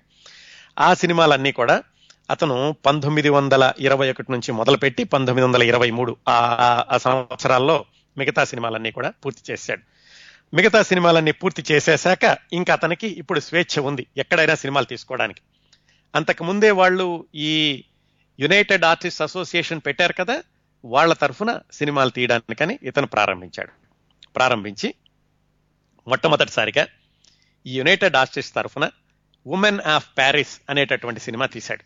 [0.80, 1.84] ఆ సినిమాలన్నీ కూడా
[2.30, 7.86] అతను పంతొమ్మిది వందల ఇరవై ఒకటి నుంచి మొదలుపెట్టి పంతొమ్మిది వందల ఇరవై మూడు ఆ సంవత్సరాల్లో
[8.18, 9.95] మిగతా సినిమాలన్నీ కూడా పూర్తి చేశాడు.
[10.54, 15.42] మిగతా సినిమాలన్నీ పూర్తి చేసేశాక ఇంకా అతనికి ఇప్పుడు స్వేచ్ఛ ఉంది ఎక్కడైనా సినిమాలు తీసుకోవడానికి.
[16.16, 17.84] అంతకుముందే వాళ్ళు ఈ
[18.40, 20.44] యునైటెడ్ ఆర్టిస్ట్ అసోసియేషన్ పెట్టారు కదా
[20.86, 23.72] వాళ్ళ తరఫున సినిమాలు తీయడానికని ఇతను ప్రారంభించాడు.
[24.36, 24.94] ప్రారంభించి
[26.08, 26.88] మొట్టమొదటిసారిగా
[27.68, 28.90] ఈ యునైటెడ్ ఆర్టిస్ట్ తరఫున
[29.48, 31.84] ఉమెన్ ఆఫ్ ప్యారిస్ అనేటటువంటి సినిమా తీశాడు.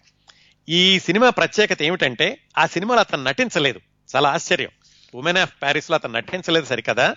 [0.69, 3.79] ఈ సినిమా ప్రత్యేకత ఏమిటంటే ఆ సినిమాలో అతను నటించలేదు.
[4.15, 4.69] చాలా ఆశ్చర్యం.
[5.15, 7.15] ఉమెన్ ఆఫ్ ప్యారిస్లో అతను నటించలేదు సరికదా.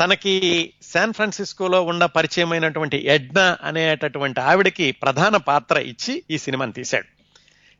[0.00, 7.06] తనకి శాన్ ఫ్రాన్సిస్కోలో ఉన్న పరిచయమైనటువంటి ఎడ్నా అనేటటువంటి ఆవిడకి ప్రధాన పాత్ర ఇచ్చి ఈ సినిమాని తీశాడు.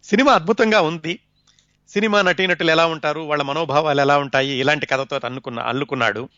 [0.04, 1.18] సినిమా అద్భుతంగా ఉంది.
[1.88, 6.28] సినిమా నటీనటులు ఎలా ఉంటారు వాళ్ళ మనోభావాలు ఎలా ఉంటాయి ఇలాంటి కథతో అన్నుకున్న అల్లుకున్నాడు.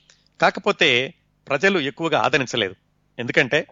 [0.40, 1.14] కాకపోతే
[1.48, 2.74] ప్రజలు ఎక్కువగా ఆదరించలేదు.
[3.18, 3.66] ఎందుకంటే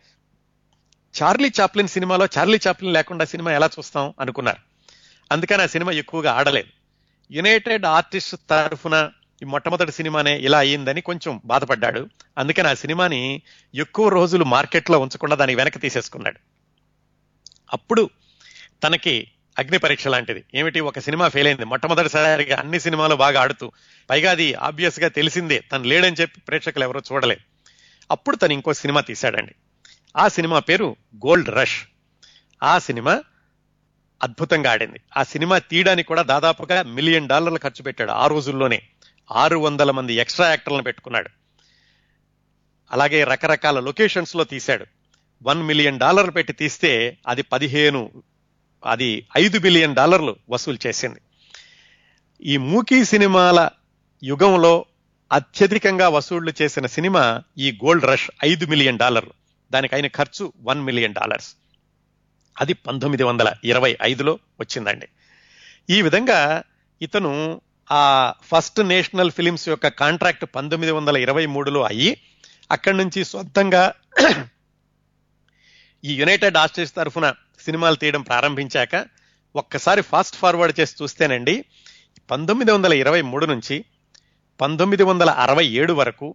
[1.22, 4.58] చార్లీ చాప్లిన్ సినిమాలో చార్లీ చాప్లిన్ లేకుండా సినిమా ఎలా చూస్తాం అనుకున్నారు.
[5.32, 6.68] అందుకని ఆ సినిమా ఎక్కువగా ఆడలేదు.
[7.34, 9.10] యునైటెడ్ ఆర్టిస్ట్ తరఫున
[9.42, 12.08] ఈ మొట్టమొదటి సినిమానే ఇలా అయ్యిందని కొంచెం బాధపడ్డాడు.
[12.38, 13.42] అందుకని ఆ సినిమాని
[13.74, 16.38] ఎక్కువ రోజులు మార్కెట్లో ఉంచకుండా దాన్ని వెనక్కి తీసేసుకున్నాడు.
[17.72, 18.10] అప్పుడు
[18.84, 20.44] తనకి అగ్ని పరీక్ష లాంటిది.
[20.54, 20.80] ఏమిటి?
[20.80, 21.64] ఒక సినిమా ఫెయిల్ అయింది.
[21.64, 23.72] మొట్టమొదటిసారిగా అన్ని సినిమాలు బాగా ఆడుతూ
[24.10, 25.58] పైగా అది ఆబ్వియస్గా తెలిసిందే.
[25.72, 27.40] తను లేడని చెప్పి ప్రేక్షకులు ఎవరో చూడలేదు.
[28.10, 29.54] అప్పుడు తను ఇంకో సినిమా తీశాడండి.
[30.16, 31.84] ఆ సినిమా పేరు గోల్డ్ రష్
[32.62, 33.22] ఆ సినిమా
[34.22, 35.00] అద్భుతంగా ఆడింది.
[35.16, 38.82] ఆ సినిమా తీయడానికి కూడా దాదాపుగా మిలియన్ డాలర్లు ఖర్చు పెట్టాడు ఆ రోజుల్లోనే.
[39.32, 41.30] ఆరు వందల మంది ఎక్స్ట్రా యాక్టర్లను పెట్టుకున్నాడు.
[42.92, 44.86] అలాగే రకరకాల లొకేషన్స్లో తీశాడు.
[45.42, 48.10] వన్ మిలియన్ డాలర్లు పెట్టి తీస్తే అది పదిహేను
[48.86, 51.20] అది ఐదు బిలియన్ డాలర్లు వసూలు చేసింది.
[52.42, 53.68] ఈ మూకీ సినిమాల
[54.24, 54.84] యుగంలో
[55.32, 59.32] అత్యధికంగా వసూళ్ళు చేసిన సినిమా ఈ గోల్డ్ రష్ ఐదు మిలియన్ డాలర్లు.
[59.72, 61.56] దానికి అయిన ఖర్చు వన్ మిలియన్ డాలర్స్.
[62.60, 65.08] అది పంతొమ్మిది వందల ఇరవై ఐదులో వచ్చిందండి.
[65.90, 66.62] ఈ విధంగా
[67.02, 67.60] ఇతను
[67.90, 72.18] ఆ ఫస్ట్ నేషనల్ ఫిలిమ్స్ యొక్క కాంట్రాక్ట్ పంతొమ్మిది వందల ఇరవై మూడులో అయ్యి
[72.70, 73.92] అక్కడి నుంచి సొంతంగా
[76.04, 77.32] ఈ యునైటెడ్ ఆస్ట్రేస్ తరఫున
[77.64, 79.06] సినిమాలు తీయడం ప్రారంభించాక
[79.54, 81.64] ఒక్కసారి ఫాస్ట్ ఫార్వర్డ్ చేసి చూస్తేనండి
[82.30, 83.84] పంతొమ్మిది వందల ఇరవై మూడు నుంచి
[84.60, 86.34] పంతొమ్మిది వందల అరవై ఏడు వరకు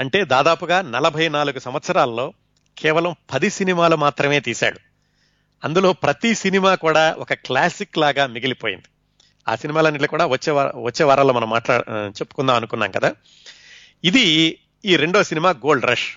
[0.00, 2.32] అంటే దాదాపుగా నలభై నాలుగు సంవత్సరాల్లో
[2.78, 4.80] కేవలం పది సినిమాలు మాత్రమే తీశాడు.
[5.64, 8.88] అందులో ప్రతి సినిమా కూడా ఒక క్లాసిక్ లాగా మిగిలిపోయింది.
[9.48, 13.14] ఆ సినిమాలన్నింటిలో కూడా వచ్చే వచ్చే వారాల్లో మనం మాట్లా చెప్పుకుందాం అనుకున్నాం కదా.
[14.04, 16.16] ఇది ఈ రెండో సినిమా గోల్డ్ రష్.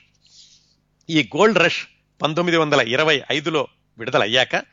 [1.09, 1.85] ఈ గోల్డ్ రష్
[2.21, 3.67] పంతొమ్మిది వందల ఇరవై ఐదులో
[3.97, 4.63] విడుదలయ్యాక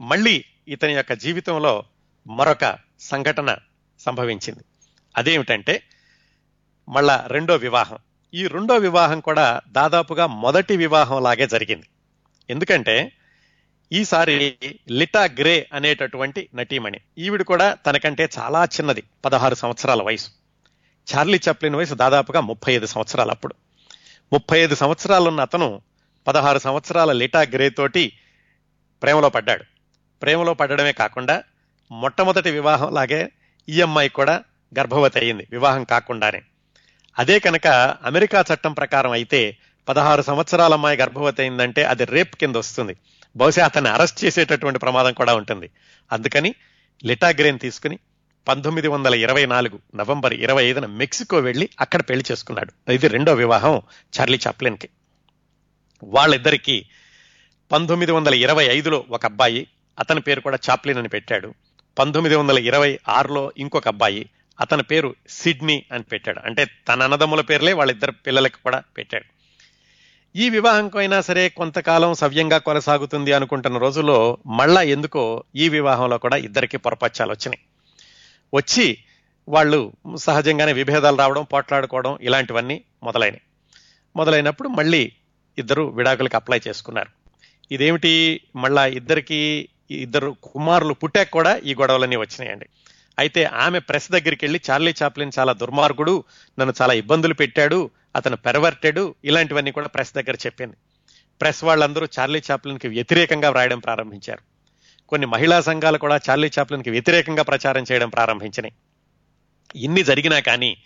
[0.00, 1.84] మళ్ళీ ఇతని యొక్క జీవితంలో
[2.26, 3.56] మరొక సంఘటన
[4.00, 4.60] సంభవించింది.
[5.16, 5.82] అదేమిటంటే
[6.88, 7.98] మళ్ళా రెండో వివాహం.
[8.34, 11.86] ఈ రెండో వివాహం కూడా దాదాపుగా మొదటి వివాహం లాగే జరిగింది.
[12.50, 13.12] ఎందుకంటే
[13.92, 14.56] ఈసారి
[14.90, 17.00] లిటా గ్రే అనేటటువంటి నటీమణి.
[17.18, 20.28] ఈవిడ కూడా తనకంటే చాలా చిన్నది పదహారు సంవత్సరాల వయసు.
[21.14, 23.54] చార్లీ చప్లిన్ వయసు దాదాపుగా ముప్పై ఐదు సంవత్సరాలు అప్పుడు.
[24.32, 25.80] ముప్పై ఐదు సంవత్సరాలున్న అతను
[26.26, 28.12] పదహారు సంవత్సరాల లిటా గ్రే తోటి
[29.02, 29.64] ప్రేమలో పడ్డాడు.
[30.22, 31.42] ప్రేమలో పడ్డడమే కాకుండా
[31.90, 33.32] మొట్టమొదటి వివాహం లాగే
[33.68, 34.42] ఈ అమ్మాయి కూడా
[34.78, 36.42] గర్భవతి అయింది వివాహం కాకుండానే.
[37.18, 37.66] అదే కనుక
[38.04, 39.56] అమెరికా చట్టం ప్రకారం అయితే
[39.88, 42.96] పదహారు సంవత్సరాల అమ్మాయి గర్భవతి అయిందంటే అది రేప్ కింద వస్తుంది.
[43.36, 45.70] బహుశా అతన్ని అరెస్ట్ చేసేటటువంటి ప్రమాదం కూడా ఉంటుంది.
[46.12, 46.54] అందుకని
[47.04, 47.98] లిటాగ్రేన్ తీసుకుని
[48.48, 52.92] పంతొమ్మిది వందల ఇరవై నాలుగు నవంబర్ ఇరవై ఐదున మెక్సికో వెళ్ళి అక్కడ పెళ్ళి చేసుకున్నాడు.
[52.92, 53.82] ఇది రెండో వివాహం
[54.20, 54.88] చార్లీ చాప్లిన్కి.
[56.04, 56.84] వాళ్ళిద్దరికీ
[57.72, 59.66] పంతొమ్మిది వందల ఇరవై ఐదులో ఒక అబ్బాయి
[59.98, 61.54] అతని పేరు కూడా చాప్లిన్ అని పెట్టాడు.
[61.98, 66.40] పంతొమ్మిది వందల ఇరవై ఆరులో ఇంకొక అబ్బాయి అతని పేరు సిడ్నీ అని పెట్టాడు.
[66.44, 69.37] అంటే తన అన్నదమ్ముల పేర్లే వాళ్ళిద్దరు పిల్లలకి కూడా పెట్టాడు.
[70.38, 77.30] ఈ వివాహంకైనా సరే కొంతకాలం సవ్యంగా కొనసాగుతుంది అనుకుంటున్న రోజుల్లో మళ్ళా ఎందుకో ఈ వివాహంలో కూడా ఇద్దరికి పొరపచ్చాలు
[77.30, 77.58] వచ్చినాయి.
[78.54, 78.98] వచ్చి
[79.48, 83.40] వాళ్ళు సహజంగానే విభేదాలు రావడం పోట్లాడుకోవడం ఇలాంటివన్నీ మొదలైనవి
[84.16, 85.12] మొదలైనప్పుడు మళ్ళీ
[85.58, 87.10] ఇద్దరు విడాకులకు అప్లై చేసుకున్నారు.
[87.72, 88.40] ఇదేమిటి?
[88.56, 92.68] మళ్ళా ఇద్దరికి ఇద్దరు కుమారులు పుట్టాక కూడా ఈ గొడవలన్నీ వచ్చినాయండి.
[93.18, 96.24] అయితే ఆమె ప్రెస్ దగ్గరికి వెళ్ళి చార్లీ చాప్లిన్ చాలా దుర్మార్గుడు
[96.58, 100.76] నన్ను చాలా ఇబ్బందులు పెట్టాడు అతను పెరవర్టెడు ఇలాంటివన్నీ కూడా ప్రెస్ దగ్గర చెప్పింది.
[101.40, 104.42] ప్రెస్ వాళ్ళందరూ చార్లీ చాప్లిన్కి వ్యతిరేకంగా వ్రాయడం ప్రారంభించారు.
[105.08, 108.74] కొన్ని మహిళా సంఘాలు కూడా చార్లీ చాప్లిన్కి వ్యతిరేకంగా ప్రచారం చేయడం ప్రారంభించినాయి.
[109.76, 110.76] ఇన్ని జరిగినా కానీ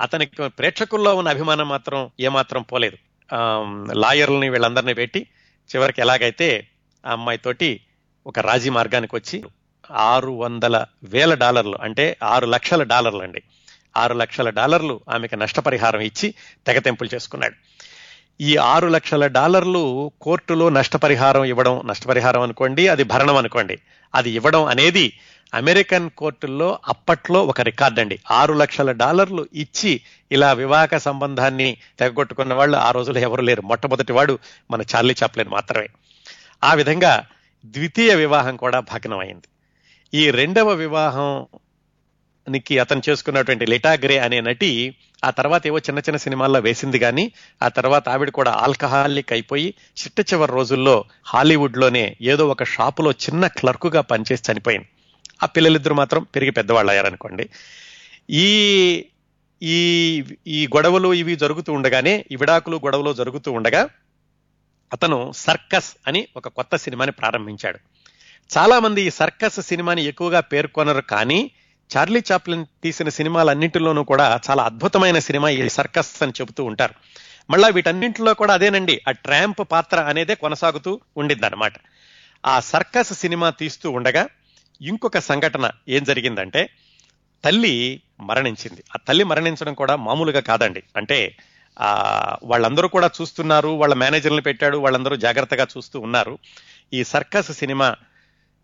[0.00, 2.98] అతనికి ప్రేక్షకుల్లో ఉన్న అభిమానం మాత్రం ఏమాత్రం పోలేదు.
[3.92, 5.26] లాయర్లని వీళ్ళందరినీ పెట్టి
[5.70, 6.68] చివరికి ఎలాగైతే
[7.06, 7.80] ఆ అమ్మాయితోటి
[8.26, 9.38] ఒక రాజీ మార్గానికి వచ్చి
[9.92, 13.42] ఆరు వందల వేల డాలర్లు అంటే ఆరు లక్షల డాలర్లు అండి
[13.96, 16.34] ఆరు లక్షల డాలర్లు ఆమెకు నష్టపరిహారం ఇచ్చి
[16.66, 17.54] తెగతెంపులు చేసుకున్నాడు.
[18.40, 23.78] ఈ ఆరు లక్షల డాలర్లు కోర్టులో నష్టపరిహారం ఇవ్వడం నష్టపరిహారం అనుకోండి అది భరణం అనుకోండి.
[24.14, 25.12] అది ఇవ్వడం అనేది
[25.54, 30.00] అమెరికన్ కోర్టుల్లో అప్పట్లో ఒక రికార్డ్ అండి ఆరు లక్షల డాలర్లు ఇచ్చి
[30.32, 33.62] ఇలా వివాహక సంబంధాన్ని తెగొట్టుకున్న వాళ్ళు ఆ రోజుల్లో ఎవరు లేరు.
[33.62, 34.38] మొట్టమొదటి వాడు
[34.70, 35.88] మన చార్లీ చాప్లిన్ మాత్రమే.
[36.64, 37.24] ఆ విధంగా
[37.64, 39.48] ద్వితీయ వివాహం కూడా భగ్నమైంది
[40.14, 46.98] ఈ రెండవ వివాహానికి అతను చేసుకున్నటువంటి లిటాగ్రే అనే నటి ఆ తర్వాత ఏవో చిన్న చిన్న సినిమాల్లో వేసింది
[46.98, 53.46] కానీ ఆ తర్వాత ఆవిడ కూడా ఆల్కహాలిక్ అయిపోయి చిట్ట చివరి రోజుల్లో హాలీవుడ్లోనే ఏదో ఒక షాపులో చిన్న
[53.46, 54.88] క్లర్కుగా పనిచేసి చనిపోయింది.
[55.42, 57.48] ఆ పిల్లలిద్దరు మాత్రం పెరిగి పెద్దవాళ్ళు అయ్యారనుకోండి
[58.30, 59.04] ఈ
[59.62, 63.88] ఈ ఈ గొడవలు ఇవి జరుగుతూ ఉండగానే ఈ విడాకులు గొడవలు జరుగుతూ ఉండగా
[64.92, 67.78] అతను సర్కస్ అని ఒక కొత్త సినిమాని ప్రారంభించాడు.
[68.50, 71.50] చాలా మంది ఈ సర్కస్ సినిమాని ఎక్కువగా పేర్కొనరు కానీ
[71.96, 76.94] చార్లీ చాప్లిన్ తీసిన సినిమాలన్నింటిలోనూ కూడా చాలా అద్భుతమైన సినిమా ఈ సర్కస్ అని చెబుతూ ఉంటారు.
[77.50, 81.72] మళ్ళా వీటన్నింటిలో కూడా అదేనండి ఆ ట్రాంప్ పాత్ర అనేదే కొనసాగుతూ ఉండిందన్నమాట
[82.46, 84.28] ఆ సర్కస్ సినిమా తీస్తూ ఉండగా
[84.80, 86.70] ఇంకొక సంఘటన ఏం జరిగిందంటే
[87.44, 88.84] తల్లి మరణించింది.
[88.94, 90.82] ఆ తల్లి మరణించడం కూడా మామూలుగా కాదండి.
[90.96, 91.36] అంటే
[91.80, 96.38] ఆ వాళ్ళందరూ కూడా చూస్తున్నారు వాళ్ళ మేనేజర్లు పెట్టాడు వాళ్ళందరూ జాగ్రత్తగా చూస్తూ ఉన్నారు.
[96.92, 97.96] ఈ సర్కస్ సినిమా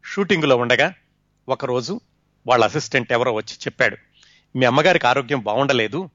[0.05, 0.95] షూటింగ్లో ఉండగా
[1.49, 2.01] ఒకరోజు
[2.47, 3.97] వాళ్ళ అసిస్టెంట్ ఎవరో వచ్చి చెప్పాడు
[4.57, 6.11] మీ అమ్మగారికి ఆరోగ్యం బాగుండలేదు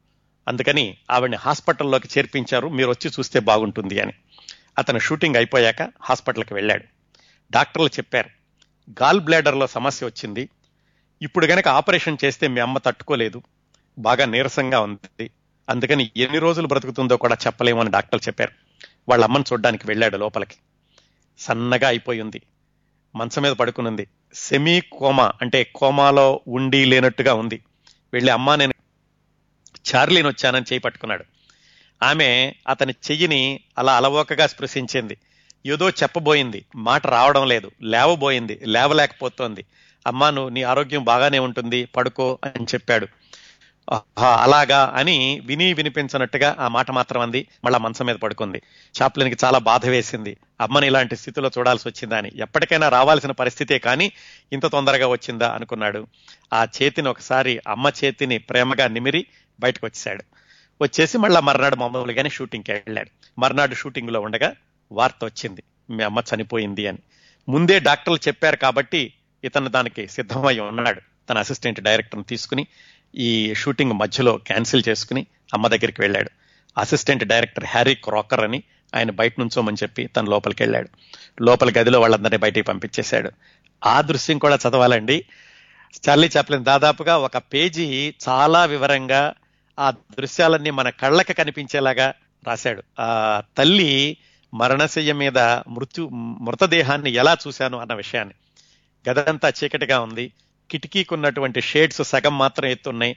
[0.48, 4.14] అందుకని ఆవిడని హాస్పిటల్లోకి చేర్పించారు మీరు వచ్చి చూస్తే బాగుంటుంది అని.
[4.78, 6.84] అతను షూటింగ్ అయిపోయాక హాస్పిటల్కి వెళ్ళాడు.
[7.52, 8.30] డాక్టర్లు చెప్పారు
[8.90, 10.50] గాల్ బ్లాడర్లో సమస్య వచ్చింది
[11.22, 13.42] ఇప్పుడు గనక ఆపరేషన్ చేస్తే మీ అమ్మ తట్టుకోలేదు
[14.00, 15.30] బాగా నీరసంగా ఉంది
[15.70, 18.52] అందుకని ఎన్ని రోజులు బ్రతుకుతుందో కూడా చెప్పలేమని డాక్టర్లు చెప్పారు.
[19.10, 20.56] వాళ్ళ అమ్మని చూడడానికి వెళ్ళాడు లోపలికి.
[21.40, 22.42] సన్నగా అయిపోయింది.
[23.16, 24.08] మంచం మీద పడుకునుంది.
[24.34, 27.64] సెమీ కోమా అంటే కోమాలో ఉండి లేనట్టుగా ఉంది.
[28.14, 28.74] వెళ్ళి అమ్మా నేను
[29.96, 31.24] చార్లీని వచ్చానని చేయి పట్టుకున్నాడు.
[32.04, 35.18] ఆమె అతని చెయ్యిని అలా అలవోకగా స్పృశించింది.
[35.66, 36.66] ఏదో చెప్పబోయింది.
[36.76, 37.72] మాట రావడం లేదు.
[37.82, 38.60] లేవబోయింది.
[38.66, 39.66] లేవలేకపోతోంది.
[40.08, 41.86] అమ్మా నువ్వు నీ ఆరోగ్యం బాగానే ఉంటుంది.
[41.86, 43.08] పడుకో అని చెప్పాడు.
[44.18, 47.48] అలాగా అని విని వినిపించినట్టుగా ఆ మాట మాత్రం అంది.
[47.66, 48.62] మళ్ళా మంచం మీద పడుకుంది.
[49.02, 50.38] చాప్లిన్కి చాలా బాధ వేసింది.
[50.62, 52.32] అమ్మని ఇలాంటి స్థితిలో చూడాల్సి వచ్చిందా అని.
[52.36, 54.12] ఎప్పటికైనా రావాల్సిన పరిస్థితే కానీ
[54.54, 56.08] ఇంత తొందరగా వచ్చిందా అనుకున్నాడు.
[56.54, 59.26] ఆ చేతిని ఒకసారి అమ్మ చేతిని ప్రేమగా నిమిరి
[59.60, 60.24] బయటకు వచ్చేశాడు.
[60.82, 63.40] వచ్చేసి మళ్ళా మర్నాడు మామూలుగానే షూటింగ్కి వెళ్ళాడు.
[63.40, 64.54] మర్నాడు షూటింగ్లో ఉండగా
[64.92, 65.64] వార్త వచ్చింది.
[65.90, 66.98] మీ అమ్మ చనిపోయింది అని.
[67.50, 69.14] ముందే డాక్టర్లు చెప్పారు కాబట్టి
[69.44, 71.02] ఇతను దానికి సిద్ధమై ఉన్నాడు.
[71.30, 72.68] తన అసిస్టెంట్ డైరెక్టర్ని తీసుకుని
[73.16, 76.30] ఈ షూటింగ్ మధ్యలో క్యాన్సిల్ చేసుకుని అమ్మ దగ్గరికి వెళ్ళాడు.
[76.78, 78.64] అసిస్టెంట్ డైరెక్టర్ హ్యారీ క్రాకర్ అని
[78.96, 80.90] ఆయన బయట నుంచోమని చెప్పి తన లోపలికి వెళ్ళాడు.
[81.42, 83.32] లోపల గదిలో వాళ్ళందరినీ బయటికి పంపించేశాడు.
[83.86, 85.26] ఆ దృశ్యం కూడా చదవాలండి.
[86.10, 89.34] చార్లీ చాప్లిన్ దాదాపుగా ఒక పేజీ చాలా వివరంగా
[89.80, 92.14] ఆ దృశ్యాలన్నీ మన కళ్ళకి కనిపించేలాగా
[92.48, 92.84] రాశాడు.
[93.00, 94.18] ఆ తల్లి
[94.54, 95.38] మరణశయ్య మీద
[95.68, 98.34] మృత్యు మృతదేహాన్ని ఎలా చూశాను అన్న విషయాన్ని.
[99.10, 100.32] గదంతా చీకటిగా ఉంది.
[100.72, 103.16] కిటికీకి ఉన్నటువంటి షేడ్స్ సగం మాత్రం ఎత్తున్నాయి.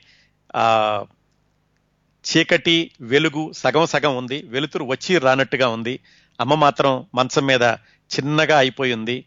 [2.24, 4.42] చీకటి వెలుగు సగం సగం ఉంది.
[4.46, 5.98] వెలుతురు వచ్చి రానట్టుగా ఉంది.
[6.40, 7.62] అమ్మ మాత్రం మంచం మీద
[8.10, 9.24] చిన్నగా అయిపోయింది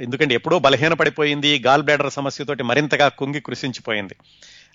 [0.00, 4.14] ఎందుకంటే ఎప్పుడో బలహీన పడిపోయింది గాల్ బ్లాడర్ సమస్యతోటి మరింతగా కుంగి కృషించిపోయింది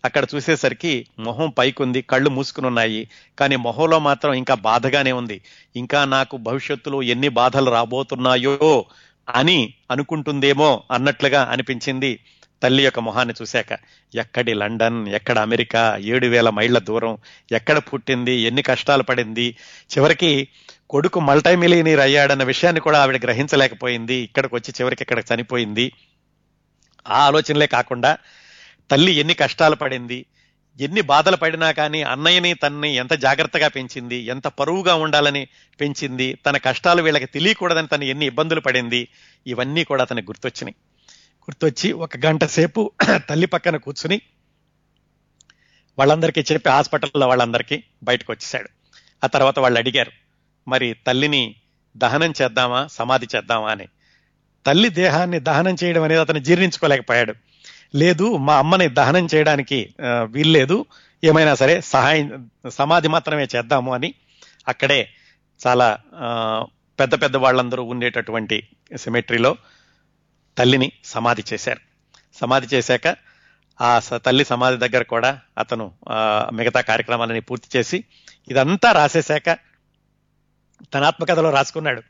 [0.06, 3.10] అక్కడ చూసేసరికి మొహం పైకుంది కళ్ళు మూసుకుని ఉన్నాయి
[3.40, 5.42] కానీ మొహంలో మాత్రం ఇంకా బాధగానే ఉంది.
[5.76, 8.86] ఇంకా నాకు భవిష్యత్తులో ఎన్ని బాధలు రాబోతున్నాయో
[9.36, 12.20] అని అనుకుంటుందేమో అన్నట్లుగా అనిపించింది.
[12.64, 13.72] తల్లి యొక్క మొహాన్ని చూశాక
[14.14, 15.82] ఎక్కడి లండన్ ఎక్కడ అమెరికా
[16.14, 17.18] ఏడు వేల మైళ్ళ దూరం
[17.52, 19.48] ఎక్కడ పుట్టింది ఎన్ని కష్టాలు పడింది
[19.94, 20.32] చివరికి
[20.90, 25.86] కొడుకు మల్టై మిలియనీర్ అయ్యాడన్న విషయాన్ని కూడా ఆవిడ గ్రహించలేకపోయింది ఇక్కడికి వచ్చి చివరికి ఇక్కడ చనిపోయింది.
[27.08, 28.12] ఆ ఆలోచనలే కాకుండా
[28.92, 30.20] తల్లి ఎన్ని కష్టాలు పడింది
[30.80, 35.44] ఎన్ని బాధలు పడినా కానీ అన్నయ్యని తన్ని ఎంత జాగ్రత్తగా పెంచింది ఎంత పరువుగా ఉండాలని
[35.80, 39.02] పెంచింది తన కష్టాలు వీళ్ళకి తెలియకూడదని తను ఎన్ని ఇబ్బందులు పడింది
[39.48, 40.76] ఇవన్నీ కూడా అతనికి గుర్తొచ్చినాయి.
[41.48, 42.82] గుర్తొచ్చి ఒక గంట సేపు
[43.30, 44.18] తల్లి పక్కన కూర్చుని
[45.98, 47.78] వాళ్ళందరికీ చెప్పి హాస్పిటల్లో వాళ్ళందరికీ
[48.08, 48.70] బయటకు వచ్చేసాడు
[49.24, 50.14] ఆ తర్వాత వాళ్ళు అడిగారు
[50.68, 51.44] మరి తల్లిని
[51.96, 53.68] దహనం చేద్దామా సమాధి చేద్దామా?
[53.74, 53.86] అని.
[54.66, 57.34] తల్లి దేహాన్ని దహనం చేయడం అనేది అతను జీర్ణించుకోలేకపోయాడు.
[57.96, 59.80] లేదు మా అమ్మని దహనం చేయడానికి
[60.34, 60.78] వీల్లేదు
[61.24, 62.28] ఏమైనా సరే సహాయం
[62.78, 64.10] సమాధి మాత్రమే చేద్దాము అని
[64.68, 65.00] అక్కడే
[65.60, 65.88] చాలా
[66.20, 66.28] ఆ,
[67.00, 68.58] పెద్ద పెద్ద వాళ్ళందరూ ఉండేటటువంటి
[68.98, 69.52] సిమెట్రీలో
[70.58, 71.80] తల్లిని సమాధి చేశారు.
[72.38, 73.16] సమాధి చేశాక
[73.82, 75.92] ఆ స- తల్లి సమాధి దగ్గర కూడా అతను
[76.54, 78.04] మిగతా కార్యక్రమాలని పూర్తి చేసి
[78.48, 79.58] ఇదంతా రాసేశాక
[80.94, 82.02] తన ఆత్మకథలో రాసుకున్నాడు.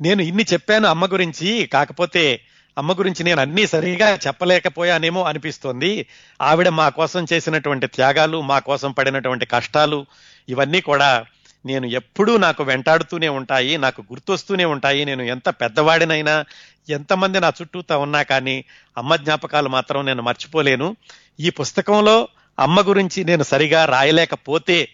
[0.00, 2.40] నేను ఇన్ని చెప్పాను అమ్మ గురించి కాకపోతే
[2.78, 6.06] అమ్మ గురించి నేను అన్నీ సరిగా చెప్పలేకపోయానేమో అనిపిస్తోంది.
[6.42, 10.06] ఆవిడ మా కోసం చేసినటువంటి త్యాగాలు మా కోసం పడినటువంటి కష్టాలు
[10.48, 11.26] ఇవన్నీ కూడా
[11.66, 15.04] నేను ఎప్పుడూ నాకు వెంటాడుతూనే ఉంటాయి నాకు గుర్తొస్తూనే ఉంటాయి.
[15.04, 16.44] నేను ఎంత పెద్దవాడినైనా
[16.88, 18.64] ఎంతమంది నా చుట్టూతా ఉన్నా కానీ
[18.98, 20.96] అమ్మ జ్ఞాపకాలు మాత్రం నేను మర్చిపోలేను.
[21.40, 24.88] ఈ పుస్తకంలో అమ్మ గురించి నేను సరిగా రాయలేకపోతే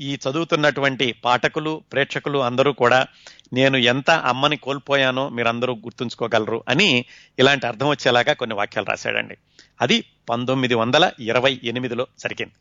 [0.00, 3.06] ఈ చదువుతున్నటువంటి పాఠకులు ప్రేక్షకులు అందరూ కూడా
[3.52, 7.04] నేను ఎంత అమ్మని కోల్పోయానో మీరందరూ గుర్తుంచుకోగలరు అని
[7.38, 9.36] ఇలాంటి అర్థం వచ్చేలాగా కొన్ని వాక్యాలు రాశాడండి.
[9.80, 12.52] అది పంతొమ్మిది వందల ఇరవై ఎనిమిదిలో జరిగింది.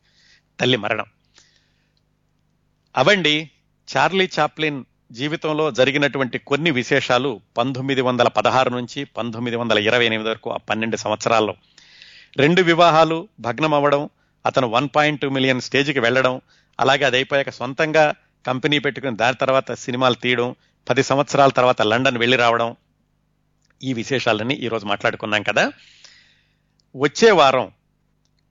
[0.60, 1.06] తల్లి మరణం.
[2.98, 3.50] అవండి
[3.96, 10.52] చార్లీ చాప్లిన్ జీవితంలో జరిగినటువంటి కొన్ని విశేషాలు పంతొమ్మిది వందల పదహారు నుంచి పంతొమ్మిది వందల ఇరవై ఎనిమిది వరకు
[10.52, 11.56] ఆ పన్నెండు సంవత్సరాల్లో.
[12.38, 14.10] రెండు వివాహాలు భగ్నం అవ్వడం
[14.46, 16.42] అతను వన్ పాయింట్ టూ మిలియన్ స్టేజ్కి వెళ్ళడం
[16.80, 20.56] అలాగే అది అయిపోయాక సొంతంగా కంపెనీ పెట్టుకుని దాని తర్వాత సినిమాలు తీయడం
[20.90, 22.76] పది సంవత్సరాల తర్వాత లండన్ వెళ్ళి రావడం
[23.84, 25.72] ఈ విశేషాలన్నీ ఈరోజు మాట్లాడుకున్నాం కదా.
[26.96, 27.72] వచ్చే వారం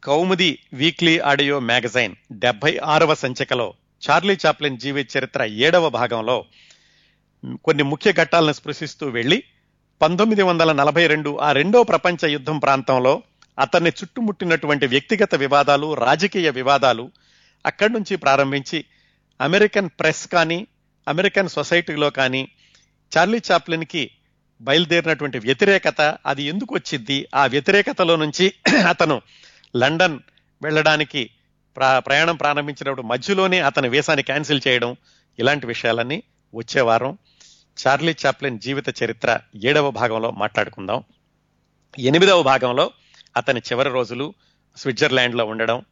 [0.05, 6.37] కౌముది వీక్లీ ఆడియో మ్యాగజైన్ డెబ్బై ఆరవ సంచికలో చార్లీ చాప్లిన్ జీవిత చరిత్ర ఏడవ భాగంలో
[7.65, 9.39] కొన్ని ముఖ్య ఘట్టాలను స్పృశిస్తూ వెళ్ళి
[10.01, 13.13] పంతొమ్మిది వందల నలభై రెండు ఆ రెండో ప్రపంచ యుద్ధం ప్రాంతంలో
[13.59, 17.05] అతన్ని చుట్టుముట్టినటువంటి వ్యక్తిగత వివాదాలు రాజకీయ వివాదాలు
[17.65, 18.85] అక్కడి నుంచి ప్రారంభించి
[19.41, 20.59] అమెరికన్ ప్రెస్ కానీ
[21.07, 22.43] అమెరికన్ సొసైటీలో కానీ
[23.13, 24.03] చార్లీ చాప్లిన్కి
[24.61, 27.29] బయలుదేరినటువంటి వ్యతిరేకత అది ఎందుకు వచ్చింది?
[27.35, 28.47] ఆ వ్యతిరేకతలో నుంచి
[28.87, 29.17] అతను
[29.77, 30.17] లండన్
[30.63, 31.23] వెళ్ళడానికి
[31.79, 34.97] ప్రయాణం ప్రారంభించినప్పుడు మధ్యలోనే అతని వీసాని క్యాన్సిల్ చేయడం
[35.39, 36.23] ఇలాంటి విషయాలన్నీ
[36.55, 37.19] వచ్చే వారం
[37.87, 41.05] చార్లీ చాప్లిన్ జీవిత చరిత్ర ఏడవ భాగంలో మాట్లాడుకుందాం.
[41.99, 42.91] ఎనిమిదవ భాగంలో
[43.37, 44.35] అతని చివరి రోజులు
[44.77, 45.85] స్విట్జర్లాండ్లో ఉండడం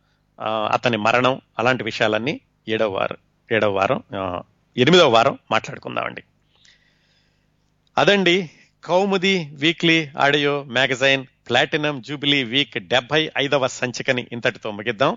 [0.72, 3.16] అతని మరణం అలాంటి విషయాలన్నీ ఏడవ వారం
[3.52, 4.02] ఏడవ వారం
[4.76, 6.22] ఎనిమిదవ వారం మాట్లాడుకుందామండి.
[7.98, 8.50] అదండి
[8.84, 15.16] Kaumudi weekly audio magazine platinum jubilee week డెబ్బై ఐదవ సంచికని ఇంతటితో ముగిద్దాం.